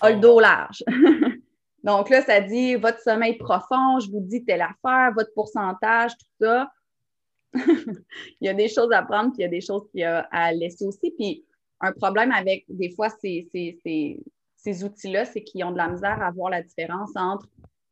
a 0.00 0.10
le 0.10 0.20
dos 0.20 0.38
large. 0.38 0.84
Donc 1.82 2.10
là, 2.10 2.20
ça 2.22 2.40
dit 2.40 2.74
votre 2.74 3.00
sommeil 3.00 3.36
profond, 3.38 3.98
je 4.00 4.10
vous 4.10 4.20
dis 4.20 4.44
telle 4.44 4.62
affaire, 4.62 5.12
votre 5.14 5.32
pourcentage, 5.34 6.12
tout 6.12 6.44
ça. 6.44 6.70
il 7.54 8.42
y 8.42 8.48
a 8.48 8.54
des 8.54 8.68
choses 8.68 8.92
à 8.92 9.02
prendre, 9.02 9.30
puis 9.30 9.38
il 9.38 9.42
y 9.42 9.46
a 9.46 9.48
des 9.48 9.60
choses 9.60 9.88
à 10.30 10.52
laisser 10.52 10.84
aussi. 10.84 11.10
Puis 11.16 11.44
un 11.80 11.92
problème 11.92 12.32
avec 12.32 12.64
des 12.68 12.90
fois 12.90 13.08
ces, 13.08 13.48
ces 14.56 14.84
outils-là, 14.84 15.24
c'est 15.24 15.42
qu'ils 15.42 15.64
ont 15.64 15.72
de 15.72 15.78
la 15.78 15.88
misère 15.88 16.22
à 16.22 16.30
voir 16.30 16.50
la 16.50 16.62
différence 16.62 17.10
entre 17.16 17.48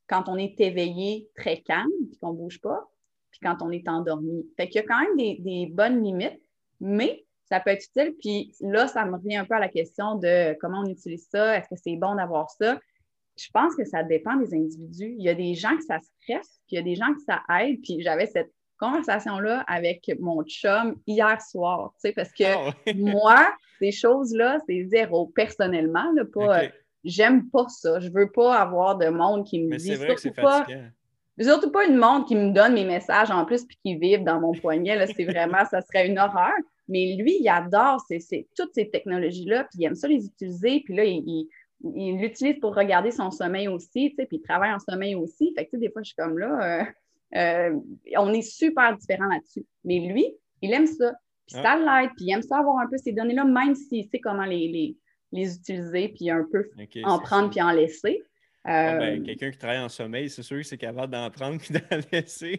quand 0.06 0.28
on 0.28 0.36
est 0.36 0.60
éveillé, 0.60 1.28
très 1.34 1.60
calme, 1.60 1.90
puis 2.10 2.18
qu'on 2.18 2.32
ne 2.32 2.38
bouge 2.38 2.60
pas, 2.60 2.88
puis 3.30 3.40
quand 3.42 3.62
on 3.62 3.70
est 3.70 3.88
endormi. 3.88 4.46
Fait 4.56 4.68
qu'il 4.68 4.80
y 4.80 4.84
a 4.84 4.86
quand 4.86 5.00
même 5.00 5.16
des, 5.16 5.66
bonnes 5.72 6.02
limites, 6.02 6.40
mais 6.80 7.23
ça 7.48 7.60
peut 7.60 7.70
être 7.70 7.84
utile. 7.84 8.14
Puis 8.20 8.54
là, 8.60 8.88
ça 8.88 9.04
me 9.04 9.12
revient 9.12 9.36
un 9.36 9.44
peu 9.44 9.54
à 9.54 9.60
la 9.60 9.68
question 9.68 10.16
de 10.16 10.56
comment 10.60 10.80
on 10.80 10.86
utilise 10.86 11.28
ça, 11.30 11.56
est-ce 11.56 11.68
que 11.68 11.80
c'est 11.82 11.96
bon 11.96 12.14
d'avoir 12.14 12.50
ça? 12.50 12.78
Je 13.36 13.48
pense 13.52 13.74
que 13.74 13.84
ça 13.84 14.02
dépend 14.02 14.36
des 14.36 14.54
individus. 14.54 15.14
Il 15.18 15.24
y 15.24 15.28
a 15.28 15.34
des 15.34 15.54
gens 15.54 15.76
que 15.76 15.82
ça 15.82 15.98
stresse, 15.98 16.60
puis 16.66 16.72
il 16.72 16.74
y 16.76 16.78
a 16.78 16.82
des 16.82 16.94
gens 16.94 17.12
que 17.12 17.20
ça 17.26 17.42
aide. 17.60 17.80
Puis 17.82 18.00
j'avais 18.00 18.26
cette 18.26 18.52
conversation-là 18.78 19.64
avec 19.66 20.10
mon 20.20 20.42
chum 20.44 20.96
hier 21.06 21.40
soir, 21.40 21.92
tu 21.94 22.08
sais, 22.08 22.12
parce 22.12 22.32
que 22.32 22.44
ah 22.44 22.72
moi, 22.96 23.52
ces 23.78 23.90
choses-là, 23.90 24.58
c'est 24.68 24.84
zéro. 24.84 25.26
Personnellement, 25.34 26.12
là, 26.14 26.24
pas, 26.24 26.62
j'aime 27.04 27.48
pas 27.50 27.66
ça. 27.68 28.00
Je 28.00 28.10
veux 28.10 28.30
pas 28.30 28.56
avoir 28.56 28.96
de 28.98 29.08
monde 29.08 29.44
qui 29.46 29.62
me 29.62 29.70
Mais 29.70 29.76
dit 29.76 29.94
vrai 29.94 30.14
que 30.14 30.20
c'est 30.20 30.30
pas, 30.30 30.66
surtout 31.40 31.70
pas 31.70 31.86
une 31.86 31.96
monde 31.96 32.26
qui 32.26 32.36
me 32.36 32.52
donne 32.52 32.74
mes 32.74 32.84
messages 32.84 33.30
en 33.30 33.44
plus 33.44 33.64
puis 33.64 33.76
qui 33.82 33.96
vibre 33.96 34.24
dans 34.24 34.40
mon 34.40 34.52
poignet. 34.52 34.96
Là, 34.96 35.06
c'est 35.06 35.24
vraiment, 35.24 35.64
ça 35.64 35.82
serait 35.82 36.06
une 36.06 36.18
horreur. 36.18 36.52
Mais 36.88 37.16
lui, 37.16 37.38
il 37.40 37.48
adore 37.48 38.04
toutes 38.56 38.74
ces 38.74 38.90
technologies-là, 38.90 39.64
puis 39.64 39.80
il 39.80 39.84
aime 39.84 39.94
ça 39.94 40.08
les 40.08 40.26
utiliser. 40.26 40.82
Puis 40.84 40.94
là, 40.94 41.04
il, 41.04 41.48
l'utilise 41.82 42.58
pour 42.60 42.74
regarder 42.74 43.10
son 43.10 43.30
sommeil 43.30 43.68
aussi, 43.68 44.10
tu 44.10 44.16
sais, 44.16 44.26
puis 44.26 44.38
il 44.38 44.42
travaille 44.42 44.72
en 44.72 44.78
sommeil 44.78 45.14
aussi. 45.14 45.52
Fait 45.56 45.66
que, 45.66 45.76
des 45.76 45.90
fois, 45.90 46.02
je 46.02 46.08
suis 46.08 46.16
comme 46.16 46.38
là, 46.38 46.80
euh, 46.80 46.84
euh, 47.36 47.78
on 48.16 48.32
est 48.32 48.42
super 48.42 48.96
différents 48.96 49.26
là-dessus. 49.26 49.66
Mais 49.84 50.00
lui, 50.00 50.26
il 50.62 50.72
aime 50.72 50.86
ça. 50.86 51.14
Puis 51.46 51.60
ça 51.60 51.72
ah. 51.72 52.02
l'aide, 52.02 52.10
puis 52.16 52.26
il 52.26 52.32
aime 52.32 52.42
ça 52.42 52.58
avoir 52.58 52.78
un 52.78 52.88
peu 52.88 52.96
ces 52.96 53.12
données-là, 53.12 53.44
même 53.44 53.74
s'il 53.74 54.08
sait 54.08 54.20
comment 54.20 54.46
les, 54.46 54.96
les, 55.32 55.56
utiliser, 55.56 56.08
puis 56.08 56.30
un 56.30 56.46
peu 56.50 56.70
en 57.04 57.18
prendre, 57.18 57.50
puis 57.50 57.60
en 57.60 57.70
laisser. 57.70 58.22
Ah, 58.64 58.96
ben, 58.96 59.20
euh, 59.20 59.24
quelqu'un 59.24 59.50
qui 59.50 59.58
travaille 59.58 59.80
en 59.80 59.90
sommeil, 59.90 60.30
c'est 60.30 60.42
sûr 60.42 60.56
que 60.56 60.62
c'est 60.62 60.78
capable 60.78 61.12
d'en 61.12 61.30
prendre 61.30 61.58
puis 61.58 61.74
d'en 61.74 61.98
laisser. 62.12 62.56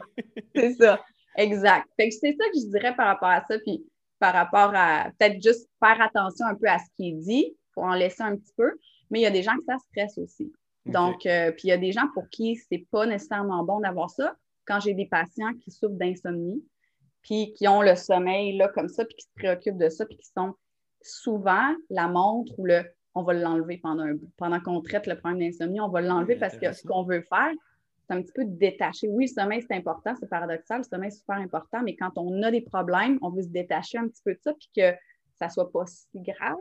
c'est 0.55 0.73
ça, 0.73 1.03
exact. 1.35 1.87
c'est 1.97 2.11
ça 2.11 2.45
que 2.53 2.59
je 2.59 2.69
dirais 2.69 2.95
par 2.95 3.07
rapport 3.07 3.29
à 3.29 3.43
ça, 3.47 3.57
puis 3.57 3.83
par 4.19 4.33
rapport 4.33 4.71
à 4.73 5.11
peut-être 5.17 5.41
juste 5.41 5.69
faire 5.79 6.01
attention 6.01 6.45
un 6.45 6.55
peu 6.55 6.67
à 6.67 6.79
ce 6.79 6.85
qu'il 6.95 7.19
dit, 7.19 7.55
pour 7.73 7.83
en 7.83 7.93
laisser 7.93 8.23
un 8.23 8.35
petit 8.35 8.53
peu, 8.55 8.71
mais 9.09 9.19
il 9.19 9.23
y 9.23 9.27
a 9.27 9.31
des 9.31 9.43
gens 9.43 9.55
que 9.55 9.65
ça 9.67 9.77
stresse 9.89 10.17
aussi. 10.17 10.51
Donc, 10.85 11.25
euh, 11.25 11.51
puis 11.51 11.63
il 11.65 11.69
y 11.69 11.73
a 11.73 11.77
des 11.77 11.91
gens 11.91 12.07
pour 12.13 12.29
qui 12.29 12.55
c'est 12.55 12.85
pas 12.91 13.05
nécessairement 13.05 13.63
bon 13.63 13.79
d'avoir 13.79 14.09
ça, 14.09 14.35
quand 14.65 14.79
j'ai 14.79 14.93
des 14.93 15.07
patients 15.07 15.53
qui 15.61 15.71
souffrent 15.71 15.97
d'insomnie, 15.97 16.63
puis 17.21 17.53
qui 17.53 17.67
ont 17.67 17.81
le 17.81 17.95
sommeil 17.95 18.55
là, 18.55 18.67
comme 18.67 18.87
ça, 18.87 19.03
puis 19.03 19.15
qui 19.15 19.25
se 19.25 19.33
préoccupent 19.35 19.77
de 19.77 19.89
ça, 19.89 20.05
puis 20.05 20.17
qui 20.17 20.27
sont 20.27 20.53
souvent 21.01 21.75
la 21.89 22.07
montre 22.07 22.53
ou 22.57 22.65
le 22.65 22.83
on 23.15 23.23
va 23.23 23.33
l'enlever 23.33 23.77
pendant 23.77 24.03
un 24.03 24.17
Pendant 24.37 24.59
qu'on 24.59 24.81
traite 24.81 25.07
le 25.07 25.17
problème 25.17 25.39
d'insomnie, 25.39 25.79
on 25.79 25.87
va 25.87 26.01
l'enlever 26.01 26.35
parce 26.35 26.57
que 26.57 26.71
ce 26.73 26.85
qu'on 26.85 27.03
veut 27.03 27.21
faire, 27.21 27.51
c'est 28.07 28.15
un 28.15 28.21
petit 28.21 28.33
peu 28.33 28.45
détacher. 28.45 29.07
Oui, 29.07 29.25
le 29.25 29.41
sommeil, 29.41 29.61
c'est 29.61 29.75
important, 29.75 30.13
c'est 30.19 30.29
paradoxal, 30.29 30.79
le 30.79 30.83
sommeil, 30.83 31.11
c'est 31.11 31.19
super 31.19 31.37
important, 31.37 31.81
mais 31.83 31.95
quand 31.95 32.11
on 32.17 32.43
a 32.43 32.51
des 32.51 32.61
problèmes, 32.61 33.17
on 33.21 33.29
veut 33.29 33.43
se 33.43 33.49
détacher 33.49 33.97
un 33.97 34.07
petit 34.07 34.21
peu 34.23 34.33
de 34.33 34.39
ça, 34.41 34.53
puis 34.53 34.69
que 34.75 34.93
ça 35.35 35.47
ne 35.47 35.51
soit 35.51 35.71
pas 35.71 35.85
si 35.85 36.07
grave 36.21 36.57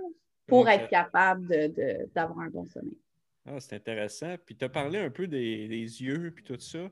pour 0.46 0.68
être 0.68 0.88
capable 0.88 1.46
d'avoir 2.14 2.40
un 2.40 2.48
bon 2.48 2.64
sommeil. 2.66 2.98
Ah, 3.46 3.61
c'est 3.61 3.76
intéressant. 3.76 4.37
Puis 4.44 4.57
tu 4.57 4.64
as 4.64 4.68
parlé 4.68 4.98
un 4.98 5.11
peu 5.11 5.26
des, 5.26 5.68
des 5.68 6.02
yeux, 6.02 6.33
puis 6.35 6.44
tout 6.44 6.59
ça. 6.59 6.90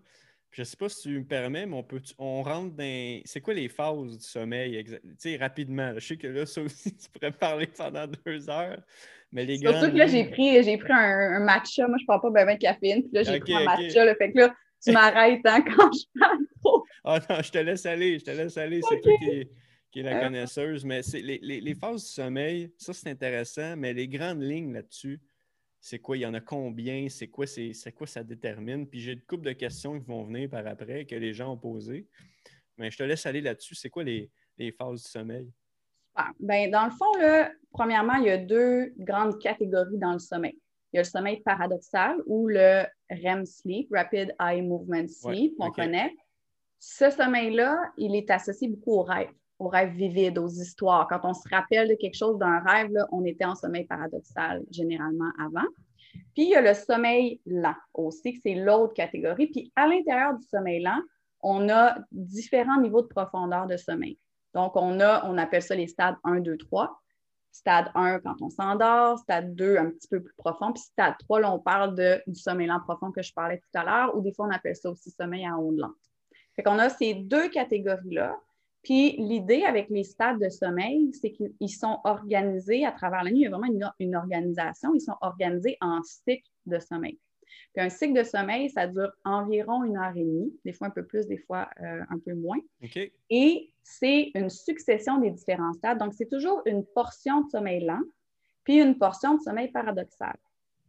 Je 0.52 0.60
ne 0.60 0.64
sais 0.66 0.76
pas 0.76 0.88
si 0.90 1.02
tu 1.02 1.18
me 1.18 1.24
permets, 1.24 1.64
mais 1.64 1.74
on, 1.74 1.82
peut, 1.82 2.02
on 2.18 2.42
rentre 2.42 2.74
dans. 2.76 3.20
C'est 3.24 3.40
quoi 3.40 3.54
les 3.54 3.68
phases 3.68 4.18
du 4.18 4.24
sommeil? 4.24 4.84
Sais, 5.16 5.36
rapidement? 5.36 5.94
Je 5.94 6.06
sais 6.06 6.16
que 6.18 6.26
là, 6.26 6.44
ça 6.44 6.60
aussi, 6.60 6.94
tu 6.96 7.08
pourrais 7.08 7.32
parler 7.32 7.66
pendant 7.66 8.06
deux 8.06 8.50
heures. 8.50 8.82
Mais 9.32 9.46
les 9.46 9.56
Surtout 9.56 9.90
que 9.90 9.96
là, 9.96 10.06
j'ai 10.06 10.24
pris, 10.24 10.62
j'ai 10.62 10.76
pris 10.76 10.92
un, 10.92 11.40
matcha. 11.40 11.88
Moi, 11.88 11.96
je 11.98 12.02
ne 12.02 12.06
prends 12.06 12.20
pas 12.20 12.44
bien 12.44 12.54
de 12.54 12.60
caféine. 12.60 13.02
Puis 13.02 13.12
là, 13.14 13.22
j'ai 13.22 13.40
pris 13.40 13.54
un 13.54 13.64
matcha. 13.64 14.04
Le 14.04 14.14
fait 14.14 14.30
que 14.30 14.40
là, 14.40 14.54
tu 14.84 14.92
m'arrêtes 14.92 15.40
hein, 15.44 15.62
quand 15.76 15.90
je 15.90 16.20
parle 16.20 16.44
trop. 16.62 16.84
Ah 17.02 17.18
non, 17.30 17.36
je 17.42 17.50
te 17.50 17.58
laisse 17.58 17.86
aller. 17.86 18.18
Je 18.18 18.24
te 18.24 18.30
laisse 18.30 18.58
aller. 18.58 18.80
C'est 18.86 19.00
toi 19.00 19.12
qui, 19.20 19.48
qui 19.90 20.00
est 20.00 20.02
la 20.02 20.20
connaisseuse. 20.20 20.84
Mais 20.84 21.00
les, 21.14 21.38
les, 21.40 21.60
les 21.62 21.74
phases 21.74 22.04
du 22.04 22.10
sommeil, 22.10 22.70
ça, 22.76 22.92
c'est 22.92 23.08
intéressant. 23.08 23.74
Mais 23.78 23.94
les 23.94 24.06
grandes 24.06 24.42
lignes 24.42 24.74
là-dessus, 24.74 25.18
c'est 25.84 25.98
quoi, 25.98 26.16
il 26.16 26.20
y 26.20 26.26
en 26.26 26.32
a 26.32 26.40
combien, 26.40 27.08
c'est 27.08 27.26
quoi, 27.26 27.44
c'est, 27.44 27.74
quoi 27.92 28.06
ça 28.06 28.22
détermine? 28.22 28.86
Puis 28.86 29.00
j'ai 29.00 29.12
une 29.14 29.22
couple 29.22 29.46
de 29.46 29.52
questions 29.52 29.98
qui 29.98 30.06
vont 30.06 30.22
venir 30.22 30.48
par 30.48 30.64
après 30.68 31.04
que 31.04 31.16
les 31.16 31.34
gens 31.34 31.54
ont 31.54 31.56
posées. 31.56 32.06
Mais 32.78 32.88
je 32.92 32.96
te 32.96 33.02
laisse 33.02 33.26
aller 33.26 33.40
là-dessus. 33.40 33.74
C'est 33.74 33.90
quoi 33.90 34.04
les, 34.04 34.30
phases 34.78 35.02
du 35.02 35.10
sommeil? 35.10 35.50
Ben, 36.38 36.70
dans 36.70 36.84
le 36.84 36.92
fond, 36.92 37.12
là, 37.18 37.50
premièrement, 37.72 38.14
il 38.14 38.26
y 38.26 38.30
a 38.30 38.38
deux 38.38 38.94
grandes 38.96 39.40
catégories 39.40 39.98
dans 39.98 40.12
le 40.12 40.20
sommeil. 40.20 40.56
Il 40.92 40.96
y 40.96 41.00
a 41.00 41.02
le 41.02 41.08
sommeil 41.08 41.40
paradoxal 41.40 42.16
ou 42.26 42.46
le 42.46 42.84
REM 43.10 43.44
sleep, 43.44 43.88
Rapid 43.90 44.36
Eye 44.40 44.62
Movement 44.62 45.08
Sleep, 45.08 45.56
qu'on 45.58 45.72
connaît. 45.72 46.14
Ce 46.78 47.10
sommeil-là, 47.10 47.76
il 47.96 48.14
est 48.14 48.30
associé 48.30 48.68
beaucoup 48.68 48.92
au 48.92 49.02
rêve 49.02 49.32
aux 49.62 49.68
rêves 49.68 49.94
vivides, 49.94 50.38
aux 50.38 50.48
histoires. 50.48 51.06
Quand 51.08 51.20
on 51.22 51.34
se 51.34 51.48
rappelle 51.48 51.88
de 51.88 51.94
quelque 51.94 52.16
chose 52.16 52.36
d'un 52.38 52.58
rêve, 52.58 52.92
on 53.12 53.24
était 53.24 53.44
en 53.44 53.54
sommeil 53.54 53.84
paradoxal 53.84 54.62
généralement 54.70 55.30
avant. 55.38 55.66
Puis 56.34 56.44
il 56.44 56.48
y 56.50 56.56
a 56.56 56.60
le 56.60 56.74
sommeil 56.74 57.40
lent 57.46 57.76
aussi, 57.94 58.40
c'est 58.42 58.54
l'autre 58.54 58.94
catégorie. 58.94 59.46
Puis 59.46 59.72
à 59.76 59.86
l'intérieur 59.86 60.34
du 60.34 60.42
sommeil 60.48 60.82
lent, 60.82 61.00
on 61.40 61.68
a 61.68 61.96
différents 62.10 62.80
niveaux 62.80 63.02
de 63.02 63.06
profondeur 63.06 63.66
de 63.66 63.76
sommeil. 63.76 64.18
Donc, 64.54 64.76
on 64.76 65.00
a, 65.00 65.24
on 65.26 65.38
appelle 65.38 65.62
ça 65.62 65.74
les 65.74 65.86
stades 65.86 66.16
1, 66.24 66.40
2, 66.40 66.56
3. 66.56 66.98
Stade 67.52 67.90
1 67.94 68.20
quand 68.20 68.36
on 68.40 68.50
s'endort, 68.50 69.18
stade 69.18 69.54
2 69.54 69.76
un 69.76 69.90
petit 69.90 70.08
peu 70.08 70.22
plus 70.22 70.34
profond, 70.38 70.72
puis 70.72 70.82
stade 70.82 71.14
3, 71.18 71.40
là, 71.40 71.52
on 71.52 71.58
parle 71.58 71.94
de, 71.94 72.22
du 72.26 72.40
sommeil 72.40 72.66
lent 72.66 72.80
profond 72.80 73.12
que 73.12 73.22
je 73.22 73.32
parlais 73.32 73.58
tout 73.58 73.78
à 73.78 73.84
l'heure, 73.84 74.16
ou 74.16 74.22
des 74.22 74.32
fois 74.32 74.46
on 74.46 74.50
appelle 74.50 74.74
ça 74.74 74.90
aussi 74.90 75.10
sommeil 75.10 75.44
à 75.44 75.58
onde 75.58 75.76
lente. 75.76 75.92
Fait 76.56 76.62
qu'on 76.62 76.78
a 76.78 76.88
ces 76.88 77.14
deux 77.14 77.50
catégories-là. 77.50 78.38
Puis 78.82 79.12
l'idée 79.16 79.62
avec 79.62 79.88
les 79.90 80.04
stades 80.04 80.40
de 80.40 80.48
sommeil, 80.48 81.12
c'est 81.12 81.30
qu'ils 81.30 81.70
sont 81.70 82.00
organisés 82.04 82.84
à 82.84 82.92
travers 82.92 83.22
la 83.22 83.30
nuit. 83.30 83.40
Il 83.40 83.42
y 83.42 83.46
a 83.46 83.50
vraiment 83.50 83.92
une, 84.00 84.16
organisation. 84.16 84.92
Ils 84.94 85.00
sont 85.00 85.16
organisés 85.20 85.76
en 85.80 86.02
cycles 86.02 86.50
de 86.66 86.78
sommeil. 86.78 87.18
Puis 87.74 87.84
un 87.84 87.88
cycle 87.88 88.18
de 88.18 88.24
sommeil, 88.24 88.70
ça 88.70 88.86
dure 88.86 89.12
environ 89.24 89.84
une 89.84 89.96
heure 89.96 90.16
et 90.16 90.24
demie, 90.24 90.52
des 90.64 90.72
fois 90.72 90.88
un 90.88 90.90
peu 90.90 91.04
plus, 91.04 91.26
des 91.26 91.38
fois 91.38 91.70
euh, 91.80 92.02
un 92.10 92.18
peu 92.18 92.34
moins. 92.34 92.58
Et 93.30 93.70
c'est 93.82 94.30
une 94.34 94.50
succession 94.50 95.18
des 95.18 95.30
différents 95.30 95.72
stades. 95.74 95.98
Donc, 95.98 96.12
c'est 96.14 96.28
toujours 96.28 96.62
une 96.66 96.84
portion 96.84 97.42
de 97.42 97.50
sommeil 97.50 97.84
lent, 97.84 98.02
puis 98.64 98.80
une 98.80 98.98
portion 98.98 99.36
de 99.36 99.40
sommeil 99.40 99.68
paradoxal. 99.68 100.36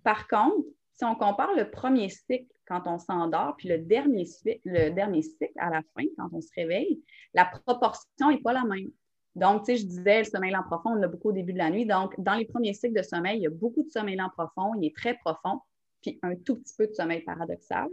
Par 0.04 0.28
contre, 0.28 0.68
si 0.94 1.06
on 1.06 1.16
compare 1.16 1.54
le 1.56 1.70
premier 1.70 2.10
cycle 2.10 2.53
quand 2.68 2.84
on 2.88 2.98
s'endort, 2.98 3.56
puis 3.58 3.70
le 3.70 3.78
dernier, 3.78 4.26
le 4.66 4.90
dernier 4.90 5.22
cycle 5.22 5.52
à 5.58 5.70
la 5.70 5.82
fin, 5.96 6.06
quand 6.18 6.30
on 6.32 6.42
se 6.42 6.52
réveille, 6.56 7.02
la 7.34 7.46
proportion 7.46 8.30
n'est 8.30 8.42
pas 8.42 8.54
la 8.54 8.64
même. 8.64 8.90
Donc, 9.36 9.66
tu 9.66 9.76
sais, 9.76 9.78
je 9.78 9.88
disais, 9.88 10.20
le 10.20 10.26
sommeil 10.26 10.52
lent 10.52 10.64
profond, 10.64 10.92
on 10.92 10.96
l'a 10.96 11.08
beaucoup 11.08 11.30
au 11.30 11.34
début 11.34 11.54
de 11.54 11.58
la 11.58 11.72
nuit. 11.72 11.86
Donc, 11.86 12.14
dans 12.20 12.36
les 12.36 12.46
premiers 12.46 12.74
cycles 12.74 12.96
de 12.96 13.02
sommeil, 13.02 13.40
il 13.40 13.44
y 13.44 13.48
a 13.48 13.50
beaucoup 13.50 13.84
de 13.84 13.90
sommeil 13.90 14.16
lent 14.16 14.30
profond, 14.30 14.74
il 14.80 14.86
est 14.86 14.96
très 14.96 15.16
profond, 15.16 15.60
puis 16.02 16.20
un 16.22 16.36
tout 16.36 16.58
petit 16.58 16.76
peu 16.78 16.88
de 16.88 16.94
sommeil 16.94 17.22
paradoxal. 17.22 17.90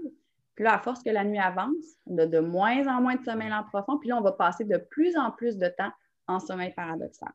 Puis 0.54 0.64
là, 0.64 0.74
à 0.74 0.78
force 0.78 1.02
que 1.02 1.11
la 1.11 1.24
nuit 1.24 1.38
avance, 1.38 1.96
on 2.06 2.18
a 2.18 2.26
de 2.26 2.40
moins 2.40 2.87
en 2.88 3.00
moins 3.00 3.16
de 3.16 3.24
sommeil 3.24 3.48
lent 3.48 3.64
profond, 3.64 3.98
puis 3.98 4.11
là, 4.11 4.18
on 4.18 4.22
va 4.22 4.33
passer 4.33 4.64
de 4.64 4.76
plus 4.76 5.16
en 5.16 5.30
plus 5.30 5.56
de 5.56 5.68
temps 5.68 5.92
en 6.26 6.38
sommeil 6.38 6.74
paradoxal. 6.74 7.33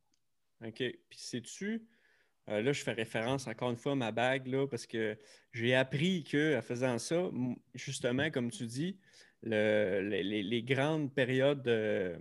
OK. 0.63 0.77
Puis 0.77 1.19
sais-tu, 1.19 1.85
euh, 2.49 2.61
là, 2.61 2.71
je 2.73 2.83
fais 2.83 2.93
référence 2.93 3.47
encore 3.47 3.71
une 3.71 3.77
fois 3.77 3.93
à 3.93 3.95
ma 3.95 4.11
bague, 4.11 4.47
là, 4.47 4.67
parce 4.67 4.85
que 4.85 5.17
j'ai 5.51 5.73
appris 5.73 6.23
qu'en 6.23 6.61
faisant 6.61 6.99
ça, 6.99 7.29
justement, 7.73 8.29
comme 8.29 8.51
tu 8.51 8.65
dis, 8.65 8.99
les, 9.43 10.63
grandes 10.63 11.13
périodes 11.13 11.63
de 11.63 12.15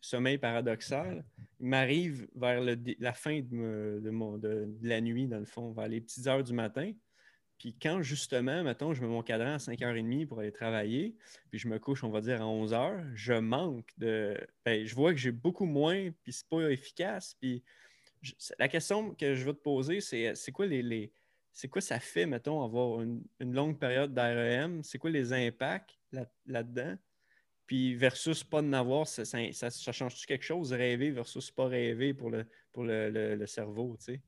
sommeil 0.00 0.38
paradoxal 0.38 1.24
m'arrivent 1.58 2.26
vers 2.34 2.62
la 2.98 3.12
fin 3.12 3.40
de, 3.40 4.78
la 4.82 5.00
nuit, 5.00 5.28
dans 5.28 5.38
le 5.38 5.44
fond, 5.44 5.72
vers 5.72 5.88
les 5.88 6.00
petites 6.00 6.26
heures 6.26 6.42
du 6.42 6.52
matin. 6.52 6.92
Puis 7.58 7.76
quand 7.80 8.00
justement, 8.00 8.64
mettons, 8.64 8.94
je 8.94 9.02
mets 9.02 9.08
mon 9.08 9.22
cadran 9.22 9.52
à 9.52 9.56
5h30 9.58 10.26
pour 10.26 10.40
aller 10.40 10.50
travailler, 10.50 11.14
puis 11.50 11.58
je 11.58 11.68
me 11.68 11.78
couche, 11.78 12.02
on 12.02 12.08
va 12.08 12.22
dire, 12.22 12.40
à 12.40 12.46
11h, 12.46 13.10
je 13.14 13.34
manque 13.34 13.90
de. 13.98 14.34
Ben, 14.64 14.86
je 14.86 14.94
vois 14.94 15.12
que 15.12 15.18
j'ai 15.18 15.30
beaucoup 15.30 15.66
moins, 15.66 16.10
puis 16.22 16.32
c'est 16.32 16.48
pas 16.48 16.70
efficace. 16.70 17.36
Puis 17.38 17.62
la 18.58 18.68
question 18.68 19.14
que 19.14 19.34
je 19.34 19.44
veux 19.44 19.54
te 19.54 19.62
poser, 19.62 20.00
c'est 20.00 20.34
c'est 20.34 20.52
quoi 20.52 20.66
les, 20.66 21.12
c'est 21.52 21.68
quoi 21.68 21.80
ça 21.80 21.98
fait, 21.98 22.26
mettons, 22.26 22.62
avoir 22.62 23.00
une, 23.00 23.22
longue 23.40 23.78
période 23.78 24.14
d'REM? 24.14 24.82
C'est 24.82 24.98
quoi 24.98 25.10
les 25.10 25.32
impacts 25.32 25.98
là-dedans? 26.46 26.94
Puis 27.66 27.94
versus 27.94 28.42
pas 28.42 28.62
de 28.62 28.66
n'avoir, 28.66 29.06
ça, 29.06 29.24
ça, 29.24 29.92
change-tu 29.92 30.26
quelque 30.26 30.44
chose, 30.44 30.72
rêver 30.72 31.10
versus 31.10 31.50
pas 31.50 31.66
rêver 31.66 32.14
pour 32.14 32.30
le, 32.30 32.44
pour 32.72 32.84
le, 32.84 33.44
cerveau, 33.46 33.96
tu 33.98 34.14
sais? 34.14 34.20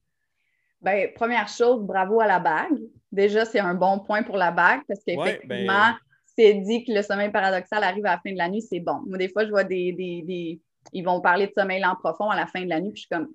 Bien, 0.81 1.09
première 1.15 1.49
chose, 1.49 1.83
bravo 1.85 2.21
à 2.21 2.27
la 2.27 2.41
bague. 2.41 2.79
Déjà, 3.11 3.45
c'est 3.45 3.61
un 3.61 3.75
bon 3.75 4.01
point 4.01 4.25
pour 4.25 4.37
la 4.37 4.51
bague 4.51 4.81
parce 4.89 5.05
ben, 5.05 5.17
qu'effectivement, 5.17 5.95
c'est 6.37 6.55
dit 6.55 6.85
que 6.85 6.93
le 6.93 7.03
sommeil 7.03 7.31
paradoxal 7.31 7.85
arrive 7.85 8.07
à 8.07 8.13
la 8.13 8.21
fin 8.21 8.33
de 8.33 8.39
la 8.39 8.49
nuit, 8.49 8.63
c'est 8.63 8.81
bon. 8.81 9.01
Moi, 9.07 9.17
des 9.17 9.29
fois, 9.29 9.45
je 9.45 9.51
vois 9.51 9.65
des, 9.65 9.93
des, 9.93 10.61
Ils 10.93 11.05
vont 11.05 11.21
parler 11.21 11.47
de 11.47 11.53
sommeil 11.57 11.81
lent 11.81 11.95
profond 11.97 12.31
à 12.31 12.37
la 12.37 12.47
fin 12.47 12.63
de 12.63 12.69
la 12.69 12.81
nuit, 12.81 12.91
puis 12.91 13.03
je 13.03 13.07
suis 13.07 13.09
comme, 13.09 13.33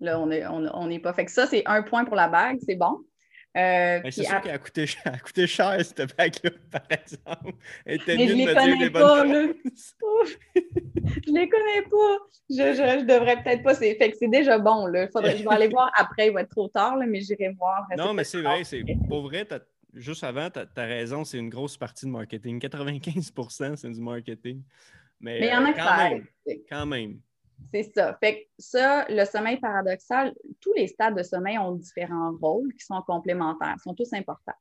Là, 0.00 0.18
on 0.18 0.26
n'est 0.26 0.46
on, 0.46 1.00
pas. 1.00 1.12
Fait 1.12 1.24
que 1.24 1.30
ça, 1.30 1.46
c'est 1.46 1.62
un 1.66 1.82
point 1.82 2.04
pour 2.04 2.16
la 2.16 2.28
bague, 2.28 2.58
c'est 2.66 2.76
bon. 2.76 3.00
Euh, 3.56 4.00
c'est 4.10 4.22
sûr 4.22 4.40
qu'elle 4.40 4.54
a 4.54 4.58
coûté, 4.58 4.86
cher, 4.86 5.02
a 5.12 5.18
coûté 5.18 5.46
cher, 5.46 5.84
cette 5.84 6.16
bague-là, 6.16 6.50
par 6.70 6.82
exemple. 6.88 7.54
Elle 7.84 8.00
était 8.00 8.16
Mais 8.16 8.28
je 8.28 8.34
les 8.34 8.54
connais 8.54 8.90
pas, 8.90 9.24
là. 9.24 9.46
je 10.54 11.32
les 11.32 11.48
connais 11.48 11.82
pas. 11.82 12.18
Je, 12.48 12.56
je, 12.74 13.04
devrais 13.04 13.42
peut-être 13.42 13.62
pas. 13.62 13.74
Fait 13.74 13.96
que 13.96 14.16
c'est 14.16 14.28
déjà 14.28 14.58
bon, 14.58 14.86
là. 14.86 15.08
Faudrait, 15.08 15.36
je 15.36 15.42
vais 15.42 15.50
aller 15.54 15.68
voir 15.68 15.90
après, 15.96 16.28
il 16.28 16.32
va 16.32 16.42
être 16.42 16.50
trop 16.50 16.68
tard, 16.68 16.96
là, 16.96 17.06
mais 17.06 17.20
j'irai 17.20 17.50
voir. 17.58 17.86
Non, 17.98 18.14
mais 18.14 18.24
c'est 18.24 18.40
vrai, 18.40 18.62
c'est 18.62 18.84
pour 19.08 19.22
vrai, 19.22 19.46
juste 19.94 20.22
avant, 20.22 20.48
tu 20.50 20.60
as, 20.60 20.84
raison, 20.84 21.24
c'est 21.24 21.38
une 21.38 21.50
grosse 21.50 21.76
partie 21.76 22.06
de 22.06 22.10
marketing. 22.10 22.60
95% 22.60 23.76
c'est 23.76 23.90
du 23.90 24.00
marketing. 24.00 24.62
Mais, 25.20 25.40
il 25.40 25.46
y 25.46 25.52
en 25.52 25.64
a 25.64 25.70
euh, 25.70 25.72
quand, 25.76 25.96
même, 25.96 26.26
quand 26.68 26.86
même. 26.86 27.20
C'est 27.72 27.90
ça. 27.94 28.16
Fait 28.20 28.42
que 28.42 28.48
ça, 28.58 29.06
le 29.08 29.24
sommeil 29.24 29.58
paradoxal, 29.58 30.34
tous 30.60 30.72
les 30.74 30.86
stades 30.86 31.16
de 31.16 31.22
sommeil 31.22 31.58
ont 31.58 31.72
différents 31.72 32.32
rôles 32.40 32.72
qui 32.74 32.84
sont 32.84 33.02
complémentaires, 33.02 33.76
sont 33.82 33.94
tous 33.94 34.12
importants. 34.12 34.54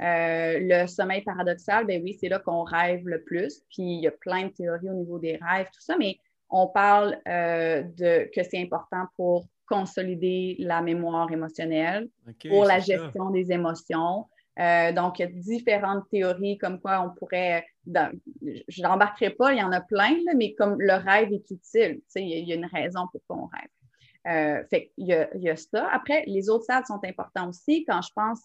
Euh, 0.00 0.58
le 0.60 0.86
sommeil 0.86 1.22
paradoxal, 1.22 1.86
ben 1.86 2.02
oui, 2.02 2.16
c'est 2.20 2.28
là 2.28 2.38
qu'on 2.38 2.62
rêve 2.62 3.06
le 3.06 3.22
plus. 3.22 3.62
Puis 3.70 3.82
il 3.82 4.00
y 4.00 4.06
a 4.06 4.12
plein 4.12 4.46
de 4.46 4.52
théories 4.52 4.90
au 4.90 4.94
niveau 4.94 5.18
des 5.18 5.36
rêves, 5.36 5.66
tout 5.72 5.80
ça, 5.80 5.96
mais 5.98 6.18
on 6.50 6.66
parle 6.68 7.18
euh, 7.26 7.82
de 7.82 8.30
que 8.34 8.42
c'est 8.42 8.60
important 8.62 9.06
pour 9.16 9.46
consolider 9.66 10.56
la 10.58 10.80
mémoire 10.80 11.30
émotionnelle, 11.30 12.08
pour 12.48 12.64
la 12.64 12.78
gestion 12.78 13.30
des 13.30 13.52
émotions, 13.52 14.26
euh, 14.58 14.92
donc, 14.92 15.18
il 15.18 15.22
y 15.22 15.24
a 15.24 15.28
différentes 15.28 16.08
théories 16.10 16.58
comme 16.58 16.80
quoi 16.80 17.00
on 17.00 17.10
pourrait. 17.10 17.64
je 17.86 18.82
n'embarquerai 18.82 19.30
pas, 19.30 19.52
il 19.52 19.58
y 19.58 19.62
en 19.62 19.72
a 19.72 19.80
plein, 19.80 20.16
mais 20.36 20.54
comme 20.54 20.80
le 20.80 20.94
rêve 20.94 21.32
est 21.32 21.50
utile, 21.50 22.00
il 22.16 22.48
y, 22.48 22.52
a 22.52 22.56
une 22.56 22.66
raison 22.66 23.06
pour 23.12 23.20
qu'on 23.28 23.46
rêve. 23.46 23.68
Euh, 24.26 24.64
fait 24.68 24.90
il 24.96 25.06
y, 25.06 25.14
a, 25.14 25.32
il 25.34 25.42
y, 25.42 25.50
a, 25.50 25.56
ça. 25.56 25.88
Après, 25.92 26.24
les 26.26 26.50
autres 26.50 26.64
stades 26.64 26.86
sont 26.86 27.00
importants 27.04 27.48
aussi. 27.48 27.84
Quand 27.84 28.02
je 28.02 28.10
pense 28.14 28.44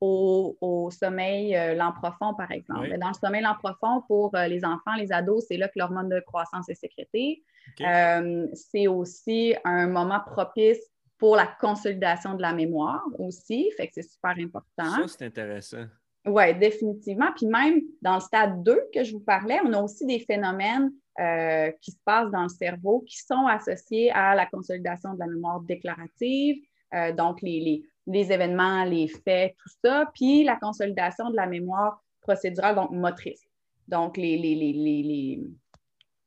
au, 0.00 0.90
sommeil 0.92 1.56
euh, 1.56 1.74
lent 1.74 1.92
profond, 1.92 2.34
par 2.34 2.50
exemple. 2.52 2.96
Dans 2.98 3.08
le 3.08 3.14
sommeil 3.14 3.42
lent 3.42 3.56
profond, 3.58 4.02
pour 4.06 4.36
les 4.36 4.62
enfants, 4.62 4.94
les 4.98 5.10
ados, 5.10 5.46
c'est 5.48 5.56
là 5.56 5.68
que 5.68 5.78
l'hormone 5.78 6.10
de 6.10 6.20
croissance 6.20 6.68
est 6.68 6.74
sécrétée. 6.74 7.42
c'est 7.78 8.88
aussi 8.88 9.54
un 9.64 9.86
moment 9.86 10.20
propice 10.20 10.82
pour 11.18 11.36
la 11.36 11.46
consolidation 11.46 12.34
de 12.34 12.42
la 12.42 12.52
mémoire 12.52 13.04
aussi. 13.18 13.70
Fait 13.76 13.86
que 13.86 13.94
c'est 13.94 14.10
super 14.10 14.34
important. 14.38 15.06
Ça, 15.06 15.08
c'est 15.08 15.24
intéressant. 15.24 15.84
Oui, 16.26 16.58
définitivement. 16.58 17.30
Puis 17.36 17.46
même 17.46 17.80
dans 18.02 18.14
le 18.14 18.20
stade 18.20 18.62
2 18.62 18.88
que 18.92 19.04
je 19.04 19.12
vous 19.12 19.20
parlais, 19.20 19.58
on 19.64 19.72
a 19.72 19.80
aussi 19.80 20.04
des 20.06 20.18
phénomènes 20.18 20.90
euh, 21.20 21.70
qui 21.80 21.92
se 21.92 21.98
passent 22.04 22.30
dans 22.30 22.42
le 22.42 22.48
cerveau 22.48 23.00
qui 23.06 23.16
sont 23.18 23.46
associés 23.46 24.10
à 24.10 24.34
la 24.34 24.46
consolidation 24.46 25.14
de 25.14 25.20
la 25.20 25.26
mémoire 25.26 25.60
déclarative, 25.60 26.56
euh, 26.94 27.12
donc 27.12 27.40
les, 27.42 27.84
les, 28.06 28.32
événements, 28.32 28.84
les 28.84 29.08
faits, 29.08 29.54
tout 29.56 29.70
ça, 29.84 30.10
puis 30.14 30.44
la 30.44 30.56
consolidation 30.56 31.30
de 31.30 31.36
la 31.36 31.46
mémoire 31.46 32.02
procédurale, 32.20 32.74
donc 32.74 32.90
motrice. 32.90 33.46
Donc, 33.88 34.16
les, 34.16 34.36
les, 34.36 35.40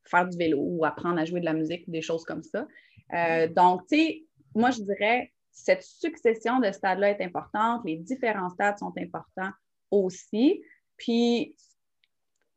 faire 0.05 0.27
du 0.27 0.37
vélo 0.37 0.57
ou 0.59 0.85
apprendre 0.85 1.19
à 1.19 1.25
jouer 1.25 1.39
de 1.39 1.45
la 1.45 1.53
musique, 1.53 1.89
des 1.89 2.01
choses 2.01 2.23
comme 2.23 2.43
ça. 2.43 2.67
Euh, 3.13 3.47
donc, 3.47 3.81
tu 3.87 3.97
sais, 3.97 4.23
moi, 4.55 4.71
je 4.71 4.81
dirais, 4.81 5.31
cette 5.51 5.83
succession 5.83 6.59
de 6.59 6.71
stades-là 6.71 7.11
est 7.11 7.23
importante. 7.23 7.81
Les 7.85 7.97
différents 7.97 8.49
stades 8.49 8.77
sont 8.77 8.93
importants 8.97 9.51
aussi. 9.91 10.63
Puis, 10.97 11.55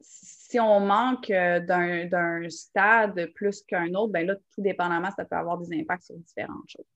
si 0.01 0.61
on 0.61 0.81
manque 0.81 1.31
euh, 1.31 1.61
d'un 1.61 2.49
stade 2.49 3.33
plus 3.35 3.63
qu'un 3.63 3.95
autre, 3.95 4.13
bien 4.13 4.25
là, 4.25 4.37
tout 4.37 4.63
dépendamment, 4.63 5.11
ça 5.11 5.25
peut 5.25 5.37
avoir 5.37 5.59
des 5.59 5.75
impacts 5.79 6.05
sur 6.05 6.17
différentes 6.17 6.69
choses. 6.69 6.87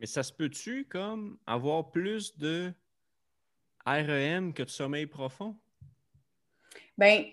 Mais 0.00 0.06
ça 0.06 0.22
se 0.22 0.32
peut-tu 0.32 0.86
comme 0.86 1.38
avoir 1.46 1.90
plus 1.90 2.36
de 2.36 2.72
REM 3.86 4.52
que 4.52 4.62
de 4.62 4.70
sommeil 4.70 5.06
profond? 5.06 5.56
Bien, 6.96 7.30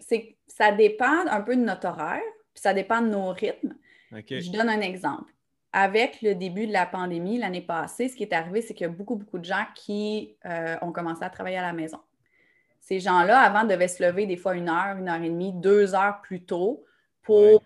ça 0.48 0.72
dépend 0.72 1.28
un 1.28 1.42
peu 1.42 1.56
de 1.56 1.62
notre 1.62 1.88
horaire, 1.88 2.22
puis 2.54 2.62
ça 2.62 2.74
dépend 2.74 3.02
de 3.02 3.08
nos 3.08 3.30
rythmes. 3.30 3.76
Je 4.12 4.52
donne 4.52 4.70
un 4.70 4.82
exemple 4.82 5.32
avec 5.74 6.22
le 6.22 6.36
début 6.36 6.68
de 6.68 6.74
la 6.74 6.86
pandémie 6.86 7.38
l'année 7.38 7.62
passée, 7.62 8.10
ce 8.10 8.16
qui 8.16 8.24
est 8.24 8.34
arrivé, 8.34 8.62
c'est 8.62 8.74
qu'il 8.74 8.86
y 8.86 8.90
a 8.90 8.94
beaucoup, 8.94 9.16
beaucoup 9.16 9.40
de 9.40 9.46
gens 9.46 9.66
qui 9.76 10.36
euh, 10.46 10.76
ont 10.82 10.92
commencé 10.92 11.24
à 11.24 11.30
travailler 11.30 11.58
à 11.58 11.62
la 11.62 11.74
maison. 11.74 12.00
Ces 12.82 13.00
gens-là, 13.00 13.40
avant, 13.40 13.64
devaient 13.64 13.88
se 13.88 14.04
lever 14.04 14.26
des 14.26 14.38
fois 14.38 14.56
une 14.56 14.68
heure, 14.68 14.98
une 14.98 15.08
heure 15.08 15.22
et 15.22 15.30
demie, 15.30 15.54
deux 15.54 15.96
heures 15.96 16.20
plus 16.22 16.44
tôt 16.44 16.84
pour 17.22 17.64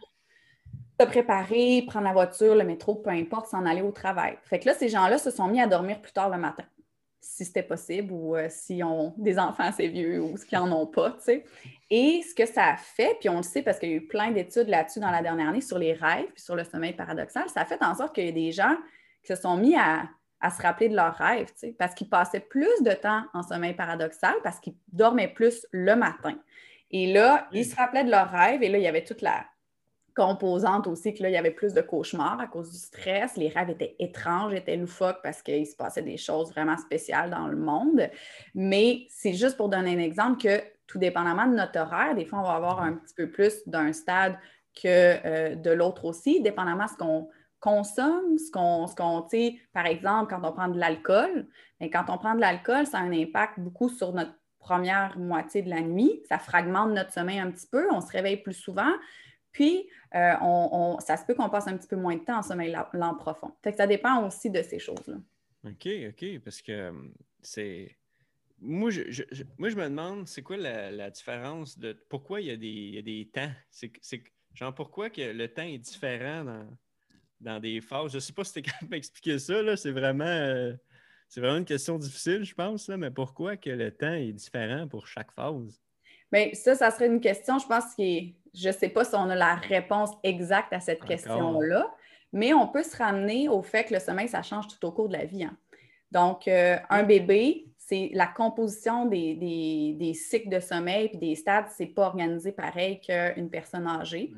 se 0.99 1.05
préparer, 1.05 1.83
prendre 1.87 2.05
la 2.05 2.13
voiture, 2.13 2.55
le 2.55 2.63
métro, 2.63 2.95
peu 2.95 3.09
importe, 3.09 3.47
s'en 3.47 3.65
aller 3.65 3.81
au 3.81 3.91
travail. 3.91 4.37
Fait 4.43 4.59
que 4.59 4.67
là, 4.67 4.75
ces 4.75 4.89
gens-là 4.89 5.17
se 5.17 5.31
sont 5.31 5.47
mis 5.47 5.61
à 5.61 5.67
dormir 5.67 6.01
plus 6.01 6.11
tard 6.11 6.29
le 6.29 6.37
matin, 6.37 6.63
si 7.25 7.43
c'était 7.43 7.63
possible, 7.63 8.13
ou 8.13 8.35
euh, 8.35 8.47
s'ils 8.49 8.83
ont 8.83 9.13
des 9.17 9.39
enfants 9.39 9.63
assez 9.63 9.87
vieux 9.87 10.21
ou 10.21 10.37
s'ils 10.37 10.57
n'en 10.57 10.71
ont 10.71 10.85
pas, 10.85 11.11
tu 11.11 11.21
sais. 11.21 11.45
Et 11.89 12.21
ce 12.21 12.35
que 12.35 12.45
ça 12.45 12.65
a 12.67 12.77
fait, 12.77 13.17
puis 13.19 13.29
on 13.29 13.37
le 13.37 13.43
sait 13.43 13.63
parce 13.63 13.79
qu'il 13.79 13.89
y 13.89 13.93
a 13.93 13.95
eu 13.95 14.07
plein 14.07 14.31
d'études 14.31 14.67
là-dessus 14.67 14.99
dans 14.99 15.09
la 15.09 15.21
dernière 15.21 15.49
année 15.49 15.61
sur 15.61 15.79
les 15.79 15.93
rêves, 15.93 16.27
puis 16.33 16.41
sur 16.41 16.55
le 16.55 16.63
sommeil 16.63 16.93
paradoxal, 16.93 17.49
ça 17.49 17.61
a 17.61 17.65
fait 17.65 17.83
en 17.83 17.95
sorte 17.95 18.13
qu'il 18.13 18.25
y 18.25 18.29
a 18.29 18.31
des 18.31 18.51
gens 18.51 18.75
qui 19.23 19.35
se 19.35 19.41
sont 19.41 19.57
mis 19.57 19.75
à, 19.75 20.07
se 20.55 20.61
rappeler 20.61 20.89
de 20.89 20.95
leurs 20.95 21.15
rêves, 21.15 21.51
parce 21.79 21.95
qu'ils 21.95 22.09
passaient 22.09 22.39
plus 22.39 22.83
de 22.83 22.91
temps 22.91 23.23
en 23.33 23.41
sommeil 23.41 23.73
paradoxal, 23.73 24.35
parce 24.43 24.59
qu'ils 24.59 24.75
dormaient 24.91 25.33
plus 25.33 25.65
le 25.71 25.95
matin. 25.95 26.37
Et 26.91 27.11
là, 27.11 27.47
ils 27.51 27.65
se 27.65 27.75
rappelaient 27.75 28.03
de 28.03 28.11
leurs 28.11 28.29
rêves, 28.29 28.61
et 28.61 28.69
là, 28.69 28.77
il 28.77 28.83
y 28.83 28.87
avait 28.87 29.03
toute 29.03 29.23
la 29.23 29.43
composante 30.15 30.87
aussi, 30.87 31.13
que 31.13 31.21
là, 31.23 31.29
il 31.29 31.33
y 31.33 31.37
avait 31.37 31.51
plus 31.51 31.73
de 31.73 31.81
cauchemars 31.81 32.39
à 32.39 32.47
cause 32.47 32.71
du 32.71 32.77
stress. 32.77 33.35
Les 33.35 33.49
rêves 33.49 33.69
étaient 33.69 33.95
étranges, 33.99 34.53
étaient 34.53 34.77
loufoques 34.77 35.19
parce 35.21 35.41
qu'il 35.41 35.67
se 35.67 35.75
passait 35.75 36.01
des 36.01 36.17
choses 36.17 36.51
vraiment 36.51 36.77
spéciales 36.77 37.29
dans 37.29 37.47
le 37.47 37.57
monde. 37.57 38.09
Mais 38.53 39.05
c'est 39.09 39.33
juste 39.33 39.57
pour 39.57 39.69
donner 39.69 39.95
un 39.95 39.99
exemple 39.99 40.41
que 40.41 40.63
tout 40.87 40.99
dépendamment 40.99 41.47
de 41.47 41.55
notre 41.55 41.79
horaire, 41.79 42.15
des 42.15 42.25
fois, 42.25 42.39
on 42.39 42.43
va 42.43 42.53
avoir 42.53 42.81
un 42.81 42.93
petit 42.93 43.13
peu 43.13 43.29
plus 43.29 43.61
d'un 43.67 43.91
stade 43.91 44.37
que 44.73 44.85
euh, 44.85 45.55
de 45.55 45.71
l'autre 45.71 46.05
aussi, 46.05 46.41
dépendamment 46.41 46.85
de 46.85 46.89
ce 46.89 46.97
qu'on 46.97 47.29
consomme, 47.59 48.37
ce 48.37 48.51
qu'on, 48.51 48.87
ce 48.87 48.95
qu'on 48.95 49.27
par 49.73 49.85
exemple, 49.85 50.33
quand 50.33 50.47
on 50.47 50.53
prend 50.53 50.67
de 50.67 50.79
l'alcool, 50.79 51.47
mais 51.79 51.89
quand 51.89 52.05
on 52.09 52.17
prend 52.17 52.35
de 52.35 52.41
l'alcool, 52.41 52.85
ça 52.85 52.99
a 52.99 53.01
un 53.01 53.11
impact 53.11 53.59
beaucoup 53.59 53.89
sur 53.89 54.13
notre 54.13 54.33
première 54.59 55.17
moitié 55.17 55.61
de 55.61 55.69
la 55.69 55.81
nuit. 55.81 56.21
Ça 56.27 56.37
fragmente 56.37 56.91
notre 56.91 57.11
sommeil 57.11 57.39
un 57.39 57.51
petit 57.51 57.67
peu, 57.67 57.87
on 57.91 58.01
se 58.01 58.11
réveille 58.11 58.37
plus 58.37 58.53
souvent. 58.53 58.91
Puis, 59.55 59.87
euh, 60.15 60.33
on, 60.41 60.97
ça 60.99 61.15
se 61.15 61.23
peut 61.23 61.33
qu'on 61.33 61.49
passe 61.49 61.65
un 61.69 61.77
petit 61.77 61.87
peu 61.87 61.95
moins 61.95 62.17
de 62.17 62.19
temps 62.19 62.39
en 62.39 62.43
sommeil 62.43 62.75
lent 62.91 63.15
profond. 63.15 63.53
Fait 63.63 63.71
que 63.71 63.77
ça 63.77 63.87
dépend 63.87 64.27
aussi 64.27 64.49
de 64.49 64.61
ces 64.61 64.79
choses-là. 64.79 65.15
OK, 65.63 65.87
OK, 66.09 66.39
parce 66.43 66.61
que 66.61 66.73
euh, 66.73 66.91
c'est 67.41 67.95
moi 68.59 68.89
je, 68.89 69.23
moi, 69.57 69.69
je 69.69 69.77
me 69.77 69.83
demande, 69.85 70.27
c'est 70.27 70.41
quoi 70.41 70.57
la, 70.57 71.09
différence 71.09 71.79
de 71.79 71.93
pourquoi 72.09 72.41
il 72.41 72.47
y 72.47 72.51
a 72.51 72.57
des, 72.57 72.67
il 72.67 72.95
y 72.95 72.97
a 72.97 73.01
des 73.01 73.29
temps? 73.33 73.51
C'est, 73.69 73.93
genre 74.53 74.75
pourquoi 74.75 75.09
que 75.09 75.21
le 75.21 75.47
temps 75.47 75.63
est 75.63 75.77
différent 75.77 76.67
dans, 77.39 77.59
des 77.61 77.79
phases? 77.79 78.11
Je 78.11 78.17
ne 78.17 78.19
sais 78.19 78.33
pas 78.33 78.43
si 78.43 78.53
tu 78.53 78.59
es 78.59 78.61
capable 78.63 78.89
d'expliquer 78.89 79.39
ça, 79.39 79.61
là. 79.61 79.77
C'est 79.77 79.91
vraiment, 79.91 80.25
euh, 80.25 80.73
c'est 81.29 81.39
vraiment 81.39 81.59
une 81.59 81.65
question 81.65 81.97
difficile, 81.97 82.43
je 82.43 82.55
pense, 82.55 82.89
là, 82.89 82.97
mais 82.97 83.11
pourquoi 83.11 83.55
que 83.55 83.69
le 83.69 83.91
temps 83.91 84.13
est 84.13 84.33
différent 84.33 84.85
pour 84.85 85.07
chaque 85.07 85.31
phase? 85.31 85.81
Bien, 86.29 86.49
ça, 86.53 86.75
ça 86.75 86.91
serait 86.91 87.07
une 87.07 87.21
question, 87.21 87.57
je 87.57 87.67
pense 87.67 87.95
que 87.95 88.33
je 88.55 88.69
ne 88.69 88.73
sais 88.73 88.89
pas 88.89 89.03
si 89.03 89.15
on 89.15 89.29
a 89.29 89.35
la 89.35 89.55
réponse 89.55 90.11
exacte 90.23 90.73
à 90.73 90.79
cette 90.79 91.03
question-là, 91.03 91.93
mais 92.33 92.53
on 92.53 92.67
peut 92.67 92.83
se 92.83 92.95
ramener 92.97 93.49
au 93.49 93.61
fait 93.61 93.85
que 93.85 93.93
le 93.93 93.99
sommeil, 93.99 94.27
ça 94.27 94.41
change 94.41 94.67
tout 94.67 94.85
au 94.87 94.91
cours 94.91 95.07
de 95.07 95.13
la 95.13 95.25
vie. 95.25 95.43
Hein. 95.43 95.57
Donc, 96.11 96.47
euh, 96.47 96.77
un 96.89 97.03
bébé, 97.03 97.65
c'est 97.77 98.09
la 98.13 98.27
composition 98.27 99.05
des, 99.05 100.13
cycles 100.15 100.49
de 100.49 100.59
sommeil 100.59 101.09
et 101.13 101.17
des 101.17 101.35
stades, 101.35 101.67
c'est 101.69 101.85
pas 101.87 102.07
organisé 102.07 102.51
pareil 102.51 102.99
qu'une 102.99 103.49
personne 103.49 103.87
âgée. 103.87 104.33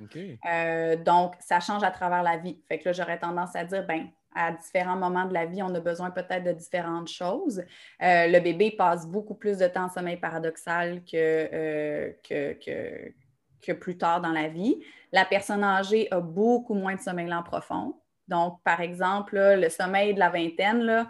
Euh, 0.52 0.96
donc, 0.98 1.36
ça 1.40 1.60
change 1.60 1.84
à 1.84 1.92
travers 1.92 2.24
la 2.24 2.38
vie. 2.38 2.60
Fait 2.68 2.80
que 2.80 2.90
là, 2.90 2.94
j'aurais 2.94 3.20
tendance 3.20 3.56
à 3.56 3.64
dire, 3.64 3.86
ben, 3.86 4.08
à 4.36 4.52
différents 4.52 4.98
moments 4.98 5.26
de 5.26 5.34
la 5.34 5.46
vie, 5.46 5.64
on 5.64 5.74
a 5.74 5.80
besoin 5.80 6.12
peut-être 6.12 6.44
de 6.44 6.52
différentes 6.52 7.08
choses. 7.08 7.60
Euh, 8.02 8.28
le 8.28 8.40
bébé 8.40 8.72
passe 8.72 9.08
beaucoup 9.08 9.34
plus 9.34 9.58
de 9.58 9.68
temps 9.68 9.86
en 9.86 9.90
sommeil 9.90 10.18
paradoxal 10.18 11.02
euh, 11.14 12.12
que, 12.28 12.54
que, 12.54 13.14
que, 13.62 13.72
plus 13.72 13.98
tard 13.98 14.22
dans 14.22 14.32
la 14.32 14.48
vie. 14.48 14.84
La 15.12 15.26
personne 15.26 15.64
âgée 15.64 16.08
a 16.12 16.20
beaucoup 16.20 16.74
moins 16.74 16.96
de 16.96 17.02
sommeil 17.02 17.28
lent 17.28 17.44
profond. 17.44 18.00
Donc, 18.28 18.62
par 18.64 18.82
exemple, 18.82 19.38
le 19.38 19.70
sommeil 19.70 20.14
de 20.14 20.20
la 20.20 20.30
vingtaine, 20.30 20.82
là, 20.82 21.10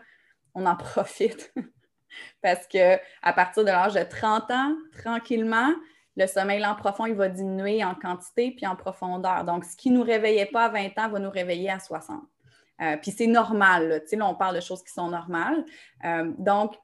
on 0.54 0.66
en 0.66 0.76
profite 0.78 1.54
parce 2.42 2.68
qu'à 2.68 3.00
partir 3.36 3.64
de 3.64 3.70
l'âge 3.70 3.94
de 3.94 4.04
30 4.04 4.52
ans, 4.52 4.76
tranquillement, 4.98 5.74
le 6.16 6.26
sommeil 6.26 6.60
lent 6.60 6.76
profond, 6.76 7.06
il 7.06 7.14
va 7.14 7.30
diminuer 7.30 7.84
en 7.84 7.94
quantité 7.94 8.52
puis 8.52 8.66
en 8.66 8.76
profondeur. 8.76 9.44
Donc, 9.44 9.66
ce 9.66 9.76
qui 9.76 9.92
ne 9.92 9.98
nous 9.98 10.04
réveillait 10.04 10.48
pas 10.48 10.66
à 10.66 10.70
20 10.70 10.98
ans 10.98 11.10
va 11.10 11.20
nous 11.20 11.30
réveiller 11.30 11.70
à 11.70 11.80
60. 11.80 12.22
Euh, 12.80 12.98
puis 12.98 13.12
c'est 13.12 13.28
normal, 13.28 14.04
sais, 14.06 14.16
là, 14.16 14.28
on 14.28 14.36
parle 14.36 14.56
de 14.56 14.62
choses 14.62 14.84
qui 14.84 14.92
sont 14.92 15.10
normales. 15.10 15.66
Euh, 16.06 16.32
donc, 16.38 16.76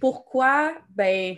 pourquoi? 0.00 0.74
Ben, 0.90 1.36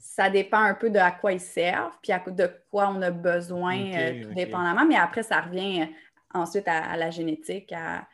ça 0.00 0.30
dépend 0.30 0.62
un 0.62 0.74
peu 0.74 0.90
de 0.90 0.98
à 0.98 1.10
quoi 1.12 1.32
ils 1.32 1.40
servent, 1.40 1.96
puis 2.02 2.12
de 2.34 2.50
quoi 2.70 2.88
on 2.88 3.02
a 3.02 3.10
besoin, 3.10 3.92
euh, 3.92 4.22
tout 4.22 4.34
dépendamment. 4.34 4.86
Mais 4.86 4.96
après, 4.96 5.22
ça 5.22 5.42
revient 5.42 5.88
ensuite 6.32 6.66
à, 6.66 6.96
la 6.96 7.10
génétique, 7.10 7.72
à 7.72 8.08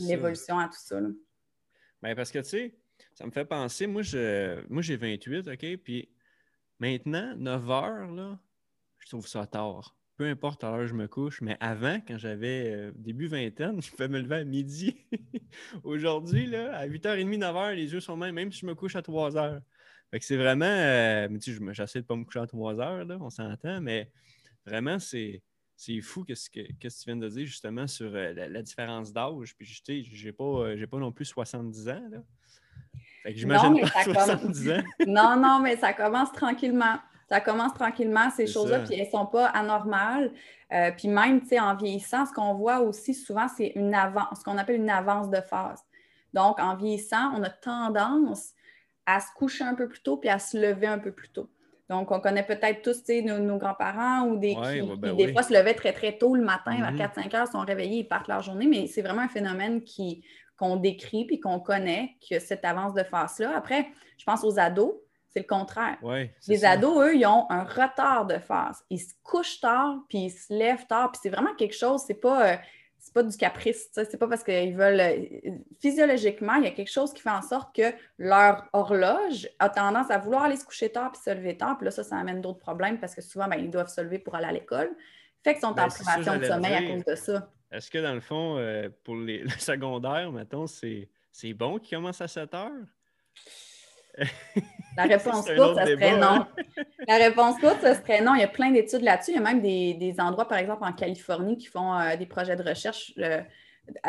l'évolution, 0.00 0.58
à 0.58 0.66
tout 0.66 0.78
ça. 0.78 1.00
Bien, 2.02 2.14
parce 2.14 2.32
que, 2.32 2.40
tu 2.40 2.44
sais, 2.44 2.74
ça 3.14 3.24
me 3.24 3.30
fait 3.30 3.44
penser, 3.44 3.86
moi, 3.86 4.02
je, 4.02 4.60
moi 4.68 4.82
j'ai 4.82 4.96
28, 4.96 5.48
OK? 5.48 5.76
Puis 5.76 6.08
maintenant, 6.78 7.34
9 7.36 7.70
heures, 7.70 8.10
là, 8.10 8.38
je 8.98 9.08
trouve 9.08 9.28
ça 9.28 9.46
tard. 9.46 9.96
Peu 10.16 10.26
importe 10.26 10.64
à 10.64 10.70
l'heure 10.70 10.86
je 10.86 10.94
me 10.94 11.08
couche, 11.08 11.40
mais 11.40 11.56
avant, 11.60 11.98
quand 12.06 12.18
j'avais 12.18 12.72
euh, 12.72 12.92
début 12.94 13.26
vingtaine, 13.26 13.80
je 13.82 13.90
pouvais 13.90 14.08
me 14.08 14.20
lever 14.20 14.36
à 14.36 14.44
midi. 14.44 14.96
Aujourd'hui, 15.84 16.46
là, 16.46 16.76
à 16.76 16.88
8h30, 16.88 17.38
9h, 17.38 17.74
les 17.74 17.92
yeux 17.92 18.00
sont 18.00 18.16
même, 18.16 18.34
même 18.34 18.50
si 18.50 18.60
je 18.60 18.66
me 18.66 18.74
couche 18.74 18.96
à 18.96 19.02
3 19.02 19.36
heures. 19.36 19.60
Fait 20.10 20.18
que 20.18 20.24
c'est 20.24 20.36
vraiment. 20.36 20.64
Euh, 20.64 21.28
tu 21.38 21.54
sais, 21.54 21.60
j'essaie 21.72 22.00
de 22.00 22.04
ne 22.04 22.08
pas 22.08 22.16
me 22.16 22.24
coucher 22.24 22.40
à 22.40 22.46
3 22.46 22.80
heures, 22.80 23.04
là, 23.04 23.18
on 23.20 23.30
s'entend, 23.30 23.80
mais 23.80 24.10
vraiment, 24.66 24.98
c'est. 24.98 25.42
C'est 25.76 25.98
fou 26.02 26.26
ce 26.28 26.50
que, 26.50 26.60
que, 26.60 26.88
tu 26.88 27.04
viens 27.06 27.16
de 27.16 27.26
dire 27.26 27.46
justement 27.46 27.86
sur 27.86 28.14
euh, 28.14 28.34
la, 28.34 28.60
différence 28.60 29.14
d'âge. 29.14 29.56
Puis, 29.56 29.82
je 29.82 30.26
n'ai 30.26 30.32
pas, 30.32 30.86
pas 30.90 30.98
non 30.98 31.10
plus 31.10 31.24
70 31.24 31.88
ans. 31.88 32.02
Là. 32.10 32.18
Fait 33.22 33.32
que 33.32 33.38
j'imagine 33.38 33.80
pas 33.80 34.04
70 34.04 34.70
ans. 34.72 34.82
non, 35.06 35.36
non, 35.36 35.60
mais 35.60 35.76
ça 35.78 35.94
commence 35.94 36.32
tranquillement. 36.32 36.98
Ça 37.30 37.40
commence 37.40 37.72
tranquillement, 37.74 38.28
ces 38.30 38.48
choses-là, 38.48 38.80
puis 38.80 38.94
elles 38.94 39.06
ne 39.06 39.10
sont 39.10 39.26
pas 39.26 39.46
anormales. 39.46 40.32
Euh, 40.72 40.90
puis 40.90 41.06
même, 41.06 41.40
tu 41.40 41.48
sais, 41.48 41.60
en 41.60 41.76
vieillissant, 41.76 42.26
ce 42.26 42.32
qu'on 42.32 42.54
voit 42.54 42.80
aussi 42.80 43.14
souvent, 43.14 43.46
c'est 43.46 43.72
une 43.76 43.94
avance, 43.94 44.40
ce 44.40 44.44
qu'on 44.44 44.58
appelle 44.58 44.80
une 44.80 44.90
avance 44.90 45.30
de 45.30 45.40
phase. 45.40 45.80
Donc, 46.32 46.58
en 46.58 46.74
vieillissant, 46.74 47.32
on 47.36 47.42
a 47.44 47.50
tendance 47.50 48.52
à 49.06 49.20
se 49.20 49.26
coucher 49.36 49.64
un 49.64 49.74
peu 49.74 49.88
plus 49.88 50.02
tôt 50.02 50.16
puis 50.16 50.28
à 50.28 50.38
se 50.38 50.56
lever 50.56 50.86
un 50.86 50.98
peu 50.98 51.12
plus 51.12 51.30
tôt. 51.30 51.50
Donc, 51.88 52.12
on 52.12 52.20
connaît 52.20 52.44
peut-être 52.44 52.82
tous 52.82 53.02
nos, 53.24 53.40
nos 53.40 53.58
grands-parents 53.58 54.28
ou 54.28 54.36
des 54.36 54.54
qui, 54.54 54.80
ben 54.98 55.16
des 55.16 55.32
fois 55.32 55.42
se 55.42 55.52
levaient 55.52 55.74
très, 55.74 55.92
très 55.92 56.16
tôt 56.16 56.36
le 56.36 56.44
matin, 56.44 56.80
à 56.84 56.92
4-5 56.92 56.96
mm-hmm. 56.96 57.36
heures, 57.36 57.48
sont 57.48 57.60
réveillés, 57.60 57.98
ils 57.98 58.08
partent 58.08 58.28
leur 58.28 58.42
journée, 58.42 58.68
mais 58.68 58.86
c'est 58.86 59.02
vraiment 59.02 59.22
un 59.22 59.28
phénomène 59.28 59.82
qui, 59.82 60.24
qu'on 60.56 60.76
décrit 60.76 61.24
puis 61.24 61.40
qu'on 61.40 61.58
connaît, 61.58 62.16
que 62.28 62.38
cette 62.38 62.64
avance 62.64 62.94
de 62.94 63.02
phase-là. 63.02 63.56
Après, 63.56 63.88
je 64.18 64.24
pense 64.24 64.44
aux 64.44 64.60
ados, 64.60 64.94
c'est 65.30 65.40
le 65.40 65.46
contraire. 65.46 65.96
les 66.46 66.64
ados, 66.64 67.08
eux, 67.08 67.16
ils 67.16 67.26
ont 67.26 67.46
un 67.50 67.64
retard 67.64 68.26
de 68.26 68.38
phase. 68.38 68.84
Ils 68.90 68.98
se 68.98 69.14
couchent 69.24 69.60
tard, 69.60 69.96
puis 70.08 70.26
ils 70.26 70.30
se 70.30 70.52
lèvent 70.52 70.86
tard, 70.86 71.10
puis 71.10 71.20
c'est 71.22 71.30
vraiment 71.30 71.54
quelque 71.54 71.76
chose, 71.76 72.02
c'est 72.06 72.20
pas, 72.20 72.52
euh, 72.52 72.56
c'est 73.00 73.14
pas 73.14 73.22
du 73.22 73.36
caprice, 73.36 73.88
c'est 73.92 74.18
pas 74.18 74.28
parce 74.28 74.44
qu'ils 74.44 74.76
veulent... 74.76 75.00
Euh, 75.00 75.50
physiologiquement, 75.80 76.54
il 76.54 76.64
y 76.64 76.66
a 76.66 76.70
quelque 76.70 76.90
chose 76.90 77.12
qui 77.14 77.22
fait 77.22 77.30
en 77.30 77.42
sorte 77.42 77.74
que 77.74 77.94
leur 78.18 78.68
horloge 78.72 79.48
a 79.58 79.70
tendance 79.70 80.10
à 80.10 80.18
vouloir 80.18 80.44
aller 80.44 80.56
se 80.56 80.64
coucher 80.64 80.90
tard 80.90 81.10
puis 81.12 81.20
se 81.24 81.30
lever 81.30 81.56
tard, 81.56 81.78
puis 81.78 81.86
là, 81.86 81.90
ça, 81.90 82.04
ça 82.04 82.16
amène 82.16 82.42
d'autres 82.42 82.58
problèmes 82.58 83.00
parce 83.00 83.14
que 83.14 83.22
souvent, 83.22 83.48
ben, 83.48 83.56
ils 83.56 83.70
doivent 83.70 83.88
se 83.88 84.00
lever 84.00 84.18
pour 84.18 84.34
aller 84.34 84.46
à 84.46 84.52
l'école. 84.52 84.90
Fait 85.42 85.54
qu'ils 85.54 85.62
sont 85.62 85.72
ben, 85.72 85.84
en 85.84 85.88
privation 85.88 86.38
de 86.38 86.44
sommeil 86.44 86.74
à 86.74 86.82
cause 86.82 87.04
de 87.04 87.14
ça. 87.14 87.50
Est-ce 87.72 87.90
que 87.90 87.98
dans 87.98 88.14
le 88.14 88.20
fond, 88.20 88.58
euh, 88.58 88.88
pour 89.04 89.16
les, 89.16 89.38
le 89.42 89.48
secondaire, 89.50 90.30
mettons, 90.32 90.66
c'est, 90.66 91.08
bon 91.54 91.78
qu'ils 91.78 91.96
commencent 91.96 92.20
à 92.20 92.28
7 92.28 92.54
heures? 92.54 92.86
La 94.96 95.04
réponse 95.04 95.46
courte, 95.46 95.76
ça 95.76 95.86
serait 95.86 96.18
non. 96.18 96.46
La 97.08 97.16
réponse 97.16 97.58
courte, 97.58 97.80
ça 97.80 97.94
serait 97.94 98.20
non. 98.20 98.34
Il 98.34 98.40
y 98.40 98.44
a 98.44 98.48
plein 98.48 98.70
d'études 98.70 99.02
là-dessus. 99.02 99.30
Il 99.30 99.36
y 99.36 99.38
a 99.38 99.40
même 99.40 99.62
des, 99.62 100.14
endroits, 100.18 100.48
par 100.48 100.58
exemple, 100.58 100.84
en 100.84 100.92
Californie, 100.92 101.56
qui 101.56 101.66
font 101.66 101.98
euh, 101.98 102.16
des 102.16 102.26
projets 102.26 102.56
de 102.56 102.62
recherche 102.62 103.12
euh, 103.18 103.40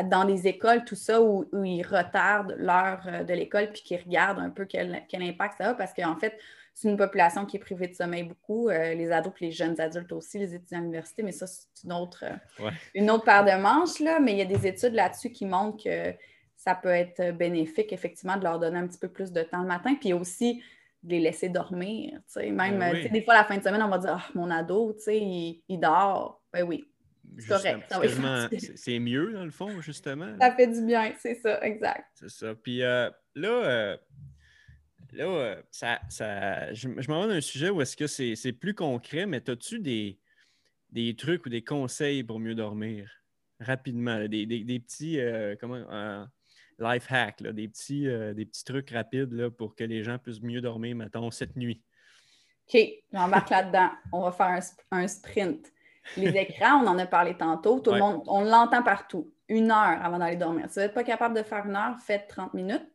dans 0.05 0.23
les 0.23 0.47
écoles, 0.47 0.83
tout 0.83 0.95
ça, 0.95 1.21
où, 1.21 1.47
ils 1.63 1.83
retardent 1.83 2.55
l'heure 2.57 3.25
de 3.27 3.33
l'école 3.33 3.71
puis 3.71 3.83
qui 3.83 3.95
regardent 3.95 4.39
un 4.39 4.49
peu 4.49 4.65
quel, 4.65 5.03
quel 5.07 5.21
impact 5.21 5.55
ça 5.59 5.69
a. 5.69 5.73
Parce 5.75 5.93
qu'en 5.93 6.17
fait, 6.17 6.37
c'est 6.73 6.89
une 6.89 6.97
population 6.97 7.45
qui 7.45 7.57
est 7.57 7.59
privée 7.59 7.87
de 7.87 7.95
sommeil 7.95 8.23
beaucoup, 8.23 8.69
euh, 8.69 8.93
les 8.93 9.11
ados 9.11 9.33
et 9.41 9.45
les 9.45 9.51
jeunes 9.51 9.79
adultes 9.79 10.11
aussi, 10.13 10.39
les 10.39 10.55
étudiants 10.55 10.79
à 10.79 10.81
l'université, 10.81 11.23
mais 11.23 11.31
ça, 11.31 11.47
c'est 11.47 11.67
une 11.83 11.93
autre, 11.93 12.23
euh, 12.23 12.69
une 12.95 13.11
autre 13.11 13.25
paire 13.25 13.43
de 13.43 13.61
manches, 13.61 13.99
là, 13.99 14.19
mais 14.19 14.31
il 14.31 14.37
y 14.37 14.41
a 14.41 14.45
des 14.45 14.67
études 14.67 14.93
là-dessus 14.93 15.31
qui 15.31 15.45
montrent 15.45 15.83
que 15.83 16.13
ça 16.63 16.75
peut 16.75 16.89
être 16.89 17.31
bénéfique, 17.35 17.91
effectivement, 17.91 18.37
de 18.37 18.43
leur 18.43 18.59
donner 18.59 18.77
un 18.77 18.87
petit 18.87 18.99
peu 18.99 19.07
plus 19.07 19.31
de 19.31 19.41
temps 19.41 19.61
le 19.61 19.67
matin, 19.67 19.95
puis 19.99 20.13
aussi 20.13 20.61
de 21.03 21.11
les 21.11 21.19
laisser 21.19 21.49
dormir. 21.49 22.19
Même, 22.35 22.77
ben 22.77 22.95
euh, 22.95 23.09
des 23.09 23.23
fois, 23.23 23.33
la 23.33 23.43
fin 23.43 23.57
de 23.57 23.63
semaine, 23.63 23.81
on 23.81 23.89
va 23.89 23.97
dire 23.97 24.19
ah, 24.19 24.31
mon 24.35 24.51
ado, 24.51 24.95
il, 25.07 25.63
il 25.67 25.79
dort. 25.79 26.43
Ben 26.53 26.63
oui, 26.63 26.85
c'est 27.39 27.47
correct. 27.47 27.91
C'est 28.75 28.99
mieux, 28.99 29.33
dans 29.33 29.45
le 29.45 29.51
fond, 29.51 29.81
justement. 29.81 30.35
Ça 30.39 30.53
fait 30.53 30.67
du 30.67 30.85
bien, 30.85 31.13
c'est 31.17 31.35
ça, 31.35 31.59
exact. 31.63 32.05
C'est 32.13 32.29
ça. 32.29 32.53
Puis 32.53 32.79
là, 32.79 33.11
Là, 35.13 35.23
euh, 35.25 35.61
ça, 35.71 35.99
ça, 36.09 36.73
je, 36.73 36.87
je 36.97 37.11
m'en 37.11 37.27
vais 37.27 37.33
un 37.33 37.41
sujet 37.41 37.69
où 37.69 37.81
est-ce 37.81 37.97
que 37.97 38.07
c'est 38.07 38.53
plus 38.53 38.73
concret, 38.73 39.25
mais 39.25 39.49
as-tu 39.49 39.79
des, 39.79 40.17
des 40.91 41.15
trucs 41.15 41.45
ou 41.45 41.49
des 41.49 41.63
conseils 41.63 42.23
pour 42.23 42.39
mieux 42.39 42.55
dormir 42.55 43.11
rapidement? 43.59 44.25
des, 44.27 44.45
petits 44.79 45.19
euh, 45.19 45.55
comment, 45.59 46.27
euh, 46.81 46.93
life 46.93 47.11
hacks, 47.11 47.43
des, 47.43 47.67
petits, 47.67 48.03
des 48.35 48.45
petits 48.45 48.63
trucs 48.63 48.89
rapides 48.91 49.33
là, 49.33 49.49
pour 49.49 49.75
que 49.75 49.83
les 49.83 50.03
gens 50.03 50.17
puissent 50.17 50.41
mieux 50.41 50.61
dormir, 50.61 50.95
mettons, 50.95 51.31
cette 51.31 51.55
nuit. 51.55 51.81
OK, 52.73 52.79
j'embarque 53.11 53.49
là-dedans. 53.49 53.89
On 54.11 54.21
va 54.21 54.31
faire 54.31 54.59
un, 54.91 55.07
sprint. 55.07 55.71
Les 56.17 56.29
écrans, 56.29 56.83
on 56.83 56.87
en 56.87 56.97
a 56.97 57.05
parlé 57.05 57.35
tantôt. 57.35 57.79
Tout 57.79 57.91
le 57.91 57.99
monde, 57.99 58.23
on 58.27 58.41
l'entend 58.41 58.81
partout. 58.81 59.31
Une 59.49 59.69
heure 59.69 59.99
avant 60.01 60.17
d'aller 60.17 60.37
dormir. 60.37 60.65
Si 60.69 60.75
vous 60.75 60.81
n'êtes 60.81 60.93
pas 60.93 61.03
capable 61.03 61.35
de 61.35 61.43
faire 61.43 61.65
une 61.65 61.75
heure, 61.75 61.97
faites 61.99 62.27
30 62.27 62.53
minutes 62.53 62.87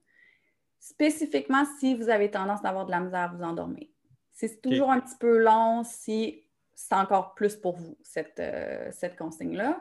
spécifiquement 0.87 1.65
si 1.79 1.95
vous 1.95 2.09
avez 2.09 2.31
tendance 2.31 2.65
à 2.65 2.69
avoir 2.69 2.87
de 2.87 2.93
la 2.93 3.01
misère 3.01 3.21
à 3.21 3.29
vous 3.29 3.43
endormir. 3.43 3.87
C'est 4.33 4.61
toujours 4.61 4.91
un 4.91 5.01
petit 5.01 5.17
peu 5.19 5.39
long 5.39 5.83
si 5.83 6.45
c'est 6.75 6.95
encore 6.95 7.35
plus 7.35 7.57
pour 7.57 7.77
vous, 7.77 7.97
cette, 8.03 8.39
euh, 8.39 8.91
cette 8.93 9.17
consigne-là. 9.17 9.81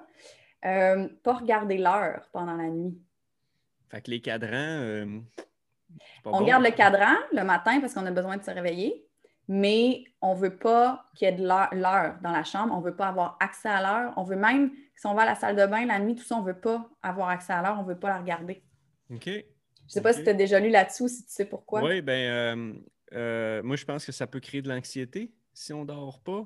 Euh, 0.66 1.08
pas 1.24 1.34
regarder 1.34 1.78
l'heure 1.78 2.28
pendant 2.32 2.56
la 2.56 2.70
nuit. 2.70 2.98
Fait 3.96 4.02
que 4.02 4.12
les 4.12 4.20
cadrans. 4.20 4.52
Euh, 4.52 5.20
on 6.26 6.44
garde 6.44 6.66
le 6.66 6.72
cadran 6.72 7.16
le 7.32 7.44
matin 7.46 7.80
parce 7.80 7.94
qu'on 7.94 8.06
a 8.06 8.12
besoin 8.12 8.36
de 8.36 8.44
se 8.44 8.52
réveiller, 8.52 9.08
mais 9.48 10.04
on 10.22 10.36
ne 10.36 10.40
veut 10.40 10.58
pas 10.58 11.06
qu'il 11.16 11.30
y 11.30 11.32
ait 11.32 11.36
de 11.36 11.44
l'heure 11.46 12.18
dans 12.22 12.32
la 12.32 12.44
chambre. 12.44 12.74
On 12.76 12.82
ne 12.82 12.84
veut 12.84 12.96
pas 12.96 13.08
avoir 13.08 13.38
accès 13.40 13.70
à 13.70 13.82
l'heure. 13.82 14.14
On 14.18 14.24
veut 14.24 14.36
même, 14.36 14.72
si 14.98 15.06
on 15.08 15.14
va 15.14 15.22
à 15.22 15.26
la 15.26 15.36
salle 15.36 15.56
de 15.56 15.66
bain 15.66 15.86
la 15.86 16.00
nuit, 16.00 16.16
tout 16.16 16.26
ça, 16.26 16.36
on 16.36 16.42
ne 16.42 16.48
veut 16.48 16.60
pas 16.60 16.90
avoir 17.02 17.30
accès 17.30 17.54
à 17.54 17.62
l'heure. 17.62 17.78
On 17.80 17.84
ne 17.84 17.88
veut 17.88 17.98
pas 17.98 18.10
la 18.10 18.20
regarder. 18.20 18.62
OK. 19.12 19.28
Je 19.28 19.32
ne 19.32 19.44
sais 19.88 20.02
pas 20.02 20.12
si 20.12 20.24
tu 20.24 20.30
as 20.30 20.34
déjà 20.34 20.60
lu 20.60 20.70
là-dessus 20.70 21.04
ou 21.04 21.08
si 21.08 21.24
tu 21.26 21.32
sais 21.32 21.46
pourquoi. 21.46 21.82
Oui, 21.82 22.02
bien, 22.02 22.16
euh, 22.16 22.74
euh, 23.14 23.64
moi, 23.64 23.78
je 23.78 23.86
pense 23.86 24.06
que 24.06 24.12
ça 24.12 24.28
peut 24.28 24.42
créer 24.42 24.62
de 24.62 24.68
l'anxiété 24.68 25.32
si 25.54 25.72
on 25.72 25.84
ne 25.84 25.88
dort 25.88 26.22
pas. 26.22 26.46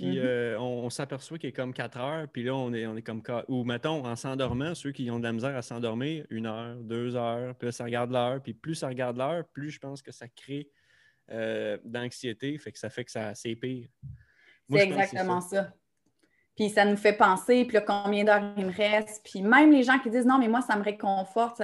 Puis 0.00 0.16
mm-hmm. 0.16 0.24
euh, 0.24 0.58
on, 0.58 0.88
s'aperçoit 0.88 1.38
qu'il 1.38 1.50
est 1.50 1.52
comme 1.52 1.74
4 1.74 1.98
heures, 1.98 2.28
puis 2.28 2.42
là, 2.42 2.54
on 2.54 2.72
est, 2.72 2.86
on 2.86 2.96
est 2.96 3.02
comme. 3.02 3.22
Ou 3.48 3.64
mettons, 3.64 4.06
en 4.06 4.16
s'endormant, 4.16 4.74
ceux 4.74 4.92
qui 4.92 5.10
ont 5.10 5.18
de 5.18 5.24
la 5.24 5.32
misère 5.32 5.54
à 5.54 5.60
s'endormir, 5.60 6.24
une 6.30 6.46
heure, 6.46 6.76
deux 6.76 7.16
heures, 7.16 7.54
puis 7.54 7.66
là, 7.66 7.72
ça 7.72 7.84
regarde 7.84 8.10
l'heure, 8.10 8.40
puis 8.42 8.54
plus 8.54 8.76
ça 8.76 8.88
regarde 8.88 9.18
l'heure, 9.18 9.44
plus 9.52 9.70
je 9.70 9.78
pense 9.78 10.00
que 10.00 10.10
ça 10.10 10.26
crée 10.28 10.70
d'anxiété, 11.84 12.58
fait 12.58 12.72
que 12.72 12.78
ça 12.78 12.90
fait 12.90 13.04
que 13.04 13.10
ça, 13.10 13.34
c'est 13.34 13.54
pire. 13.54 13.88
C'est 14.70 14.80
exactement 14.80 15.40
ça. 15.40 15.72
Puis 16.56 16.70
ça 16.70 16.84
nous 16.84 16.96
fait 16.96 17.12
penser, 17.12 17.64
puis 17.66 17.74
là, 17.74 17.82
combien 17.82 18.24
d'heures 18.24 18.54
il 18.56 18.66
me 18.66 18.72
reste. 18.72 19.20
Puis 19.22 19.42
même 19.42 19.70
les 19.70 19.82
gens 19.82 19.98
qui 19.98 20.10
disent 20.10 20.26
non, 20.26 20.38
mais 20.38 20.48
moi, 20.48 20.62
ça 20.62 20.76
me 20.76 20.82
réconforte, 20.82 21.62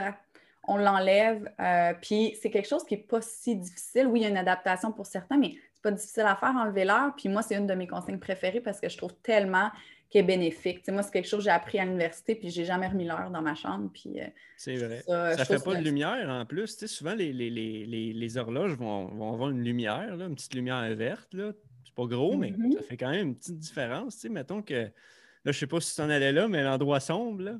on 0.62 0.76
l'enlève. 0.76 1.52
Euh, 1.58 1.94
puis 2.00 2.36
c'est 2.40 2.50
quelque 2.50 2.68
chose 2.68 2.84
qui 2.84 2.96
n'est 2.96 3.02
pas 3.02 3.20
si 3.22 3.56
difficile. 3.56 4.06
Oui, 4.06 4.20
il 4.20 4.22
y 4.24 4.26
a 4.26 4.28
une 4.28 4.36
adaptation 4.36 4.92
pour 4.92 5.06
certains, 5.06 5.38
mais 5.38 5.54
c'est 5.76 5.82
pas 5.82 5.90
difficile 5.90 6.22
à 6.22 6.36
faire, 6.36 6.54
enlever 6.56 6.84
l'heure. 6.84 7.12
Puis 7.16 7.28
moi, 7.28 7.42
c'est 7.42 7.54
une 7.56 7.66
de 7.66 7.74
mes 7.74 7.86
consignes 7.86 8.18
préférées 8.18 8.60
parce 8.60 8.80
que 8.80 8.88
je 8.88 8.96
trouve 8.96 9.14
tellement 9.22 9.70
qu'elle 10.08 10.24
est 10.24 10.26
bénéfique. 10.26 10.86
moi, 10.88 11.02
c'est 11.02 11.12
quelque 11.12 11.28
chose 11.28 11.40
que 11.40 11.44
j'ai 11.44 11.50
appris 11.50 11.78
à 11.78 11.84
l'université, 11.84 12.34
puis 12.34 12.50
j'ai 12.50 12.64
jamais 12.64 12.86
remis 12.86 13.04
l'heure 13.04 13.30
dans 13.30 13.42
ma 13.42 13.54
chambre. 13.54 13.90
Puis, 13.92 14.20
euh, 14.20 14.26
c'est 14.56 14.76
vrai. 14.76 15.02
Ça, 15.06 15.36
ne 15.36 15.44
fait 15.44 15.62
pas 15.62 15.74
de 15.74 15.82
lumière 15.82 16.28
en 16.28 16.46
plus. 16.46 16.84
souvent, 16.86 17.14
les, 17.14 17.32
les, 17.32 18.38
horloges 18.38 18.74
vont, 18.74 19.32
avoir 19.32 19.50
une 19.50 19.62
lumière, 19.62 20.14
une 20.20 20.34
petite 20.34 20.54
lumière 20.54 20.82
verte. 20.94 21.32
Là. 21.34 21.52
C'est 21.84 21.94
pas 21.94 22.06
gros, 22.06 22.36
mais 22.36 22.50
mm-hmm. 22.50 22.74
ça 22.74 22.82
fait 22.82 22.96
quand 22.96 23.10
même 23.10 23.28
une 23.28 23.36
petite 23.36 23.58
différence. 23.58 24.24
mettons 24.24 24.62
que, 24.62 24.74
là, 24.74 25.52
je 25.52 25.58
sais 25.58 25.66
pas 25.66 25.80
si 25.80 25.94
tu 25.94 26.00
en 26.00 26.10
allais 26.10 26.32
là, 26.32 26.48
mais 26.48 26.62
l'endroit 26.62 27.00
sombre, 27.00 27.42
là, 27.42 27.58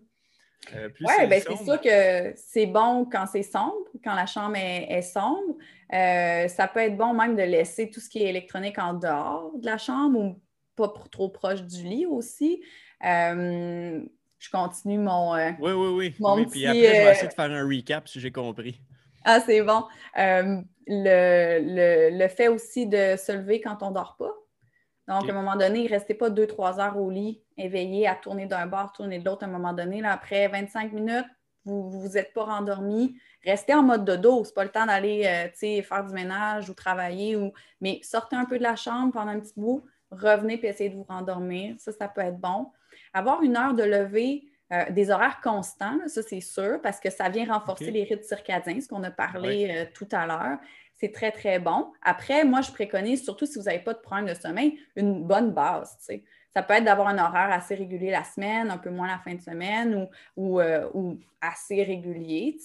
euh, 0.74 0.88
oui, 1.00 1.26
ben 1.28 1.40
c'est 1.46 1.64
sûr 1.64 1.80
que 1.80 2.32
c'est 2.36 2.66
bon 2.66 3.04
quand 3.04 3.26
c'est 3.26 3.42
sombre, 3.42 3.86
quand 4.02 4.14
la 4.14 4.26
chambre 4.26 4.56
est, 4.56 5.02
sombre. 5.02 5.56
Euh, 5.93 6.49
ça 6.49 6.68
peut 6.68 6.80
être 6.80 6.97
bon 6.97 7.14
même 7.14 7.37
de 7.37 7.43
laisser 7.43 7.91
tout 7.91 8.01
ce 8.01 8.09
qui 8.09 8.22
est 8.22 8.28
électronique 8.28 8.78
en 8.78 8.95
dehors 8.95 9.53
de 9.57 9.66
la 9.66 9.78
chambre 9.78 10.18
ou 10.18 10.43
pas 10.74 10.93
trop 11.11 11.28
proche 11.28 11.62
du 11.62 11.84
lit 11.84 12.07
aussi. 12.07 12.62
Euh, 13.05 14.03
je 14.39 14.51
continue 14.51 14.99
mon. 14.99 15.34
oui, 15.34 15.72
oui, 15.72 15.89
oui. 15.89 16.14
Mon 16.18 16.45
Puis 16.45 16.66
après, 16.66 16.80
je 16.80 16.91
vais 16.91 17.11
essayer 17.12 17.28
de 17.28 17.32
faire 17.32 17.51
un 17.51 17.66
recap 17.66 18.09
si 18.09 18.20
j'ai 18.20 18.32
compris. 18.32 18.80
Ah, 19.24 19.41
c'est 19.41 19.62
bon. 19.62 19.84
Le, 20.89 22.11
le, 22.16 22.28
fait 22.28 22.49
aussi 22.49 22.87
de 22.87 23.16
se 23.16 23.32
lever 23.32 23.61
quand 23.61 23.82
on 23.82 23.91
ne 23.91 23.95
dort 23.95 24.16
pas. 24.16 24.32
Donc, 25.09 25.28
à 25.28 25.32
un 25.32 25.34
moment 25.34 25.57
donné, 25.57 25.84
ne 25.84 25.89
restait 25.89 26.14
pas 26.14 26.30
deux, 26.30 26.47
trois 26.47 26.80
heures 26.80 26.99
au 26.99 27.11
lit, 27.11 27.41
éveillé 27.57 28.09
à 28.09 28.16
tourner 28.16 28.47
d'un 28.47 28.66
bord, 28.66 28.93
tourner 28.93 29.20
de 29.20 29.24
l'autre. 29.24 29.45
À 29.45 29.47
un 29.47 29.51
moment 29.51 29.72
donné, 29.72 30.01
là, 30.01 30.12
après 30.12 30.49
25 30.49 30.93
minutes, 30.93 31.26
vous 31.66 31.90
ne 31.92 32.00
vous 32.00 32.16
êtes 32.16 32.32
pas 32.32 32.44
rendormi. 32.44 33.18
Restez 33.44 33.74
en 33.74 33.82
mode 33.82 34.06
dodo. 34.06 34.44
Ce 34.44 34.50
n'est 34.50 34.54
pas 34.54 34.64
le 34.64 34.70
temps 34.70 34.86
d'aller 34.86 35.24
euh, 35.26 35.82
faire 35.82 36.04
du 36.06 36.14
ménage 36.14 36.70
ou 36.70 36.74
travailler. 36.74 37.36
Ou... 37.36 37.52
Mais 37.82 38.00
sortez 38.02 38.36
un 38.36 38.46
peu 38.46 38.56
de 38.56 38.62
la 38.62 38.76
chambre 38.76 39.12
pendant 39.12 39.32
un 39.32 39.40
petit 39.40 39.52
bout, 39.54 39.84
revenez 40.10 40.54
et 40.54 40.66
essayez 40.66 40.90
de 40.90 40.96
vous 40.96 41.06
rendormir. 41.08 41.74
Ça, 41.78 41.92
ça 41.92 42.08
peut 42.08 42.22
être 42.22 42.38
bon. 42.38 42.70
Avoir 43.12 43.42
une 43.42 43.56
heure 43.58 43.74
de 43.74 43.82
lever 43.82 44.44
Euh, 44.72 44.90
des 44.90 45.12
horaires 45.12 45.40
constants, 45.40 45.96
ça 46.08 46.22
c'est 46.24 46.40
sûr, 46.40 46.80
parce 46.82 46.98
que 46.98 47.08
ça 47.08 47.28
vient 47.28 47.46
renforcer 47.46 47.92
les 47.92 48.02
rythmes 48.02 48.24
circadiens, 48.24 48.80
ce 48.80 48.88
qu'on 48.88 49.04
a 49.04 49.12
parlé 49.12 49.68
euh, 49.70 49.84
tout 49.94 50.08
à 50.10 50.26
l'heure. 50.26 50.58
C'est 50.98 51.12
très, 51.12 51.30
très 51.30 51.60
bon. 51.60 51.92
Après, 52.02 52.42
moi, 52.44 52.62
je 52.62 52.72
préconise, 52.72 53.22
surtout 53.22 53.46
si 53.46 53.58
vous 53.60 53.66
n'avez 53.66 53.78
pas 53.78 53.94
de 53.94 54.00
problème 54.00 54.26
de 54.26 54.34
sommeil, 54.34 54.76
une 54.96 55.22
bonne 55.22 55.52
base. 55.52 55.96
Ça 56.57 56.62
peut 56.62 56.72
être 56.72 56.84
d'avoir 56.84 57.09
un 57.09 57.18
horaire 57.18 57.52
assez 57.52 57.74
régulier 57.74 58.11
la 58.11 58.24
semaine, 58.24 58.70
un 58.70 58.78
peu 58.78 58.88
moins 58.88 59.09
la 59.09 59.18
fin 59.18 59.34
de 59.34 59.42
semaine 59.42 60.09
ou, 60.38 60.59
euh, 60.59 60.88
assez 61.42 61.82
régulier, 61.82 62.57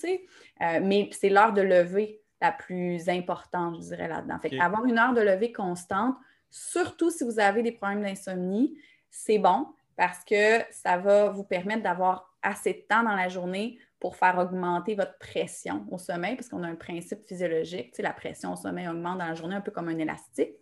mais 0.81 1.09
c'est 1.11 1.27
l'heure 1.27 1.51
de 1.51 1.61
lever 1.61 2.21
la 2.39 2.53
plus 2.53 3.09
importante, 3.09 3.75
je 3.75 3.89
dirais, 3.89 4.07
là-dedans. 4.07 4.39
Avoir 4.61 4.85
une 4.85 4.97
heure 4.97 5.13
de 5.13 5.19
lever 5.19 5.51
constante, 5.51 6.15
surtout 6.49 7.11
si 7.11 7.25
vous 7.25 7.37
avez 7.37 7.63
des 7.63 7.73
problèmes 7.73 8.01
d'insomnie, 8.01 8.77
c'est 9.09 9.39
bon 9.39 9.67
parce 9.97 10.23
que 10.23 10.61
ça 10.71 10.97
va 10.97 11.27
vous 11.27 11.43
permettre 11.43 11.83
d'avoir 11.83 12.33
assez 12.41 12.71
de 12.71 12.85
temps 12.87 13.03
dans 13.03 13.17
la 13.17 13.27
journée 13.27 13.77
pour 13.99 14.15
faire 14.15 14.37
augmenter 14.37 14.95
votre 14.95 15.17
pression 15.17 15.85
au 15.91 15.97
sommeil, 15.97 16.37
parce 16.37 16.47
qu'on 16.47 16.63
a 16.63 16.67
un 16.67 16.75
principe 16.75 17.27
physiologique, 17.27 17.93
la 17.99 18.13
pression 18.13 18.53
au 18.53 18.55
sommeil 18.55 18.87
augmente 18.87 19.17
dans 19.17 19.27
la 19.27 19.35
journée 19.35 19.55
un 19.55 19.61
peu 19.61 19.71
comme 19.71 19.89
un 19.89 19.97
élastique. 19.97 20.53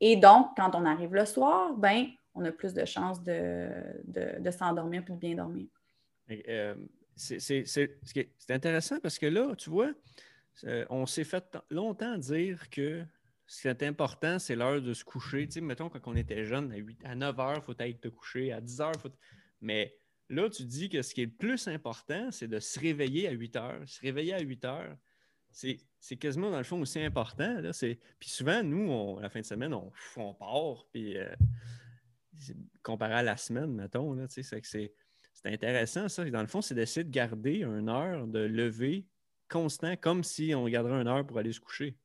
Et 0.00 0.16
donc, 0.16 0.48
quand 0.56 0.74
on 0.74 0.84
arrive 0.84 1.14
le 1.14 1.24
soir, 1.24 1.72
ben, 1.74 2.08
on 2.34 2.44
a 2.44 2.52
plus 2.52 2.74
de 2.74 2.84
chances 2.84 3.22
de, 3.22 3.68
de, 4.04 4.50
s'endormir 4.50 5.02
et 5.06 5.12
de 5.12 5.16
bien 5.16 5.34
dormir. 5.34 5.66
Euh, 6.48 6.74
c'est 7.16 8.50
intéressant 8.50 8.98
parce 9.00 9.18
que 9.18 9.26
là, 9.26 9.54
tu 9.56 9.70
vois, 9.70 9.92
euh, 10.64 10.84
on 10.90 11.06
s'est 11.06 11.24
fait 11.24 11.56
longtemps 11.70 12.16
dire 12.18 12.68
que 12.70 13.04
ce 13.46 13.62
qui 13.62 13.68
est 13.68 13.82
important, 13.82 14.38
c'est 14.38 14.56
l'heure 14.56 14.80
de 14.80 14.94
se 14.94 15.04
coucher. 15.04 15.46
Tu 15.46 15.54
sais, 15.54 15.60
mettons, 15.60 15.88
quand 15.88 16.00
on 16.06 16.16
était 16.16 16.44
jeune, 16.44 16.72
à, 16.72 16.76
8, 16.76 17.04
à 17.04 17.14
9 17.14 17.40
heures, 17.40 17.56
il 17.56 17.62
faut 17.62 17.74
être 17.78 18.00
te 18.00 18.08
coucher. 18.08 18.52
À 18.52 18.60
10 18.60 18.80
heures, 18.80 19.00
faut. 19.00 19.10
Mais 19.60 19.96
là, 20.30 20.48
tu 20.48 20.64
dis 20.64 20.88
que 20.88 21.02
ce 21.02 21.14
qui 21.14 21.22
est 21.22 21.26
le 21.26 21.30
plus 21.30 21.68
important, 21.68 22.30
c'est 22.30 22.48
de 22.48 22.58
se 22.58 22.80
réveiller 22.80 23.28
à 23.28 23.32
8 23.32 23.56
heures. 23.56 23.82
Se 23.86 24.00
réveiller 24.00 24.34
à 24.34 24.40
8 24.40 24.64
heures, 24.64 24.96
c'est 25.50 26.16
quasiment, 26.16 26.50
dans 26.50 26.58
le 26.58 26.64
fond, 26.64 26.80
aussi 26.80 27.00
important. 27.00 27.60
Là. 27.60 27.70
Puis 28.18 28.30
souvent, 28.30 28.62
nous, 28.62 29.18
à 29.18 29.22
la 29.22 29.28
fin 29.28 29.40
de 29.40 29.44
semaine, 29.44 29.74
on, 29.74 29.92
on 30.16 30.34
part. 30.34 30.86
Puis 30.90 31.16
euh, 31.16 31.28
comparé 32.82 33.14
à 33.14 33.22
la 33.22 33.36
semaine, 33.36 33.72
mettons, 33.72 34.12
là, 34.14 34.24
c'est 34.28 34.42
c'est 34.42 35.52
intéressant, 35.52 36.08
ça. 36.08 36.24
Dans 36.30 36.40
le 36.40 36.46
fond, 36.46 36.62
c'est 36.62 36.74
d'essayer 36.74 37.04
de 37.04 37.10
garder 37.10 37.62
une 37.62 37.88
heure 37.88 38.26
de 38.26 38.38
lever 38.38 39.04
constant, 39.50 39.94
comme 39.96 40.24
si 40.24 40.54
on 40.54 40.66
garderait 40.68 41.00
une 41.00 41.08
heure 41.08 41.26
pour 41.26 41.38
aller 41.38 41.52
se 41.52 41.60
coucher. 41.60 41.96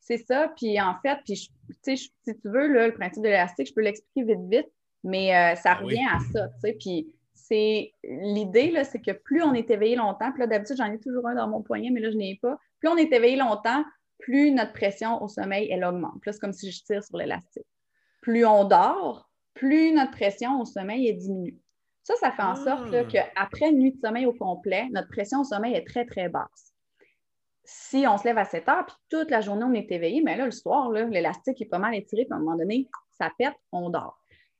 C'est 0.00 0.18
ça. 0.18 0.52
Puis 0.56 0.78
en 0.80 0.94
fait, 1.00 1.18
puis 1.24 1.50
si 1.82 2.12
tu 2.26 2.34
veux, 2.44 2.68
le 2.68 2.92
principe 2.92 3.22
de 3.22 3.28
l'élastique, 3.28 3.68
je 3.68 3.72
peux 3.72 3.80
l'expliquer 3.80 4.24
vite, 4.34 4.48
vite, 4.50 4.72
mais 5.02 5.34
euh, 5.34 5.54
ça 5.56 5.72
ah 5.72 5.74
revient 5.76 6.06
à 6.12 6.18
ça. 6.32 6.48
Puis 6.78 7.08
c'est 7.32 7.92
l'idée, 8.04 8.70
là, 8.70 8.84
c'est 8.84 9.00
que 9.00 9.12
plus 9.12 9.42
on 9.42 9.54
est 9.54 9.70
éveillé 9.70 9.96
longtemps, 9.96 10.30
puis 10.32 10.40
là, 10.40 10.46
d'habitude, 10.46 10.76
j'en 10.76 10.92
ai 10.92 10.98
toujours 10.98 11.26
un 11.26 11.34
dans 11.34 11.48
mon 11.48 11.62
poignet, 11.62 11.90
mais 11.90 12.00
là, 12.00 12.10
je 12.10 12.16
n'ai 12.16 12.32
ai 12.32 12.38
pas. 12.40 12.58
Plus 12.80 12.88
on 12.88 12.96
est 12.96 13.12
éveillé 13.12 13.36
longtemps, 13.36 13.84
plus 14.18 14.50
notre 14.50 14.72
pression 14.72 15.22
au 15.22 15.28
sommeil, 15.28 15.68
elle 15.70 15.84
augmente. 15.84 16.20
Plus 16.20 16.38
comme 16.38 16.52
si 16.52 16.70
je 16.70 16.82
tire 16.82 17.02
sur 17.02 17.16
l'élastique. 17.16 17.66
Plus 18.24 18.46
on 18.46 18.64
dort, 18.64 19.28
plus 19.52 19.92
notre 19.92 20.12
pression 20.12 20.60
au 20.60 20.64
sommeil 20.64 21.08
est 21.08 21.14
diminue. 21.14 21.58
Ça, 22.02 22.14
ça 22.16 22.32
fait 22.32 22.42
en 22.42 22.56
sorte 22.56 22.92
ah. 22.92 23.04
qu'après 23.04 23.70
une 23.70 23.78
nuit 23.78 23.92
de 23.92 24.00
sommeil 24.00 24.26
au 24.26 24.32
complet, 24.32 24.88
notre 24.92 25.08
pression 25.08 25.40
au 25.40 25.44
sommeil 25.44 25.74
est 25.74 25.86
très, 25.86 26.04
très 26.04 26.28
basse 26.28 26.74
si 27.64 28.06
on 28.06 28.18
se 28.18 28.24
lève 28.24 28.38
à 28.38 28.44
7 28.44 28.68
heures, 28.68 28.86
puis 28.86 28.96
toute 29.08 29.30
la 29.30 29.40
journée, 29.40 29.64
on 29.64 29.72
est 29.72 29.90
éveillé, 29.90 30.22
mais 30.22 30.36
là, 30.36 30.44
le 30.44 30.50
soir, 30.50 30.90
l'élastique 30.90 31.60
est 31.62 31.66
pas 31.66 31.78
mal 31.78 31.94
étiré, 31.94 32.24
puis 32.24 32.32
à 32.32 32.36
un 32.36 32.40
moment 32.40 32.56
donné, 32.56 32.88
ça 33.10 33.30
pète, 33.38 33.54
on 33.72 33.88
dort. 33.90 34.18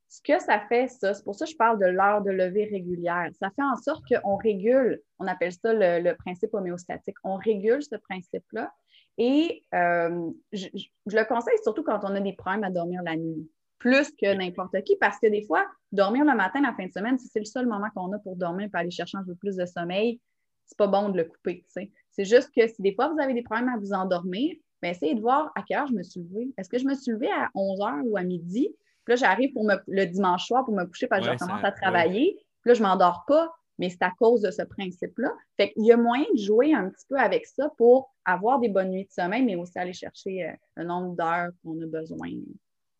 Ce 0.09 0.21
que 0.23 0.39
ça 0.39 0.61
fait, 0.69 0.89
ça, 0.89 1.13
c'est 1.13 1.25
pour 1.25 1.35
ça 1.35 1.45
que 1.45 1.51
je 1.51 1.57
parle 1.57 1.79
de 1.79 1.87
l'heure 1.87 2.23
de 2.23 2.31
lever 2.31 2.65
régulière. 2.65 3.29
Ça 3.39 3.51
fait 3.51 3.63
en 3.63 3.77
sorte 3.77 4.05
qu'on 4.09 4.37
régule, 4.37 5.03
on 5.19 5.27
appelle 5.27 5.53
ça 5.53 5.73
le, 5.73 6.13
principe 6.15 6.55
homéostatique, 6.55 7.17
on 7.25 7.37
régule 7.37 7.83
ce 7.83 7.97
principe-là. 7.97 8.73
Et 9.19 9.63
euh, 9.75 10.31
je, 10.53 10.69
le 11.07 11.25
conseille 11.25 11.59
surtout 11.63 11.83
quand 11.83 12.01
on 12.05 12.15
a 12.15 12.21
des 12.21 12.33
problèmes 12.33 12.65
à 12.65 12.71
dormir 12.71 13.03
la 13.05 13.17
nuit, 13.17 13.49
plus 13.79 14.11
que 14.13 14.33
n'importe 14.35 14.83
qui, 14.85 14.97
parce 14.97 15.19
que 15.19 15.27
des 15.27 15.43
fois, 15.43 15.67
dormir 15.93 16.25
le 16.25 16.35
matin, 16.35 16.61
la 16.63 16.73
fin 16.75 16.87
de 16.87 16.93
semaine, 16.93 17.19
si 17.19 17.29
c'est 17.29 17.41
le 17.41 17.45
seul 17.45 17.67
moment 17.67 17.89
qu'on 17.95 18.13
a 18.13 18.19
pour 18.19 18.37
dormir, 18.37 18.69
pour 18.71 18.81
aller 18.81 18.91
chercher 18.91 19.19
un 19.19 19.25
peu 19.25 19.35
plus 19.35 19.57
de 19.57 19.67
sommeil, 19.67 20.21
c'est 20.67 20.79
pas 20.79 20.87
bon 20.87 21.11
de 21.11 21.19
le 21.19 21.25
couper. 21.25 21.65
C'est 21.69 22.25
juste 22.25 22.51
que 22.55 22.67
si 22.67 22.81
des 22.81 22.95
fois 22.95 23.09
vous 23.09 23.21
avez 23.21 23.35
des 23.35 23.43
problèmes 23.43 23.69
à 23.69 23.77
vous 23.77 23.93
endormir, 23.93 24.55
bien, 24.81 24.91
essayez 24.91 25.15
de 25.15 25.21
voir 25.21 25.53
à 25.55 25.63
quelle 25.63 25.79
heure 25.79 25.87
je 25.87 25.95
me 25.95 26.03
suis 26.03 26.21
levée. 26.21 26.53
Est-ce 26.57 26.69
que 26.69 26.79
je 26.79 26.85
me 26.85 26.95
suis 26.95 27.13
levée 27.13 27.31
à 27.31 27.51
11 27.55 27.81
h 27.81 28.03
ou 28.05 28.17
à 28.17 28.23
midi? 28.23 28.75
Puis 29.05 29.13
là, 29.13 29.17
j'arrive 29.17 29.53
pour 29.53 29.69
le 29.87 30.05
dimanche 30.07 30.47
soir 30.47 30.65
pour 30.65 30.75
me 30.75 30.85
coucher 30.85 31.07
parce 31.07 31.27
que 31.27 31.33
je 31.33 31.39
commence 31.39 31.65
à 31.65 31.73
travailler. 31.73 32.37
Puis 32.63 32.71
là, 32.71 32.75
je 32.75 32.83
ne 32.83 32.89
m'endors 32.89 33.25
pas, 33.27 33.55
mais 33.79 33.91
c'est 33.91 34.03
à 34.03 34.13
cause 34.19 34.41
de 34.41 34.51
ce 34.51 34.63
principe-là. 34.63 35.31
Fait 35.59 35.73
qu'il 35.73 35.85
y 35.85 35.93
a 35.93 35.97
moyen 35.97 36.25
de 36.33 36.39
jouer 36.39 36.75
un 36.75 36.89
petit 36.89 37.05
peu 37.09 37.19
avec 37.19 37.47
ça 37.47 37.71
pour 37.77 38.15
avoir 38.25 38.61
des 38.61 38.69
bonnes 38.69 38.91
nuits 38.91 39.05
de 39.05 39.13
sommeil, 39.13 39.45
mais 39.45 39.57
aussi 39.57 39.79
aller 39.79 39.93
chercher 39.93 40.49
euh, 40.49 40.53
le 40.77 40.85
nombre 40.85 41.15
d'heures 41.17 41.51
qu'on 41.63 41.79
a 41.83 41.87
besoin 41.87 42.31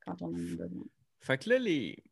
quand 0.05 0.21
on 0.23 0.27
en 0.27 0.35
a 0.35 0.39
besoin. 0.39 0.85
Fait 1.21 1.39
que 1.39 1.51
là, 1.51 1.59
les... 1.59 2.03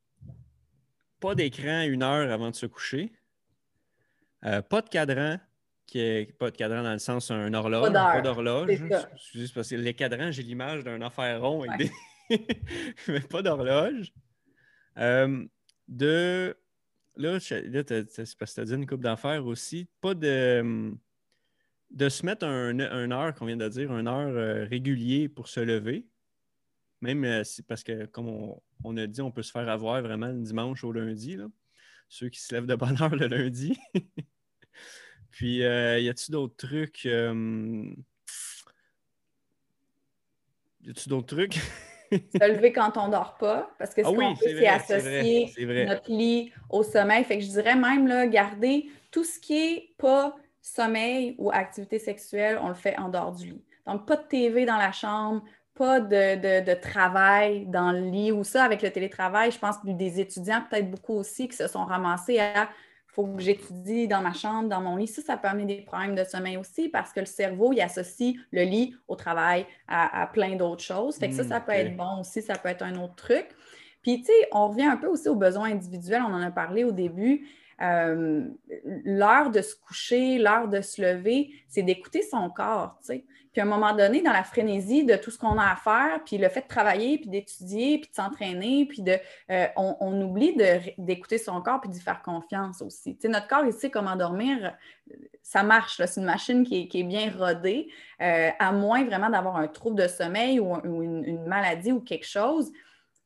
pas 1.20 1.34
d'écran 1.34 1.82
une 1.82 2.02
heure 2.02 2.30
avant 2.30 2.50
de 2.50 2.54
se 2.54 2.66
coucher, 2.66 3.12
euh, 4.44 4.62
pas 4.62 4.82
de 4.82 4.88
cadran, 4.88 5.38
qui 5.86 5.98
est 5.98 6.32
pas 6.38 6.50
de 6.50 6.56
cadran 6.56 6.82
dans 6.82 6.92
le 6.92 6.98
sens 6.98 7.30
un 7.30 7.52
horloge, 7.52 7.92
pas 7.92 8.20
d'horloge. 8.20 8.82
parce 9.54 9.68
que 9.68 9.74
les 9.74 9.94
cadrans, 9.94 10.30
j'ai 10.30 10.42
l'image 10.42 10.84
d'un 10.84 11.00
affaire 11.02 11.40
rond 11.42 11.64
mais 13.08 13.20
pas 13.20 13.42
d'horloge. 13.42 14.12
Euh, 14.98 15.44
de 15.88 16.56
là, 17.16 17.32
là 17.32 17.40
c'est 17.40 18.38
parce 18.38 18.52
que 18.52 18.54
tu 18.54 18.60
as 18.60 18.64
dit 18.64 18.74
une 18.74 18.86
coupe 18.86 19.02
d'affaires 19.02 19.44
aussi. 19.44 19.86
Pas 20.00 20.14
de 20.14 20.94
de 21.92 22.08
se 22.08 22.24
mettre 22.24 22.46
un, 22.46 23.10
heure, 23.10 23.34
qu'on 23.34 23.46
vient 23.46 23.56
de 23.56 23.68
dire, 23.68 23.94
une 23.96 24.08
heure 24.08 24.34
euh, 24.34 24.64
régulier 24.64 25.28
pour 25.28 25.48
se 25.48 25.60
lever. 25.60 26.06
Même 27.02 27.24
euh, 27.24 27.42
parce 27.66 27.82
que, 27.82 28.06
comme 28.06 28.54
on, 28.84 28.96
a 28.96 29.06
dit, 29.06 29.20
on 29.20 29.32
peut 29.32 29.42
se 29.42 29.50
faire 29.50 29.68
avoir 29.68 30.00
vraiment 30.00 30.28
le 30.28 30.40
dimanche 30.40 30.84
au 30.84 30.92
lundi. 30.92 31.36
Là. 31.36 31.46
Ceux 32.08 32.28
qui 32.28 32.40
se 32.40 32.54
lèvent 32.54 32.66
de 32.66 32.76
bonne 32.76 33.00
heure 33.02 33.14
le 33.14 33.26
lundi. 33.26 33.76
Puis, 35.30 35.64
euh, 35.64 35.98
y 35.98 36.08
a-t-il 36.08 36.30
d'autres 36.30 36.56
trucs? 36.56 37.06
Euh... 37.06 37.92
Y 40.84 40.90
a-t-il 40.90 41.08
d'autres 41.08 41.34
trucs? 41.34 41.54
se 42.12 42.52
lever 42.52 42.72
quand 42.72 42.96
on 42.96 43.08
dort 43.08 43.36
pas, 43.36 43.74
parce 43.78 43.94
que 43.94 44.02
ce 44.02 44.08
ah 44.08 44.12
qu'on 44.12 44.36
fait, 44.36 44.58
c'est 44.58 44.68
associer 44.68 45.84
notre 45.86 46.10
lit 46.10 46.52
au 46.70 46.84
sommeil. 46.84 47.24
Fait 47.24 47.38
que 47.38 47.44
je 47.44 47.50
dirais 47.50 47.74
même, 47.74 48.06
là, 48.06 48.26
garder 48.28 48.88
tout 49.10 49.24
ce 49.24 49.40
qui 49.40 49.56
est 49.56 49.94
pas 49.98 50.36
sommeil 50.60 51.34
ou 51.38 51.50
activité 51.50 51.98
sexuelle, 51.98 52.58
on 52.62 52.68
le 52.68 52.74
fait 52.74 52.96
en 52.96 53.08
dehors 53.08 53.32
du 53.32 53.46
lit. 53.46 53.64
Donc, 53.86 54.06
pas 54.06 54.16
de 54.16 54.22
TV 54.22 54.66
dans 54.66 54.76
la 54.76 54.92
chambre, 54.92 55.42
pas 55.74 56.00
de, 56.00 56.60
de, 56.64 56.74
travail 56.74 57.66
dans 57.66 57.92
le 57.92 58.00
lit 58.00 58.32
ou 58.32 58.44
ça 58.44 58.64
avec 58.64 58.82
le 58.82 58.90
télétravail. 58.90 59.50
Je 59.50 59.58
pense 59.58 59.78
que 59.78 59.90
des 59.90 60.20
étudiants, 60.20 60.62
peut-être 60.68 60.90
beaucoup 60.90 61.14
aussi, 61.14 61.48
qui 61.48 61.56
se 61.56 61.66
sont 61.66 61.84
ramassés 61.84 62.38
à 62.38 62.68
faut 63.12 63.26
que 63.26 63.42
j'étudie 63.42 64.08
dans 64.08 64.22
ma 64.22 64.32
chambre, 64.32 64.68
dans 64.68 64.80
mon 64.80 64.96
lit. 64.96 65.06
Ça, 65.06 65.20
ça 65.22 65.36
peut 65.36 65.48
amener 65.48 65.76
des 65.76 65.82
problèmes 65.82 66.14
de 66.14 66.24
sommeil 66.24 66.56
aussi 66.56 66.88
parce 66.88 67.12
que 67.12 67.20
le 67.20 67.26
cerveau, 67.26 67.72
il 67.72 67.80
associe 67.80 68.34
le 68.50 68.62
lit 68.62 68.96
au 69.06 69.16
travail, 69.16 69.66
à, 69.86 70.28
plein 70.32 70.56
d'autres 70.56 70.82
choses. 70.82 71.16
Fait 71.16 71.28
que 71.28 71.34
ça, 71.34 71.44
ça 71.44 71.60
peut 71.60 71.72
être 71.72 71.94
bon 71.94 72.20
aussi, 72.20 72.40
ça 72.40 72.54
peut 72.54 72.70
être 72.70 72.82
un 72.82 72.96
autre 72.96 73.14
truc. 73.16 73.48
Puis, 74.02 74.20
tu 74.20 74.26
sais, 74.26 74.48
on 74.52 74.68
revient 74.68 74.86
un 74.86 74.96
peu 74.96 75.08
aussi 75.08 75.28
aux 75.28 75.36
besoins 75.36 75.70
individuels. 75.70 76.22
On 76.26 76.32
en 76.32 76.40
a 76.40 76.50
parlé 76.50 76.84
au 76.84 76.90
début. 76.90 77.46
Euh, 77.82 78.48
l'heure 79.04 79.50
de 79.50 79.60
se 79.60 79.76
coucher, 79.76 80.38
l'heure 80.38 80.68
de 80.68 80.80
se 80.80 81.02
lever, 81.02 81.50
c'est 81.68 81.82
d'écouter 81.82 82.22
son 82.22 82.48
corps, 82.48 82.96
tu 83.00 83.08
sais. 83.08 83.24
Puis 83.52 83.60
à 83.60 83.64
un 83.64 83.68
moment 83.68 83.94
donné, 83.94 84.22
dans 84.22 84.32
la 84.32 84.44
frénésie 84.44 85.04
de 85.04 85.14
tout 85.16 85.30
ce 85.30 85.38
qu'on 85.38 85.58
a 85.58 85.72
à 85.72 85.76
faire, 85.76 86.24
puis 86.24 86.38
le 86.38 86.48
fait 86.48 86.62
de 86.62 86.68
travailler, 86.68 87.18
puis 87.18 87.28
d'étudier, 87.28 87.98
puis 87.98 88.08
de 88.08 88.14
s'entraîner, 88.14 88.86
puis 88.86 89.02
de, 89.02 89.18
euh, 89.50 89.66
on, 89.76 90.22
oublie 90.22 90.56
d'écouter 90.96 91.36
son 91.36 91.60
corps 91.60 91.80
puis 91.80 91.90
d'y 91.90 92.00
faire 92.00 92.22
confiance 92.22 92.80
aussi. 92.80 93.14
Tu 93.16 93.22
sais, 93.22 93.28
notre 93.28 93.48
corps, 93.48 93.64
il 93.66 93.72
sait 93.74 93.90
comment 93.90 94.16
dormir. 94.16 94.74
Ça 95.42 95.62
marche, 95.62 96.00
c'est 96.06 96.20
une 96.20 96.26
machine 96.26 96.64
qui 96.64 96.88
est, 96.92 97.02
bien 97.02 97.30
rodée, 97.36 97.88
euh, 98.22 98.50
à 98.58 98.72
moins 98.72 99.04
vraiment 99.04 99.28
d'avoir 99.28 99.56
un 99.56 99.68
trouble 99.68 100.00
de 100.00 100.08
sommeil 100.08 100.58
ou, 100.58 100.74
une, 101.02 101.44
maladie 101.44 101.92
ou 101.92 102.00
quelque 102.00 102.26
chose. 102.26 102.72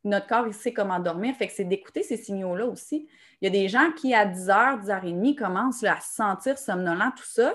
Notre 0.03 0.27
corps, 0.27 0.47
il 0.49 0.55
sait 0.55 0.73
comment 0.73 0.99
dormir. 0.99 1.37
Fait 1.37 1.47
que 1.47 1.53
c'est 1.53 1.65
d'écouter 1.65 2.03
ces 2.03 2.17
signaux-là 2.17 2.67
aussi. 2.67 3.07
Il 3.41 3.45
y 3.45 3.49
a 3.49 3.51
des 3.51 3.69
gens 3.69 3.93
qui, 3.93 4.13
à 4.13 4.27
10h, 4.27 4.85
10h30, 4.85 5.37
commencent 5.37 5.85
à 5.85 6.01
se 6.01 6.15
sentir 6.15 6.59
somnolents, 6.59 7.13
tout 7.17 7.25
ça 7.25 7.55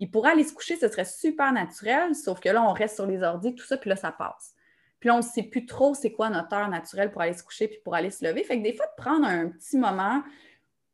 il 0.00 0.10
pourrait 0.10 0.32
aller 0.32 0.44
se 0.44 0.52
coucher, 0.52 0.76
ce 0.76 0.88
serait 0.88 1.04
super 1.04 1.52
naturel, 1.52 2.14
sauf 2.14 2.40
que 2.40 2.48
là, 2.48 2.62
on 2.62 2.72
reste 2.72 2.96
sur 2.96 3.06
les 3.06 3.22
ordi, 3.22 3.54
tout 3.54 3.64
ça, 3.64 3.76
puis 3.76 3.90
là, 3.90 3.96
ça 3.96 4.12
passe. 4.12 4.54
Puis 5.00 5.08
là, 5.08 5.14
on 5.14 5.18
ne 5.18 5.22
sait 5.22 5.42
plus 5.42 5.66
trop 5.66 5.94
c'est 5.94 6.12
quoi 6.12 6.30
notre 6.30 6.54
heure 6.54 6.68
naturelle 6.68 7.10
pour 7.10 7.20
aller 7.20 7.34
se 7.34 7.42
coucher 7.42 7.68
puis 7.68 7.78
pour 7.84 7.94
aller 7.94 8.10
se 8.10 8.24
lever. 8.24 8.42
Fait 8.42 8.58
que 8.58 8.62
des 8.62 8.72
fois, 8.72 8.86
de 8.86 9.02
prendre 9.02 9.26
un 9.26 9.48
petit 9.48 9.76
moment, 9.76 10.22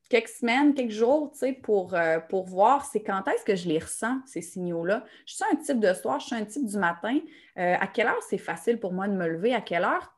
quelques 0.08 0.28
semaines, 0.28 0.74
quelques 0.74 0.90
jours, 0.90 1.30
tu 1.32 1.38
sais, 1.38 1.52
pour, 1.52 1.94
euh, 1.94 2.18
pour 2.18 2.44
voir 2.44 2.84
c'est 2.84 3.02
quand 3.02 3.26
est-ce 3.28 3.44
que 3.44 3.54
je 3.54 3.68
les 3.68 3.78
ressens, 3.78 4.18
ces 4.26 4.42
signaux-là. 4.42 5.04
Je 5.26 5.34
suis 5.34 5.44
un 5.50 5.56
type 5.56 5.78
de 5.78 5.94
soir, 5.94 6.18
je 6.20 6.26
suis 6.26 6.34
un 6.34 6.44
type 6.44 6.66
du 6.66 6.76
matin. 6.76 7.18
Euh, 7.56 7.76
à 7.78 7.86
quelle 7.86 8.08
heure 8.08 8.22
c'est 8.28 8.38
facile 8.38 8.78
pour 8.80 8.92
moi 8.92 9.06
de 9.06 9.14
me 9.14 9.28
lever? 9.28 9.54
À 9.54 9.60
quelle 9.60 9.84
heure 9.84 10.12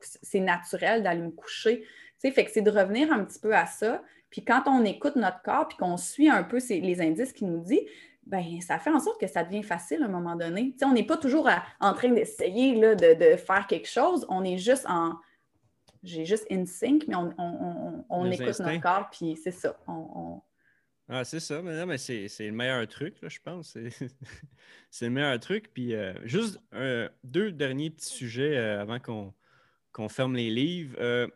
c'est 0.00 0.40
naturel 0.40 1.02
d'aller 1.02 1.22
me 1.22 1.30
coucher? 1.30 1.84
fait 2.20 2.44
que 2.44 2.50
c'est 2.50 2.62
de 2.62 2.70
revenir 2.70 3.12
un 3.12 3.24
petit 3.24 3.38
peu 3.38 3.54
à 3.54 3.66
ça. 3.66 4.02
Puis 4.30 4.44
quand 4.44 4.64
on 4.66 4.84
écoute 4.84 5.14
notre 5.14 5.40
corps, 5.42 5.68
puis 5.68 5.78
qu'on 5.78 5.96
suit 5.96 6.28
un 6.28 6.42
peu 6.42 6.58
les 6.68 7.00
indices 7.00 7.32
qu'il 7.32 7.46
nous 7.46 7.60
dit, 7.60 7.80
ben 8.28 8.60
ça 8.60 8.78
fait 8.78 8.90
en 8.90 9.00
sorte 9.00 9.18
que 9.18 9.26
ça 9.26 9.42
devient 9.42 9.62
facile 9.62 10.02
à 10.02 10.04
un 10.04 10.10
moment 10.10 10.36
donné. 10.36 10.74
on 10.82 10.92
n'est 10.92 11.06
pas 11.06 11.16
toujours 11.16 11.48
en 11.80 11.94
train 11.94 12.10
d'essayer 12.10 12.74
de, 12.78 13.14
de, 13.14 13.36
faire 13.36 13.66
quelque 13.66 13.88
chose, 13.88 14.26
on 14.28 14.44
est 14.44 14.58
juste 14.58 14.86
en. 14.88 15.14
J'ai 16.04 16.24
juste 16.24 16.46
in 16.50 16.64
sync, 16.64 17.06
mais 17.08 17.16
on, 17.16 18.30
écoute 18.30 18.60
notre 18.60 18.80
corps, 18.80 19.08
puis 19.10 19.36
c'est 19.42 19.50
ça. 19.50 19.76
Ah, 21.10 21.24
c'est 21.24 21.40
ça, 21.40 21.62
mais, 21.62 21.86
mais 21.86 21.96
c'est, 21.96 22.28
le 22.38 22.52
meilleur 22.52 22.86
truc, 22.86 23.16
je 23.22 23.38
pense. 23.42 23.78
C'est, 24.90 25.06
le 25.06 25.10
meilleur 25.10 25.40
truc. 25.40 25.70
Puis 25.72 25.94
euh, 25.94 26.12
juste 26.24 26.60
deux 27.24 27.50
derniers 27.50 27.90
petits 27.90 28.12
sujets 28.14 28.58
euh, 28.58 28.82
avant 28.82 28.98
qu'on, 29.00 30.08
ferme 30.10 30.36
les 30.36 30.50
livres. 30.50 30.96
Euh, 31.00 31.26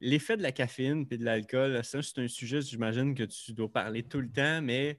l'effet 0.00 0.36
de 0.36 0.42
la 0.42 0.52
caféine 0.52 1.06
et 1.10 1.16
de 1.16 1.24
l'alcool, 1.24 1.82
ça, 1.82 2.02
c'est 2.02 2.18
un 2.18 2.28
sujet, 2.28 2.60
j'imagine, 2.60 3.14
que 3.14 3.22
tu 3.22 3.54
dois 3.54 3.72
parler 3.72 4.02
tout 4.02 4.20
le 4.20 4.30
temps, 4.30 4.60
mais 4.60 4.98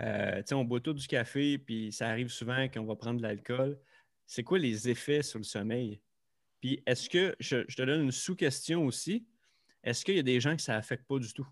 euh, 0.00 0.42
on 0.52 0.64
boit 0.64 0.80
tout 0.80 0.92
du 0.92 1.06
café, 1.06 1.58
puis 1.58 1.92
ça 1.92 2.08
arrive 2.08 2.28
souvent 2.28 2.68
qu'on 2.68 2.84
va 2.84 2.96
prendre 2.96 3.18
de 3.18 3.22
l'alcool. 3.22 3.78
C'est 4.26 4.42
quoi 4.42 4.58
les 4.58 4.88
effets 4.88 5.22
sur 5.22 5.38
le 5.38 5.44
sommeil? 5.44 6.00
Puis 6.60 6.82
est-ce 6.86 7.08
que, 7.08 7.34
je, 7.38 7.62
te 7.62 7.82
donne 7.82 8.02
une 8.02 8.12
sous-question 8.12 8.84
aussi, 8.84 9.26
est-ce 9.82 10.04
qu'il 10.04 10.16
y 10.16 10.18
a 10.18 10.22
des 10.22 10.40
gens 10.40 10.56
que 10.56 10.62
ça 10.62 10.74
n'affecte 10.74 11.06
pas 11.06 11.18
du 11.18 11.32
tout? 11.32 11.46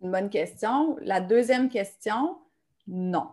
Une 0.00 0.10
bonne 0.10 0.30
question. 0.30 0.96
La 1.02 1.20
deuxième 1.20 1.68
question, 1.68 2.38
non. 2.86 3.28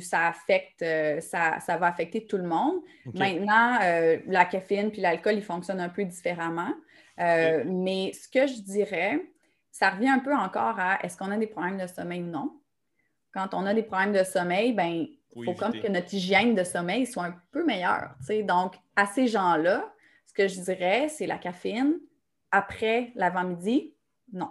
ça 0.00 0.28
affecte, 0.28 0.82
euh, 0.82 1.20
ça, 1.20 1.58
va 1.68 1.86
affecter 1.86 2.26
tout 2.26 2.36
le 2.36 2.44
monde. 2.44 2.80
Maintenant, 3.14 3.78
euh, 3.82 4.18
la 4.26 4.44
caféine 4.44 4.90
puis 4.90 5.00
l'alcool, 5.00 5.34
ils 5.34 5.42
fonctionnent 5.42 5.80
un 5.80 5.88
peu 5.88 6.04
différemment. 6.04 6.72
Mais 7.18 8.12
ce 8.14 8.28
que 8.28 8.46
je 8.46 8.62
dirais, 8.62 9.20
ça 9.70 9.90
revient 9.90 10.08
un 10.08 10.18
peu 10.18 10.34
encore 10.34 10.78
à 10.78 11.04
est-ce 11.04 11.16
qu'on 11.16 11.30
a 11.30 11.36
des 11.36 11.46
problèmes 11.46 11.78
de 11.78 11.86
sommeil 11.86 12.22
ou 12.22 12.26
non? 12.26 12.60
Quand 13.32 13.54
on 13.54 13.66
a 13.66 13.74
des 13.74 13.82
problèmes 13.82 14.12
de 14.12 14.24
sommeil, 14.24 14.72
ben 14.72 15.06
il 15.36 15.44
faut 15.44 15.54
comme 15.54 15.72
que 15.72 15.88
notre 15.88 16.12
hygiène 16.12 16.54
de 16.54 16.64
sommeil 16.64 17.06
soit 17.06 17.24
un 17.24 17.34
peu 17.52 17.64
meilleure. 17.64 18.14
Donc, 18.44 18.74
à 18.96 19.06
ces 19.06 19.28
gens-là, 19.28 19.92
ce 20.26 20.32
que 20.32 20.48
je 20.48 20.60
dirais, 20.60 21.08
c'est 21.08 21.26
la 21.26 21.38
caféine. 21.38 21.94
Après 22.50 23.12
l'avant-midi, 23.14 23.94
non. 24.32 24.50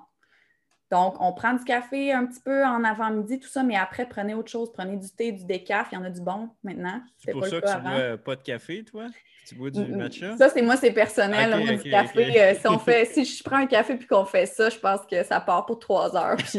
Donc, 0.92 1.18
on 1.20 1.34
prend 1.34 1.54
du 1.54 1.64
café 1.64 2.12
un 2.12 2.26
petit 2.26 2.40
peu 2.40 2.66
en 2.66 2.84
avant-midi, 2.84 3.40
tout 3.40 3.48
ça, 3.48 3.62
mais 3.62 3.76
après, 3.76 4.08
prenez 4.08 4.34
autre 4.34 4.50
chose. 4.50 4.72
Prenez 4.74 4.98
du 4.98 5.10
thé, 5.10 5.32
du 5.32 5.46
décaf. 5.46 5.90
Il 5.92 5.96
y 5.96 5.98
en 6.00 6.04
a 6.04 6.10
du 6.10 6.22
bon 6.22 6.50
maintenant. 6.64 7.00
C'est 7.18 7.32
pour 7.32 7.46
ça 7.46 7.62
que 7.62 7.72
tu 7.72 7.82
bois 7.82 8.18
pas 8.18 8.36
de 8.36 8.42
café, 8.42 8.84
toi? 8.84 9.06
Tu 9.48 9.56
bois 9.56 9.70
du 9.70 9.86
matcha? 9.86 10.36
Ça, 10.38 10.50
c'est 10.50 10.64
moi, 10.64 10.78
c'est 10.78 10.92
personnel. 10.92 11.64
moi, 11.64 11.74
du 11.76 11.90
café, 11.90 12.42
euh, 12.42 12.56
si, 12.60 12.68
on 12.68 12.80
fait, 12.80 13.06
si 13.06 13.24
je 13.24 13.44
prends 13.44 13.58
un 13.58 13.68
café 13.68 13.96
puis 13.96 14.08
qu'on 14.08 14.26
fait 14.26 14.48
ça, 14.48 14.70
je 14.70 14.80
pense 14.80 15.02
que 15.10 15.24
ça 15.24 15.40
part 15.40 15.66
pour 15.68 15.78
trois 15.78 16.16
heures. 16.16 16.38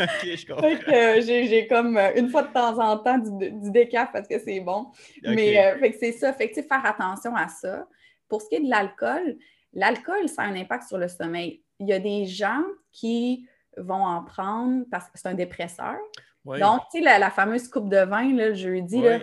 OK, 0.00 0.24
je 0.24 0.46
comprends. 0.46 0.66
Euh, 0.66 1.20
j'ai 1.20 1.66
comme 1.66 1.96
euh, 1.96 2.12
une 2.16 2.28
fois 2.28 2.42
de 2.42 2.52
temps 2.52 2.78
en 2.78 2.98
temps 2.98 3.18
du, 3.18 3.50
du 3.52 3.70
décaf 3.70 4.12
parce 4.12 4.28
que 4.28 4.38
c'est 4.38 4.60
bon. 4.60 4.88
Mais 5.22 5.78
c'est 5.98 6.12
ça. 6.12 6.32
Fait 6.34 6.50
que, 6.50 6.60
faire 6.60 6.84
attention 6.84 7.34
à 7.34 7.48
ça. 7.48 7.86
Pour 8.28 8.42
ce 8.42 8.48
qui 8.48 8.56
est 8.56 8.60
de 8.60 8.68
l'alcool, 8.68 9.36
l'alcool, 9.72 10.28
ça 10.28 10.42
a 10.42 10.46
un 10.46 10.56
impact 10.56 10.88
sur 10.88 10.98
le 10.98 11.08
sommeil 11.08 11.62
il 11.78 11.88
y 11.88 11.92
a 11.92 11.98
des 11.98 12.26
gens 12.26 12.62
qui 12.92 13.48
vont 13.76 14.04
en 14.04 14.24
prendre 14.24 14.84
parce 14.90 15.06
que 15.06 15.18
c'est 15.18 15.28
un 15.28 15.34
dépresseur. 15.34 15.96
Donc, 16.44 16.82
tu 16.90 17.02
sais, 17.02 17.18
la, 17.18 17.30
fameuse 17.30 17.68
coupe 17.68 17.90
de 17.90 17.98
vin, 17.98 18.32
le 18.32 18.54
jeudi, 18.54 19.02
là, 19.02 19.18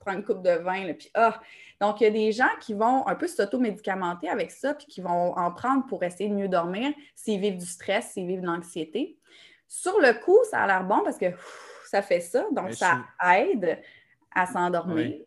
prends 0.00 0.12
une 0.12 0.24
coupe 0.24 0.42
de 0.42 0.50
vin, 0.50 0.92
puis 0.94 1.10
ah! 1.14 1.40
Donc, 1.80 2.00
il 2.00 2.04
y 2.04 2.06
a 2.06 2.10
des 2.10 2.32
gens 2.32 2.48
qui 2.60 2.74
vont 2.74 3.06
un 3.06 3.14
peu 3.14 3.28
s'auto-médicamenter 3.28 4.28
avec 4.28 4.50
ça, 4.50 4.74
puis 4.74 4.86
qui 4.86 5.00
vont 5.00 5.36
en 5.36 5.52
prendre 5.52 5.86
pour 5.86 6.02
essayer 6.02 6.28
de 6.28 6.34
mieux 6.34 6.48
dormir 6.48 6.92
s'ils 7.14 7.40
vivent 7.40 7.58
du 7.58 7.66
stress, 7.66 8.12
s'ils 8.12 8.26
vivent 8.26 8.40
de 8.40 8.46
l'anxiété. 8.46 9.18
Sur 9.68 10.00
le 10.00 10.14
coup, 10.14 10.38
ça 10.50 10.62
a 10.62 10.66
l'air 10.66 10.84
bon 10.84 11.02
parce 11.04 11.18
que 11.18 11.26
ça 11.90 12.02
fait 12.02 12.20
ça, 12.20 12.46
donc 12.52 12.72
ça 12.72 13.04
aide 13.34 13.80
à 14.34 14.46
s'endormir, 14.46 15.18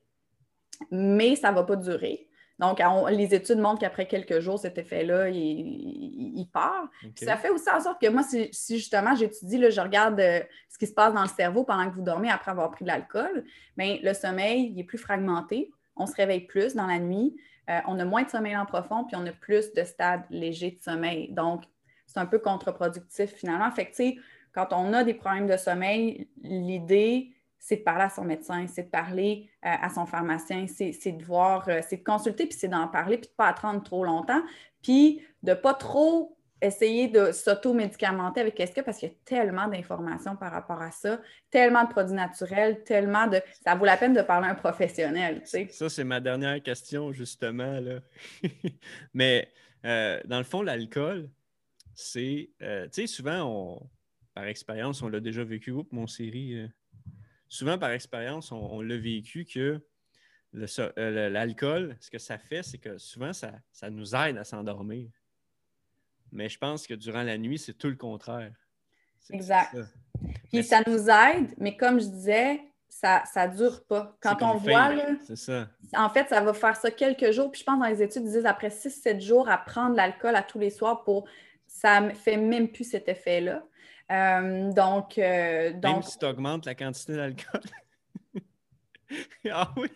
mais 0.91 1.35
ça 1.35 1.51
ne 1.51 1.55
va 1.55 1.63
pas 1.63 1.75
durer. 1.75 2.28
Donc, 2.59 2.81
les 3.09 3.33
études 3.33 3.57
montrent 3.57 3.79
qu'après 3.79 4.05
quelques 4.05 4.41
jours, 4.41 4.59
cet 4.59 4.77
effet-là, 4.77 5.29
il, 5.29 6.45
part. 6.51 6.89
Ça 7.15 7.37
fait 7.37 7.49
aussi 7.49 7.69
en 7.69 7.79
sorte 7.79 8.01
que 8.01 8.09
moi, 8.09 8.23
si, 8.23 8.49
justement 8.77 9.15
j'étudie, 9.15 9.71
je 9.71 9.81
regarde 9.81 10.19
euh, 10.19 10.41
ce 10.67 10.77
qui 10.77 10.87
se 10.87 10.93
passe 10.93 11.13
dans 11.13 11.21
le 11.21 11.29
cerveau 11.29 11.63
pendant 11.63 11.89
que 11.89 11.95
vous 11.95 12.01
dormez 12.01 12.29
après 12.29 12.51
avoir 12.51 12.71
pris 12.71 12.83
de 12.83 12.89
l'alcool, 12.89 13.45
bien, 13.77 13.97
le 14.01 14.13
sommeil 14.13 14.71
il 14.73 14.79
est 14.79 14.83
plus 14.83 14.97
fragmenté. 14.97 15.71
On 15.95 16.05
se 16.05 16.15
réveille 16.15 16.41
plus 16.41 16.75
dans 16.75 16.87
la 16.87 16.99
nuit. 16.99 17.35
Euh, 17.69 17.79
on 17.87 17.99
a 17.99 18.05
moins 18.05 18.23
de 18.23 18.29
sommeil 18.29 18.57
en 18.57 18.65
profond, 18.65 19.05
puis 19.05 19.15
on 19.15 19.25
a 19.25 19.31
plus 19.31 19.73
de 19.73 19.83
stades 19.83 20.23
légers 20.29 20.71
de 20.71 20.81
sommeil. 20.81 21.31
Donc, 21.31 21.63
c'est 22.07 22.19
un 22.19 22.25
peu 22.25 22.39
contre-productif 22.39 23.31
finalement. 23.35 23.69
Fait 23.71 23.85
que, 23.85 23.91
tu 23.91 23.95
sais, 23.95 24.17
quand 24.53 24.67
on 24.71 24.93
a 24.93 25.03
des 25.03 25.13
problèmes 25.13 25.47
de 25.47 25.57
sommeil, 25.57 26.27
l'idée, 26.41 27.31
c'est 27.59 27.77
de 27.77 27.81
parler 27.81 28.05
à 28.05 28.09
son 28.09 28.23
médecin, 28.23 28.65
c'est 28.67 28.83
de 28.83 28.89
parler 28.89 29.49
euh, 29.65 29.69
à 29.81 29.89
son 29.89 30.05
pharmacien, 30.05 30.65
c'est 30.67 31.11
de 31.11 31.23
voir, 31.23 31.67
euh, 31.67 31.81
c'est 31.87 31.97
de 31.97 32.03
consulter, 32.03 32.45
puis 32.45 32.57
c'est 32.57 32.69
d'en 32.69 32.87
parler, 32.87 33.17
puis 33.17 33.27
de 33.27 33.33
ne 33.33 33.35
pas 33.35 33.47
attendre 33.47 33.83
trop 33.83 34.03
longtemps, 34.05 34.41
puis 34.81 35.21
de 35.43 35.51
ne 35.51 35.55
pas 35.55 35.73
trop 35.73 36.37
essayer 36.61 37.07
de 37.07 37.31
s'auto-médicamenter 37.31 38.41
avec 38.41 38.55
qu'est-ce 38.55 38.73
que, 38.73 38.81
parce 38.81 38.97
qu'il 38.97 39.09
y 39.09 39.11
a 39.11 39.15
tellement 39.23 39.67
d'informations 39.67 40.35
par 40.35 40.51
rapport 40.51 40.81
à 40.81 40.91
ça, 40.91 41.21
tellement 41.51 41.83
de 41.83 41.89
produits 41.89 42.15
naturels, 42.15 42.83
tellement 42.83 43.27
de... 43.27 43.41
Ça 43.63 43.75
vaut 43.75 43.85
la 43.85 43.95
peine 43.95 44.13
de 44.13 44.21
parler 44.21 44.47
à 44.47 44.51
un 44.51 44.55
professionnel, 44.55 45.41
tu 45.41 45.49
sais. 45.49 45.67
Ça, 45.71 45.87
c'est 45.89 46.03
ma 46.03 46.19
dernière 46.19 46.61
question, 46.61 47.13
justement, 47.13 47.79
là. 47.79 47.99
Mais, 49.13 49.49
euh, 49.85 50.19
dans 50.25 50.37
le 50.37 50.43
fond, 50.43 50.61
l'alcool, 50.61 51.29
c'est... 51.93 52.49
tu 52.59 52.65
sais, 52.91 53.07
souvent, 53.07 53.43
on, 53.43 53.89
par 54.33 54.45
expérience, 54.45 55.01
on 55.01 55.07
l'a 55.07 55.21
déjà 55.21 55.45
vécu, 55.45 55.73
mon 55.91 56.07
série 56.07 56.69
souvent 57.49 57.77
par 57.77 57.89
expérience, 57.89 58.51
on, 58.51 58.81
l'a 58.81 58.97
vécu 58.97 59.45
que 59.45 59.81
euh, 60.55 61.29
l'alcool, 61.29 61.97
ce 61.99 62.09
que 62.09 62.19
ça 62.19 62.37
fait, 62.37 62.63
c'est 62.63 62.77
que 62.77 62.97
souvent, 62.97 63.33
ça, 63.33 63.89
nous 63.89 64.15
aide 64.15 64.37
à 64.37 64.43
s'endormir. 64.43 65.09
Mais 66.31 66.47
je 66.47 66.57
pense 66.59 66.85
que 66.85 66.93
durant 66.93 67.23
la 67.23 67.37
nuit, 67.37 67.57
c'est 67.57 67.73
tout 67.73 67.89
le 67.89 67.95
contraire. 67.95 68.53
Exact. 69.31 69.75
Puis 70.51 70.63
ça 70.63 70.81
nous 70.87 71.09
aide, 71.09 71.53
mais 71.57 71.75
comme 71.75 71.99
je 71.99 72.05
disais, 72.05 72.61
ça 72.87 73.23
ne 73.47 73.55
dure 73.55 73.83
pas. 73.85 74.15
Quand 74.21 74.41
on 74.41 74.57
voit, 74.57 74.91
ça. 75.35 75.67
en 75.95 76.09
fait, 76.09 76.29
ça 76.29 76.41
va 76.41 76.53
faire 76.53 76.75
ça 76.75 76.91
quelques 76.91 77.31
jours. 77.31 77.51
Puis 77.51 77.61
je 77.61 77.65
pense 77.65 77.79
dans 77.79 77.87
les 77.87 78.01
études, 78.01 78.23
ils 78.23 78.31
disent 78.31 78.45
après 78.45 78.69
6-7 78.69 79.19
jours 79.21 79.49
à 79.49 79.57
prendre 79.57 79.95
l'alcool 79.95 80.35
à 80.35 80.43
tous 80.43 80.59
les 80.59 80.69
soirs 80.69 81.03
pour. 81.03 81.27
Ça 81.67 82.01
ne 82.01 82.09
fait 82.11 82.37
même 82.37 82.69
plus 82.69 82.83
cet 82.83 83.07
effet-là. 83.07 83.63
Euh, 84.11 84.71
donc, 84.71 85.17
euh, 85.17 85.71
donc, 85.73 85.83
Même 85.83 86.03
si 86.03 86.17
tu 86.17 86.25
augmentes 86.25 86.65
la 86.65 86.75
quantité 86.75 87.15
d'alcool. 87.15 87.61
ah 89.51 89.71
oui! 89.77 89.89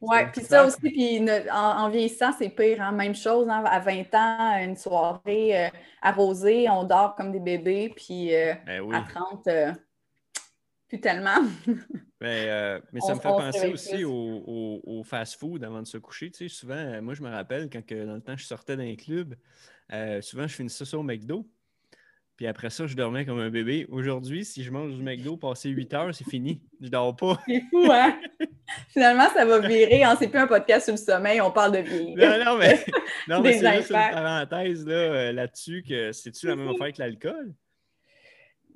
Oui, 0.00 0.18
puis 0.32 0.42
ça 0.42 0.66
aussi, 0.66 0.80
puis 0.80 1.20
en, 1.52 1.88
vieillissant, 1.90 2.32
c'est 2.32 2.48
pire. 2.48 2.82
Hein? 2.82 2.90
Même 2.90 3.14
chose, 3.14 3.48
hein? 3.48 3.62
à 3.64 3.78
20 3.78 4.14
ans, 4.14 4.64
une 4.64 4.76
soirée 4.76 5.66
euh, 5.66 5.70
arrosée, 6.02 6.68
on 6.68 6.82
dort 6.82 7.14
comme 7.14 7.30
des 7.30 7.38
bébés, 7.38 7.92
puis 7.94 8.30
ben 8.66 8.92
à 8.92 9.02
30, 9.02 9.48
plus 10.88 11.00
tellement. 11.00 11.40
Ben, 12.20 12.82
mais 12.92 12.98
ça 12.98 13.14
me 13.14 13.20
fait 13.20 13.28
penser 13.28 13.72
aussi 13.72 14.04
au, 14.04 15.02
fast-food 15.04 15.62
avant 15.62 15.82
de 15.82 15.86
se 15.86 15.98
coucher. 15.98 16.32
Tu 16.32 16.48
sais, 16.48 16.52
souvent, 16.52 17.00
moi, 17.00 17.14
je 17.14 17.22
me 17.22 17.30
rappelle 17.30 17.70
quand 17.70 17.80
dans 17.88 18.14
le 18.14 18.20
temps, 18.20 18.36
je 18.36 18.44
sortais 18.44 18.76
d'un 18.76 18.96
club, 18.96 19.36
souvent, 20.20 20.48
je 20.48 20.54
finissais 20.56 20.84
ça 20.84 20.98
au 20.98 21.04
McDo. 21.04 21.48
Puis 22.38 22.46
après 22.46 22.70
ça, 22.70 22.86
je 22.86 22.94
dormais 22.94 23.26
comme 23.26 23.40
un 23.40 23.50
bébé. 23.50 23.84
Aujourd'hui, 23.90 24.44
si 24.44 24.62
je 24.62 24.70
mange 24.70 24.94
du 24.94 25.02
McDo, 25.02 25.36
passer 25.36 25.70
8 25.70 25.94
heures, 25.94 26.14
c'est 26.14 26.22
fini. 26.22 26.62
Je 26.80 26.88
dors 26.88 27.16
pas. 27.16 27.36
C'est 27.48 27.62
fou, 27.68 27.90
hein? 27.90 28.16
Finalement, 28.90 29.28
ça 29.34 29.44
va 29.44 29.58
virer. 29.58 30.04
Hein? 30.04 30.14
C'est 30.16 30.28
plus 30.28 30.38
un 30.38 30.46
podcast 30.46 30.84
sur 30.84 30.94
le 30.94 30.98
sommeil, 30.98 31.40
on 31.40 31.50
parle 31.50 31.72
de 31.72 31.78
vie. 31.78 32.14
Non, 32.14 32.44
non, 32.44 32.56
mais, 32.56 32.78
non, 33.28 33.40
mais 33.40 33.54
c'est 33.54 33.76
juste 33.78 33.90
une 33.90 34.12
parenthèse 34.12 34.84
euh, 34.86 35.32
là-dessus 35.32 35.82
que 35.82 36.12
c'est-tu 36.12 36.46
la 36.46 36.54
même 36.54 36.68
affaire 36.68 36.92
que 36.92 37.00
l'alcool? 37.00 37.54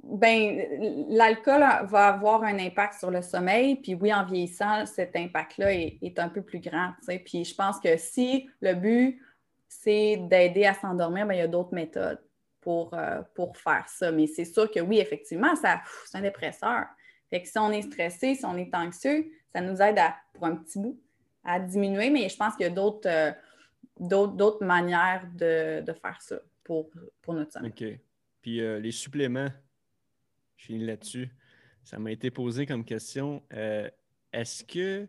Ben, 0.03 1.07
l'alcool 1.11 1.61
va 1.61 2.09
avoir 2.09 2.43
un 2.43 2.59
impact 2.59 2.95
sur 2.99 3.13
le 3.13 3.23
sommeil, 3.23 3.77
puis 3.77 3.95
oui, 3.95 4.13
en 4.13 4.25
vieillissant, 4.25 4.87
cet 4.87 5.15
impact-là 5.15 5.73
est, 5.73 6.19
un 6.19 6.29
peu 6.29 6.43
plus 6.43 6.59
grand. 6.59 6.95
Puis 7.25 7.45
je 7.45 7.55
pense 7.55 7.79
que 7.79 7.97
si 7.97 8.51
le 8.61 8.75
but, 8.75 9.21
c'est 9.69 10.17
d'aider 10.17 10.65
à 10.65 10.75
s'endormir, 10.75 11.29
ben, 11.29 11.35
il 11.35 11.39
y 11.39 11.43
a 11.43 11.47
d'autres 11.47 11.75
méthodes 11.75 12.19
pour, 12.63 12.95
euh, 12.95 13.21
pour 13.35 13.57
faire 13.59 13.87
ça. 13.89 14.11
Mais 14.11 14.27
c'est 14.27 14.47
sûr 14.47 14.71
que 14.71 14.81
oui, 14.81 14.99
effectivement, 14.99 15.55
ça, 15.57 15.83
c'est 16.07 16.17
un 16.17 16.23
dépresseur. 16.23 16.87
Fait 17.29 17.43
que 17.43 17.49
si 17.49 17.59
on 17.59 17.71
est 17.71 17.83
stressé, 17.83 18.35
si 18.35 18.45
on 18.45 18.57
est 18.57 18.75
anxieux, 18.75 19.31
ça 19.53 19.61
nous 19.61 19.83
aide 19.83 19.99
à, 19.99 20.17
pour 20.33 20.47
un 20.47 20.57
petit 20.57 20.79
bout 20.79 20.99
à 21.45 21.59
diminuer, 21.59 22.09
mais 22.09 22.29
je 22.29 22.37
pense 22.37 22.55
qu'il 22.55 22.65
y 22.65 22.69
a 22.69 22.71
d'autres, 22.71 23.09
euh, 23.09 24.57
manières 24.61 25.29
de, 25.35 25.85
faire 26.01 26.17
ça 26.21 26.37
pour, 26.63 26.89
pour 27.21 27.35
notre 27.35 27.53
santé. 27.53 27.67
OK. 27.67 28.01
Puis 28.41 28.61
euh, 28.61 28.79
les 28.79 28.93
suppléments, 28.93 29.49
je 30.57 30.67
finis 30.67 30.87
là-dessus. 30.87 31.31
Ça 31.83 31.99
m'a 31.99 32.13
été 32.13 32.31
posé 32.31 32.65
comme 32.65 32.85
question. 32.85 33.43
est-ce 33.51 34.63
que 34.63 35.09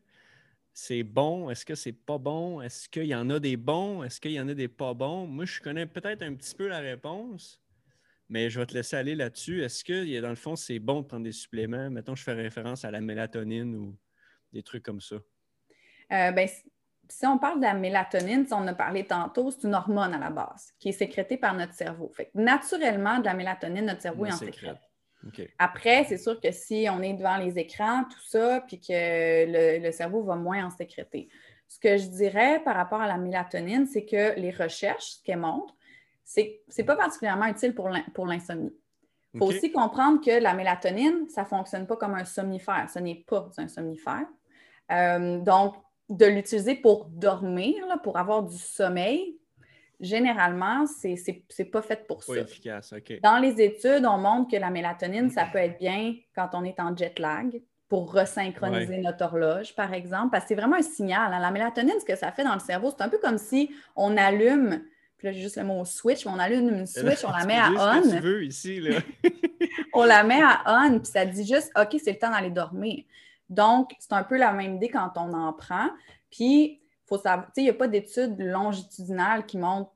c'est 0.73 1.03
bon? 1.03 1.49
Est-ce 1.49 1.65
que 1.65 1.75
c'est 1.75 1.93
pas 1.93 2.17
bon? 2.17 2.61
Est-ce 2.61 2.89
qu'il 2.89 3.05
y 3.05 3.15
en 3.15 3.29
a 3.29 3.39
des 3.39 3.57
bons? 3.57 4.03
Est-ce 4.03 4.19
qu'il 4.19 4.31
y 4.31 4.39
en 4.39 4.47
a 4.47 4.53
des 4.53 4.67
pas 4.67 4.93
bons? 4.93 5.27
Moi, 5.27 5.45
je 5.45 5.61
connais 5.61 5.85
peut-être 5.85 6.23
un 6.23 6.33
petit 6.33 6.55
peu 6.55 6.67
la 6.67 6.79
réponse, 6.79 7.61
mais 8.29 8.49
je 8.49 8.59
vais 8.59 8.65
te 8.65 8.73
laisser 8.73 8.95
aller 8.95 9.15
là-dessus. 9.15 9.63
Est-ce 9.63 9.83
que, 9.83 10.19
dans 10.21 10.29
le 10.29 10.35
fond, 10.35 10.55
c'est 10.55 10.79
bon 10.79 11.01
de 11.01 11.07
prendre 11.07 11.23
des 11.23 11.31
suppléments? 11.31 11.89
Mettons, 11.89 12.15
je 12.15 12.23
fais 12.23 12.33
référence 12.33 12.85
à 12.85 12.91
la 12.91 13.01
mélatonine 13.01 13.75
ou 13.75 13.95
des 14.51 14.63
trucs 14.63 14.83
comme 14.83 15.01
ça. 15.01 15.15
Euh, 16.11 16.31
ben, 16.31 16.47
si 17.09 17.25
on 17.27 17.37
parle 17.37 17.59
de 17.59 17.65
la 17.65 17.73
mélatonine, 17.73 18.45
si 18.45 18.53
on 18.53 18.65
a 18.67 18.73
parlé 18.73 19.05
tantôt, 19.05 19.51
c'est 19.51 19.67
une 19.67 19.75
hormone 19.75 20.13
à 20.13 20.17
la 20.17 20.29
base 20.31 20.73
qui 20.79 20.89
est 20.89 20.93
sécrétée 20.93 21.37
par 21.37 21.53
notre 21.53 21.73
cerveau. 21.73 22.11
Fait 22.15 22.31
naturellement, 22.33 23.19
de 23.19 23.25
la 23.25 23.33
mélatonine, 23.33 23.85
notre 23.85 24.01
cerveau 24.01 24.25
en 24.25 24.31
sécrète. 24.31 24.77
Après, 25.57 26.05
c'est 26.05 26.17
sûr 26.17 26.39
que 26.39 26.51
si 26.51 26.87
on 26.91 27.01
est 27.01 27.13
devant 27.13 27.37
les 27.37 27.57
écrans, 27.57 28.03
tout 28.03 28.25
ça, 28.27 28.61
puis 28.67 28.79
que 28.79 29.81
le, 29.81 29.91
cerveau 29.91 30.23
va 30.23 30.35
moins 30.35 30.65
en 30.65 30.69
sécréter. 30.69 31.29
Ce 31.67 31.79
que 31.79 31.97
je 31.97 32.07
dirais 32.07 32.61
par 32.63 32.75
rapport 32.75 33.01
à 33.01 33.07
la 33.07 33.17
mélatonine, 33.17 33.87
c'est 33.87 34.05
que 34.05 34.39
les 34.39 34.51
recherches, 34.51 35.15
ce 35.17 35.23
qu'elles 35.23 35.39
montrent, 35.39 35.75
c'est 36.23 36.61
que 36.67 36.73
ce 36.73 36.81
n'est 36.81 36.85
pas 36.85 36.95
particulièrement 36.95 37.47
utile 37.47 37.73
pour 37.73 38.27
l'insomnie. 38.27 38.73
Il 39.33 39.39
faut 39.39 39.47
aussi 39.47 39.71
comprendre 39.71 40.23
que 40.23 40.31
la 40.31 40.53
mélatonine, 40.53 41.27
ça 41.27 41.41
ne 41.41 41.47
fonctionne 41.47 41.87
pas 41.87 41.95
comme 41.95 42.13
un 42.13 42.25
somnifère. 42.25 42.87
Ce 42.93 42.99
n'est 42.99 43.23
pas 43.27 43.49
un 43.57 43.67
somnifère. 43.67 44.27
Euh, 44.91 45.39
donc, 45.39 45.75
de 46.09 46.25
l'utiliser 46.25 46.75
pour 46.75 47.05
dormir, 47.05 47.83
pour 48.03 48.17
avoir 48.17 48.43
du 48.43 48.57
sommeil, 48.57 49.39
généralement, 49.99 50.85
ce 50.85 51.07
n'est 51.07 51.65
pas 51.65 51.81
fait 51.81 52.07
pour 52.07 52.23
pas 52.25 52.35
efficace, 52.35 52.93
OK. 52.93 53.19
Dans 53.21 53.37
les 53.37 53.61
études, 53.61 54.05
on 54.05 54.17
montre 54.17 54.51
que 54.51 54.57
la 54.57 54.69
mélatonine, 54.69 55.29
ça 55.29 55.45
peut 55.51 55.59
être 55.59 55.79
bien 55.79 56.15
quand 56.35 56.49
on 56.53 56.63
est 56.63 56.79
en 56.79 56.95
jet 56.95 57.17
lag 57.19 57.61
pour 57.89 58.11
resynchroniser 58.11 58.97
notre 58.97 59.25
horloge, 59.25 59.75
par 59.75 59.93
exemple, 59.93 60.31
parce 60.31 60.45
que 60.45 60.49
c'est 60.49 60.55
vraiment 60.55 60.77
un 60.77 60.81
signal. 60.81 61.31
Hein. 61.31 61.39
La 61.39 61.51
mélatonine, 61.51 61.99
ce 61.99 62.05
que 62.05 62.15
ça 62.15 62.31
fait 62.31 62.43
dans 62.43 62.55
le 62.55 62.59
cerveau, 62.59 62.91
c'est 62.95 63.03
un 63.03 63.09
peu 63.09 63.19
comme 63.19 63.37
si 63.37 63.69
on 63.95 64.17
allume, 64.17 64.83
puis 65.17 65.27
là, 65.27 65.31
j'ai 65.31 65.41
juste 65.41 65.57
le 65.57 65.63
mot 65.63 65.85
switch, 65.85 66.25
mais 66.25 66.31
on 66.31 66.39
allume 66.39 66.69
une 66.69 66.87
switch, 66.87 67.23
on 67.23 67.31
la 67.31 67.45
met 67.45 67.57
à 67.57 67.69
on. 67.69 68.03
Ce 68.03 68.09
que 68.09 68.15
tu 68.15 68.21
veux 68.21 68.43
ici, 68.43 68.79
là. 68.79 68.99
on 69.93 70.03
la 70.05 70.23
met 70.23 70.41
à 70.41 70.63
on, 70.65 70.99
puis 70.99 71.11
ça 71.11 71.25
dit 71.25 71.45
juste, 71.45 71.71
OK, 71.79 71.95
c'est 72.03 72.13
le 72.13 72.17
temps 72.17 72.31
d'aller 72.31 72.49
dormir. 72.49 73.03
Donc, 73.47 73.91
c'est 73.99 74.13
un 74.13 74.23
peu 74.23 74.37
la 74.37 74.53
même 74.53 74.75
idée 74.77 74.89
quand 74.89 75.11
on 75.17 75.31
en 75.33 75.53
prend. 75.53 75.89
Puis, 76.31 76.81
faut 77.05 77.17
savoir, 77.17 77.49
il 77.57 77.63
n'y 77.63 77.69
a 77.69 77.73
pas 77.73 77.87
d'études 77.87 78.39
longitudinales 78.39 79.45
qui 79.45 79.57
montrent 79.57 79.91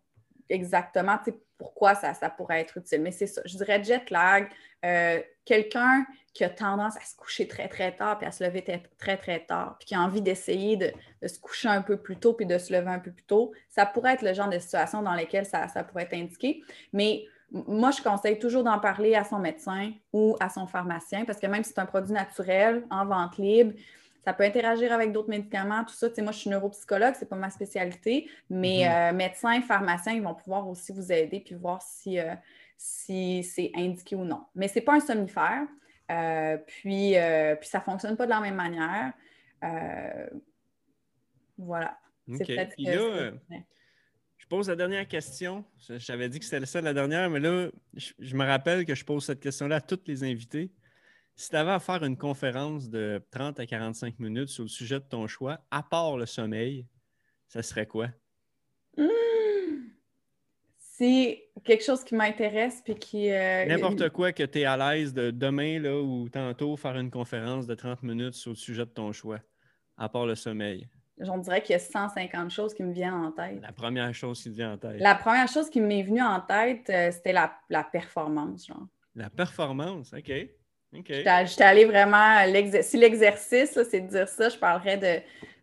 exactement 0.49 1.17
pourquoi 1.57 1.95
ça, 1.95 2.13
pourrait 2.29 2.61
être 2.61 2.77
utile. 2.77 3.01
Mais 3.01 3.11
c'est 3.11 3.27
ça, 3.27 3.41
je 3.45 3.57
dirais 3.57 3.83
jet 3.83 4.09
lag, 4.09 4.49
euh, 4.85 5.19
quelqu'un 5.43 6.05
qui 6.33 6.43
a 6.43 6.49
tendance 6.49 6.95
à 6.97 7.01
se 7.01 7.15
coucher 7.15 7.47
très, 7.47 7.67
très 7.67 7.95
tard, 7.95 8.19
puis 8.19 8.27
à 8.27 8.31
se 8.31 8.43
lever 8.43 8.63
très, 8.99 9.17
très 9.17 9.39
tard, 9.39 9.75
puis 9.79 9.87
qui 9.87 9.95
a 9.95 10.01
envie 10.01 10.21
d'essayer 10.21 10.77
de, 10.77 10.91
se 11.27 11.39
coucher 11.39 11.67
un 11.67 11.81
peu 11.81 11.97
plus 11.97 12.17
tôt, 12.17 12.33
puis 12.33 12.45
de 12.45 12.57
se 12.59 12.71
lever 12.71 12.91
un 12.91 12.99
peu 12.99 13.11
plus 13.11 13.23
tôt, 13.23 13.53
ça 13.69 13.87
pourrait 13.87 14.13
être 14.13 14.21
le 14.21 14.33
genre 14.33 14.49
de 14.49 14.59
situation 14.59 15.01
dans 15.01 15.15
lesquelles 15.15 15.47
ça, 15.47 15.67
ça 15.67 15.83
pourrait 15.83 16.03
être 16.03 16.13
indiqué. 16.13 16.61
Mais 16.93 17.25
moi, 17.51 17.91
je 17.91 18.03
conseille 18.03 18.37
toujours 18.37 18.63
d'en 18.63 18.77
parler 18.77 19.15
à 19.15 19.23
son 19.23 19.39
médecin 19.39 19.93
ou 20.13 20.35
à 20.39 20.49
son 20.49 20.67
pharmacien 20.67 21.25
parce 21.25 21.39
que 21.39 21.47
même 21.47 21.63
si 21.63 21.71
c'est 21.73 21.79
un 21.79 21.85
produit 21.85 22.13
naturel 22.13 22.85
en 22.91 23.05
vente 23.05 23.37
libre, 23.37 23.73
ça 24.27 24.33
peut 24.33 24.43
interagir 24.43 24.91
avec 24.91 25.13
d'autres 25.13 25.29
médicaments, 25.29 25.85
tout 25.85 25.93
ça. 25.93 26.09
moi, 26.17 26.33
je 26.33 26.39
suis 26.39 26.49
neuropsychologue, 26.49 27.15
ce 27.15 27.21
n'est 27.21 27.27
pas 27.27 27.37
ma 27.37 27.49
spécialité, 27.49 28.29
mais 28.49 28.79
mhm. 28.83 28.91
euh, 28.91 29.13
médecins, 29.13 29.61
pharmaciens, 29.61 30.11
ils 30.11 30.21
vont 30.21 30.35
pouvoir 30.35 30.67
aussi 30.67 30.91
vous 30.91 31.13
aider 31.13 31.39
puis 31.39 31.55
voir 31.55 31.81
si, 31.81 32.19
euh, 32.19 32.35
si 32.75 33.41
c'est 33.41 33.71
indiqué 33.73 34.17
ou 34.17 34.25
non. 34.25 34.43
Mais 34.53 34.67
ce 34.67 34.75
n'est 34.75 34.81
pas 34.81 34.95
un 34.95 34.99
somnifère, 34.99 35.61
euh, 36.11 36.57
puis, 36.57 37.15
puis 37.61 37.69
ça 37.69 37.77
ne 37.77 37.83
fonctionne 37.83 38.17
pas 38.17 38.25
de 38.25 38.31
la 38.31 38.41
même 38.41 38.55
manière. 38.55 39.13
voilà. 41.57 41.97
C'est 42.29 42.47
peut-être 42.47 42.75
je 44.37 44.45
pose 44.49 44.69
la 44.69 44.75
dernière 44.75 45.07
question. 45.07 45.65
J'avais 45.89 46.29
dit 46.29 46.39
que 46.39 46.45
c'était 46.45 46.65
ça 46.65 46.79
la 46.79 46.93
dernière, 46.93 47.29
mais 47.29 47.39
là, 47.39 47.69
je, 47.95 48.35
me 48.35 48.45
rappelle 48.45 48.85
que 48.85 48.93
je 48.93 49.03
pose 49.03 49.25
cette 49.25 49.39
question-là 49.39 49.77
à 49.77 49.81
tous 49.81 49.99
les 50.05 50.23
invités. 50.23 50.71
Si 51.39 51.51
tu 51.51 51.55
avais 51.55 51.71
à 51.71 51.79
faire 51.79 52.03
une 52.03 52.17
conférence 52.17 52.89
de 52.89 53.23
30 53.29 53.59
à 53.59 53.67
45 53.67 54.17
minutes 54.17 54.49
sur 54.49 54.63
le 54.63 54.69
sujet 54.69 54.95
de 54.95 55.05
ton 55.05 55.27
choix, 55.27 55.59
à 55.69 55.83
part 55.83 56.17
le 56.17 56.25
sommeil, 56.25 56.87
ça 57.47 57.61
serait 57.61 57.85
quoi? 57.85 58.07
Mmh! 58.97 59.03
C'est 60.79 61.43
quelque 61.63 61.83
chose 61.83 62.03
qui 62.03 62.15
m'intéresse 62.15 62.81
puis 62.83 62.95
qui. 62.95 63.31
Euh, 63.31 63.67
N'importe 63.67 64.09
quoi 64.09 64.31
que 64.33 64.41
tu 64.41 64.61
es 64.61 64.65
à 64.65 64.75
l'aise 64.75 65.13
de 65.13 65.29
demain 65.29 65.79
là, 65.79 66.01
ou 66.01 66.27
tantôt 66.27 66.75
faire 66.75 66.97
une 66.97 67.11
conférence 67.11 67.67
de 67.67 67.75
30 67.75 68.01
minutes 68.01 68.33
sur 68.33 68.49
le 68.49 68.55
sujet 68.55 68.85
de 68.85 68.89
ton 68.89 69.11
choix, 69.11 69.39
à 69.95 70.09
part 70.09 70.25
le 70.25 70.33
sommeil. 70.33 70.89
J'en 71.19 71.37
dirais 71.37 71.61
qu'il 71.61 71.73
y 71.73 71.75
a 71.75 71.79
150 71.79 72.49
choses 72.49 72.73
qui 72.73 72.81
me 72.81 72.93
viennent 72.93 73.13
en 73.13 73.31
tête. 73.31 73.61
La 73.61 73.73
première 73.73 74.11
chose 74.15 74.41
qui 74.41 74.49
te 74.49 74.55
vient 74.55 74.73
en 74.73 74.77
tête. 74.79 74.99
La 74.99 75.13
première 75.13 75.47
chose 75.47 75.69
qui 75.69 75.81
m'est 75.81 76.01
venue 76.01 76.21
en 76.23 76.41
tête, 76.41 76.89
euh, 76.89 77.11
c'était 77.11 77.33
la, 77.33 77.83
performance, 77.83 78.65
genre. 78.65 78.87
La 79.13 79.29
performance, 79.29 80.13
OK. 80.13 80.31
J'étais 81.05 81.63
allée 81.63 81.85
vraiment. 81.85 82.43
Si 82.81 82.97
l'exercice, 82.97 83.79
c'est 83.89 84.01
de 84.01 84.07
dire 84.07 84.27
ça, 84.27 84.49
je 84.49 84.57
parlerais 84.57 84.97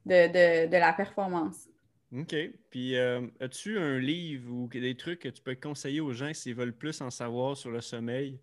de, 0.05 0.66
de, 0.66 0.76
la 0.76 0.93
performance. 0.93 1.68
OK. 2.16 2.35
Puis, 2.70 2.97
euh, 2.97 3.26
as-tu 3.41 3.78
un 3.78 3.99
livre 3.99 4.53
ou 4.53 4.68
des 4.68 4.97
trucs 4.97 5.20
que 5.20 5.28
tu 5.28 5.43
peux 5.43 5.55
conseiller 5.55 6.01
aux 6.01 6.12
gens 6.12 6.32
s'ils 6.32 6.55
veulent 6.55 6.76
plus 6.76 7.01
en 7.01 7.11
savoir 7.11 7.57
sur 7.57 7.70
le 7.70 7.80
sommeil? 7.80 8.39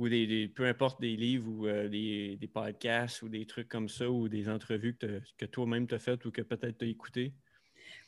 ou 0.00 0.08
des, 0.08 0.48
peu 0.48 0.66
importe 0.66 1.00
des 1.00 1.14
livres 1.14 1.48
ou 1.48 1.66
euh, 1.66 1.88
des, 1.88 2.50
podcasts 2.52 3.22
ou 3.22 3.28
des 3.28 3.44
trucs 3.44 3.68
comme 3.68 3.88
ça 3.88 4.10
ou 4.10 4.28
des 4.28 4.48
entrevues 4.48 4.96
que, 4.96 5.20
que 5.36 5.44
toi-même 5.44 5.86
tu 5.86 5.94
as 5.94 5.98
faites 5.98 6.24
ou 6.24 6.30
que 6.30 6.40
peut-être 6.40 6.78
tu 6.78 6.86
as 6.86 6.88
écoutées? 6.88 7.34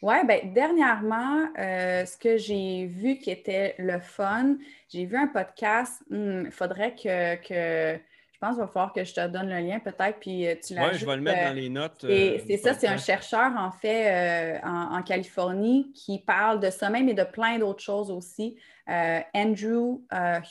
Oui, 0.02 0.14
bien, 0.26 0.40
dernièrement, 0.44 1.48
euh, 1.58 2.04
ce 2.04 2.16
que 2.16 2.36
j'ai 2.36 2.86
vu 2.86 3.18
qui 3.18 3.30
était 3.30 3.74
le 3.78 4.00
fun, 4.00 4.56
j'ai 4.88 5.04
vu 5.04 5.16
un 5.16 5.28
podcast. 5.28 6.02
Il 6.10 6.16
hmm, 6.16 6.50
faudrait 6.50 6.94
que, 6.94 7.36
Je 7.48 8.38
pense 8.40 8.54
qu'il 8.54 8.60
va 8.60 8.66
falloir 8.66 8.92
que 8.92 9.04
je 9.04 9.14
te 9.14 9.26
donne 9.28 9.48
le 9.48 9.58
lien 9.58 9.78
peut-être, 9.78 10.18
puis 10.18 10.46
euh, 10.46 10.54
tu 10.64 10.74
l'as. 10.74 10.88
Oui, 10.88 10.98
je 10.98 11.06
vais 11.06 11.16
le 11.16 11.22
mettre 11.22 11.48
dans 11.48 11.56
les 11.56 11.68
notes. 11.68 12.04
c'est 12.06 12.56
ça, 12.56 12.74
c'est 12.74 12.88
un 12.88 12.96
chercheur 12.96 13.52
en 13.56 13.70
fait 13.70 14.60
en, 14.64 14.96
en, 14.96 15.02
Californie 15.02 15.92
qui 15.94 16.18
parle 16.18 16.60
de 16.60 16.70
sommeil, 16.70 17.04
mais 17.04 17.14
de 17.14 17.24
plein 17.24 17.58
d'autres 17.58 17.82
choses 17.82 18.10
aussi. 18.10 18.56
Andrew 18.86 20.02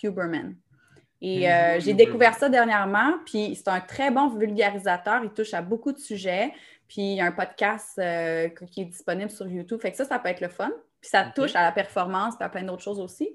Huberman. 0.03 0.55
Et 1.21 1.51
euh, 1.51 1.79
j'ai 1.79 1.93
découvert 1.93 2.33
ça 2.33 2.49
dernièrement, 2.49 3.13
puis 3.25 3.53
c'est 3.55 3.67
un 3.67 3.79
très 3.79 4.09
bon 4.09 4.29
vulgarisateur. 4.29 5.21
Il 5.23 5.29
touche 5.29 5.53
à 5.53 5.61
beaucoup 5.61 5.91
de 5.91 5.99
sujets. 5.99 6.51
Puis 6.91 7.13
il 7.13 7.15
y 7.15 7.21
a 7.21 7.25
un 7.25 7.31
podcast 7.31 7.97
euh, 7.99 8.49
qui 8.49 8.81
est 8.81 8.85
disponible 8.85 9.31
sur 9.31 9.47
YouTube. 9.47 9.79
Fait 9.79 9.91
que 9.91 9.97
ça, 9.97 10.03
ça 10.03 10.19
peut 10.19 10.27
être 10.27 10.41
le 10.41 10.49
fun. 10.49 10.69
Puis 10.99 11.09
ça 11.09 11.23
touche 11.33 11.55
à 11.55 11.61
la 11.61 11.71
performance, 11.71 12.35
puis 12.35 12.43
à 12.43 12.49
plein 12.49 12.63
d'autres 12.63 12.83
choses 12.83 12.99
aussi. 12.99 13.29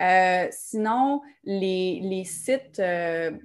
Euh, 0.00 0.46
sinon, 0.52 1.20
les, 1.42 2.22
sites 2.24 2.80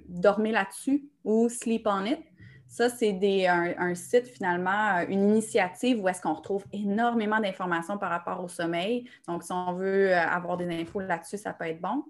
Dormez 0.06 0.52
là-dessus 0.52 1.08
ou 1.24 1.48
Sleep 1.48 1.88
on 1.88 2.04
It, 2.04 2.20
ça, 2.68 2.88
c'est 2.88 3.18
un, 3.48 3.74
un, 3.78 3.94
site 3.96 4.28
finalement, 4.28 5.00
une 5.08 5.28
initiative 5.30 6.00
où 6.00 6.08
est-ce 6.08 6.22
qu'on 6.22 6.34
retrouve 6.34 6.64
énormément 6.72 7.40
d'informations 7.40 7.98
par 7.98 8.10
rapport 8.10 8.44
au 8.44 8.48
sommeil. 8.48 9.10
Donc, 9.26 9.42
si 9.42 9.50
on 9.50 9.72
veut 9.72 10.14
avoir 10.14 10.56
des 10.56 10.68
infos 10.68 11.00
là-dessus, 11.00 11.38
ça 11.38 11.52
peut 11.52 11.64
être 11.64 11.80
bon. 11.80 12.04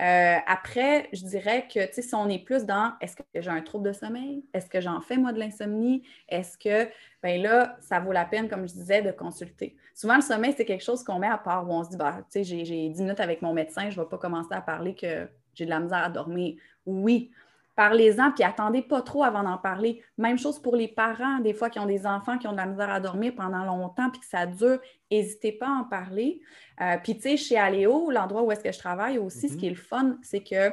Euh, 0.00 0.36
après, 0.46 1.08
je 1.12 1.24
dirais 1.24 1.66
que 1.72 1.80
si 1.92 2.14
on 2.14 2.28
est 2.28 2.38
plus 2.38 2.64
dans 2.64 2.92
est-ce 3.00 3.16
que 3.16 3.22
j'ai 3.34 3.50
un 3.50 3.62
trouble 3.62 3.88
de 3.88 3.92
sommeil? 3.92 4.44
Est-ce 4.54 4.70
que 4.70 4.80
j'en 4.80 5.00
fais 5.00 5.16
moi 5.16 5.32
de 5.32 5.40
l'insomnie? 5.40 6.04
Est-ce 6.28 6.56
que, 6.56 6.88
bien 7.22 7.38
là, 7.42 7.76
ça 7.80 7.98
vaut 7.98 8.12
la 8.12 8.24
peine, 8.24 8.48
comme 8.48 8.68
je 8.68 8.74
disais, 8.74 9.02
de 9.02 9.10
consulter? 9.10 9.76
Souvent, 9.94 10.16
le 10.16 10.22
sommeil, 10.22 10.54
c'est 10.56 10.64
quelque 10.64 10.84
chose 10.84 11.02
qu'on 11.02 11.18
met 11.18 11.26
à 11.26 11.38
part 11.38 11.68
où 11.68 11.72
on 11.72 11.82
se 11.82 11.90
dit, 11.90 11.96
bah, 11.96 12.18
tu 12.30 12.44
sais, 12.44 12.64
j'ai 12.64 12.88
10 12.88 13.02
minutes 13.02 13.20
avec 13.20 13.42
mon 13.42 13.52
médecin, 13.52 13.90
je 13.90 13.98
ne 13.98 14.04
vais 14.04 14.08
pas 14.08 14.18
commencer 14.18 14.52
à 14.52 14.60
parler 14.60 14.94
que 14.94 15.28
j'ai 15.54 15.64
de 15.64 15.70
la 15.70 15.80
misère 15.80 16.04
à 16.04 16.10
dormir. 16.10 16.56
Oui, 16.86 17.32
Parlez-en, 17.78 18.32
puis 18.32 18.42
attendez 18.42 18.82
pas 18.82 19.02
trop 19.02 19.22
avant 19.22 19.44
d'en 19.44 19.56
parler. 19.56 20.02
Même 20.16 20.36
chose 20.36 20.60
pour 20.60 20.74
les 20.74 20.88
parents, 20.88 21.38
des 21.38 21.54
fois 21.54 21.70
qui 21.70 21.78
ont 21.78 21.86
des 21.86 22.08
enfants 22.08 22.36
qui 22.36 22.48
ont 22.48 22.50
de 22.50 22.56
la 22.56 22.66
misère 22.66 22.90
à 22.90 22.98
dormir 22.98 23.36
pendant 23.36 23.62
longtemps, 23.62 24.10
puis 24.10 24.18
que 24.18 24.26
ça 24.26 24.46
dure, 24.46 24.80
n'hésitez 25.12 25.52
pas 25.52 25.68
à 25.68 25.70
en 25.82 25.84
parler. 25.84 26.40
Euh, 26.80 26.96
puis 27.00 27.14
tu 27.14 27.20
sais, 27.20 27.36
chez 27.36 27.56
Aléo, 27.56 28.10
l'endroit 28.10 28.42
où 28.42 28.50
est-ce 28.50 28.64
que 28.64 28.72
je 28.72 28.78
travaille 28.80 29.18
aussi, 29.18 29.48
ce 29.48 29.54
mhm. 29.54 29.60
qui 29.60 29.66
est 29.68 29.70
le 29.70 29.76
fun, 29.76 30.18
c'est 30.22 30.42
que 30.42 30.56
euh, 30.56 30.72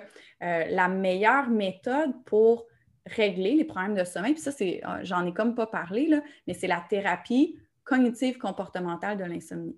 la 0.68 0.88
meilleure 0.88 1.48
méthode 1.48 2.12
pour 2.26 2.66
régler 3.06 3.54
les 3.54 3.66
problèmes 3.66 3.94
de 3.94 4.04
sommeil, 4.04 4.34
puis 4.34 4.42
ça, 4.42 4.52
c'est, 4.52 4.82
euh, 4.84 5.02
j'en 5.04 5.28
ai 5.28 5.32
comme 5.32 5.54
pas 5.54 5.68
parlé, 5.68 6.08
là, 6.08 6.22
mais 6.48 6.56
c'est 6.56 6.66
la 6.66 6.84
thérapie 6.90 7.56
cognitive 7.84 8.40
comportementale 8.40 9.20
de 9.20 9.26
l'insomnie 9.26 9.78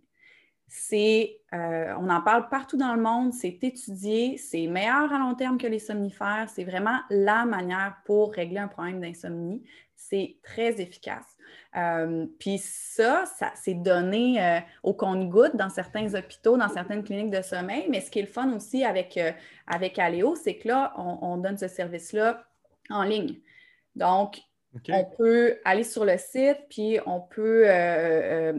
euh, 0.94 1.94
on 1.98 2.10
en 2.10 2.22
parle 2.22 2.50
partout 2.50 2.78
dans 2.78 2.94
le 2.94 3.02
monde, 3.02 3.34
c'est 3.34 3.58
étudié, 3.62 4.38
c'est 4.38 4.68
meilleur 4.68 5.12
à 5.14 5.18
long 5.18 5.34
terme 5.34 5.58
que 5.58 5.68
les 5.68 5.80
somnifères, 5.80 6.48
c'est 6.54 6.66
vraiment 6.66 7.00
la 7.10 7.46
manière 7.46 7.98
pour 8.06 8.34
régler 8.34 8.60
un 8.60 8.68
problème 8.68 9.00
d'insomnie. 9.00 9.64
C'est 9.96 10.38
très 10.44 10.80
efficace. 10.82 11.26
Euh, 11.76 12.26
puis 12.40 12.58
ça, 12.60 13.24
c'est 13.56 13.74
donné 13.76 14.44
euh, 14.44 14.60
au 14.84 14.94
compte-goutte 14.94 15.56
dans 15.56 15.70
certains 15.70 16.14
hôpitaux, 16.14 16.58
dans 16.58 16.70
certaines 16.70 17.04
cliniques 17.04 17.32
de 17.32 17.42
sommeil, 17.42 17.88
mais 17.90 18.02
ce 18.02 18.12
qui 18.12 18.20
est 18.20 18.24
le 18.24 18.28
fun 18.28 18.52
aussi 18.54 18.84
avec, 18.84 19.20
avec 19.68 19.98
Aléo, 19.98 20.36
c'est 20.36 20.58
que 20.58 20.68
là, 20.68 20.94
on, 20.98 21.38
donne 21.38 21.58
ce 21.58 21.68
service-là 21.68 22.46
en 22.90 23.04
ligne. 23.04 23.40
Donc, 23.96 24.42
On 24.90 25.06
peut 25.06 25.58
aller 25.66 25.84
sur 25.84 26.06
le 26.06 26.18
site, 26.18 26.58
puis 26.70 27.00
on 27.06 27.20
peut 27.20 27.66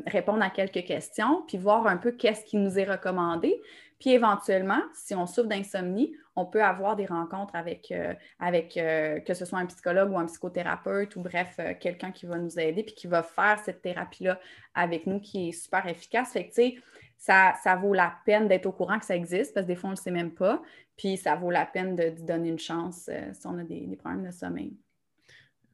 répondre 0.07 0.43
à 0.43 0.51
quelques 0.51 0.85
questions, 0.85 1.43
puis 1.47 1.59
voir 1.59 1.87
un 1.87 1.97
peu 1.97 2.13
qu'est-ce 2.13 2.45
qui 2.45 2.57
nous 2.57 2.79
est 2.79 2.85
recommandé. 2.85 3.61
Puis 3.99 4.11
éventuellement, 4.11 4.81
si 4.95 5.15
on 5.15 5.27
souffre 5.27 5.49
d'insomnie, 5.49 6.15
on 6.37 6.47
peut 6.47 6.63
avoir 6.63 6.95
des 6.95 7.07
rencontres 7.07 7.57
avec, 7.57 7.91
euh, 7.91 8.15
euh, 8.41 9.21
que 9.21 9.35
ce 9.35 9.45
soit 9.45 9.59
un 9.59 9.67
psychologue 9.67 10.13
ou 10.13 10.19
un 10.19 10.27
psychothérapeute 10.27 11.17
ou 11.17 11.21
bref, 11.21 11.57
euh, 11.59 11.75
quelqu'un 11.79 12.13
qui 12.13 12.27
va 12.27 12.39
nous 12.39 12.61
aider 12.61 12.85
puis 12.85 12.95
qui 12.95 13.09
va 13.09 13.25
faire 13.25 13.59
cette 13.65 13.83
thérapie-là 13.83 14.39
avec 14.75 15.07
nous 15.07 15.19
qui 15.19 15.49
est 15.49 15.53
super 15.53 15.87
efficace. 15.89 16.33
Fait 16.33 16.45
que, 16.45 16.55
tu 16.55 16.55
sais, 16.55 16.77
ça, 17.17 17.55
ça, 17.65 17.75
vaut 17.75 17.93
la 17.93 18.15
peine 18.25 18.47
d'être 18.47 18.67
au 18.67 18.73
courant 18.73 19.01
que 19.01 19.05
ça 19.05 19.17
existe 19.17 19.53
parce 19.53 19.67
que 19.67 19.73
des 19.73 19.77
fois, 19.77 19.89
on 19.89 19.93
ne 19.93 19.97
le 19.97 20.03
sait 20.03 20.13
même 20.13 20.31
pas. 20.31 20.63
Puis 20.97 21.17
ça 21.17 21.35
vaut 21.35 21.51
la 21.51 21.67
peine 21.67 21.97
de, 21.97 22.11
donner 22.25 22.51
une 22.51 22.59
chance 22.59 23.11
si 23.33 23.47
on 23.47 23.59
a 23.59 23.65
des 23.65 23.97
problèmes 23.97 24.25
de 24.25 24.31
sommeil. 24.31 24.77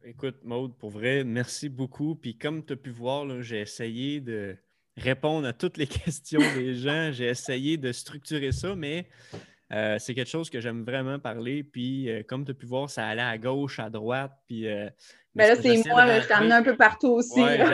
Écoute, 0.07 0.44
Maude, 0.44 0.76
pour 0.76 0.90
vrai, 0.90 1.24
merci 1.24 1.70
beaucoup. 1.70 2.14
Puis 2.14 2.36
comme 2.36 2.62
tu 2.62 2.74
as 2.74 2.76
pu 2.76 2.90
voir, 2.90 3.24
j'ai 3.40 3.61
essayé 3.61 4.20
de 4.20 4.55
répondre 4.98 5.46
à 5.46 5.55
toutes 5.55 5.78
les 5.78 5.86
questions 6.05 6.40
des 6.57 6.74
gens. 6.74 7.11
J'ai 7.11 7.24
essayé 7.24 7.78
de 7.78 7.90
structurer 7.90 8.52
ça, 8.52 8.76
mais 8.76 9.09
euh, 9.72 9.96
c'est 9.98 10.14
quelque 10.14 10.28
chose 10.28 10.50
que 10.50 10.61
j'aime 10.61 10.84
vraiment 10.84 11.18
parler. 11.18 11.64
Puis, 11.64 12.11
euh, 12.11 12.22
comme 12.22 12.44
tu 12.44 12.50
as 12.50 12.55
pu 12.55 12.66
voir, 12.66 12.90
ça 12.90 13.07
allait 13.07 13.22
à 13.22 13.38
gauche, 13.38 13.78
à 13.78 13.88
droite. 13.88 14.32
Puis, 14.46 14.68
euh, 14.68 14.90
ben 15.34 15.48
là, 15.48 15.57
c'est 15.57 15.88
moi, 15.88 16.20
je 16.20 16.28
t'amène 16.28 16.52
un 16.52 16.62
peu 16.62 16.76
partout 16.76 17.09
aussi. 17.09 17.40
Ouais, 17.40 17.64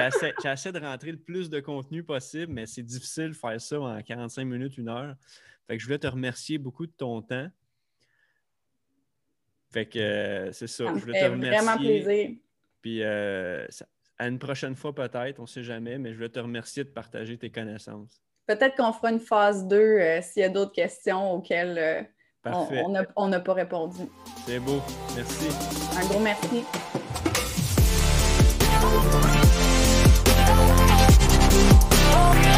j'essaie 0.40 0.72
de 0.72 0.78
rentrer 0.78 1.10
le 1.10 1.18
plus 1.18 1.50
de 1.50 1.58
contenu 1.58 2.04
possible, 2.04 2.52
mais 2.52 2.64
c'est 2.64 2.84
difficile 2.84 3.30
de 3.30 3.36
faire 3.36 3.60
ça 3.60 3.80
en 3.80 4.00
45 4.00 4.44
minutes, 4.44 4.78
une 4.78 4.88
heure. 4.88 5.16
Fait 5.66 5.76
que 5.76 5.82
je 5.82 5.86
voulais 5.86 5.98
te 5.98 6.06
remercier 6.06 6.58
beaucoup 6.58 6.86
de 6.86 6.92
ton 6.92 7.22
temps. 7.22 7.48
Fait 9.72 9.86
que 9.86 9.98
euh, 9.98 10.52
c'est 10.52 10.66
ça. 10.66 10.84
je 10.86 11.00
voulais 11.00 11.20
te 11.20 11.30
remercier. 11.30 11.58
vraiment 11.58 11.78
plaisir. 11.78 12.30
Puis 12.82 13.02
euh, 13.02 13.66
à 14.18 14.26
une 14.26 14.38
prochaine 14.38 14.74
fois, 14.74 14.94
peut-être, 14.94 15.38
on 15.38 15.42
ne 15.42 15.48
sait 15.48 15.62
jamais, 15.62 15.98
mais 15.98 16.10
je 16.10 16.16
voulais 16.16 16.28
te 16.28 16.40
remercier 16.40 16.84
de 16.84 16.88
partager 16.88 17.38
tes 17.38 17.50
connaissances. 17.50 18.20
Peut-être 18.46 18.76
qu'on 18.76 18.92
fera 18.92 19.12
une 19.12 19.20
phase 19.20 19.66
2 19.68 19.76
euh, 19.76 20.20
s'il 20.22 20.42
y 20.42 20.44
a 20.44 20.48
d'autres 20.48 20.72
questions 20.72 21.34
auxquelles 21.34 22.08
on 22.44 23.28
n'a 23.28 23.40
pas 23.40 23.52
répondu. 23.52 24.00
C'est 24.44 24.58
beau. 24.58 24.80
Merci. 25.14 25.48
Un 25.96 26.06
gros 26.06 26.20
merci. 26.20 26.64
Oh, 32.12 32.49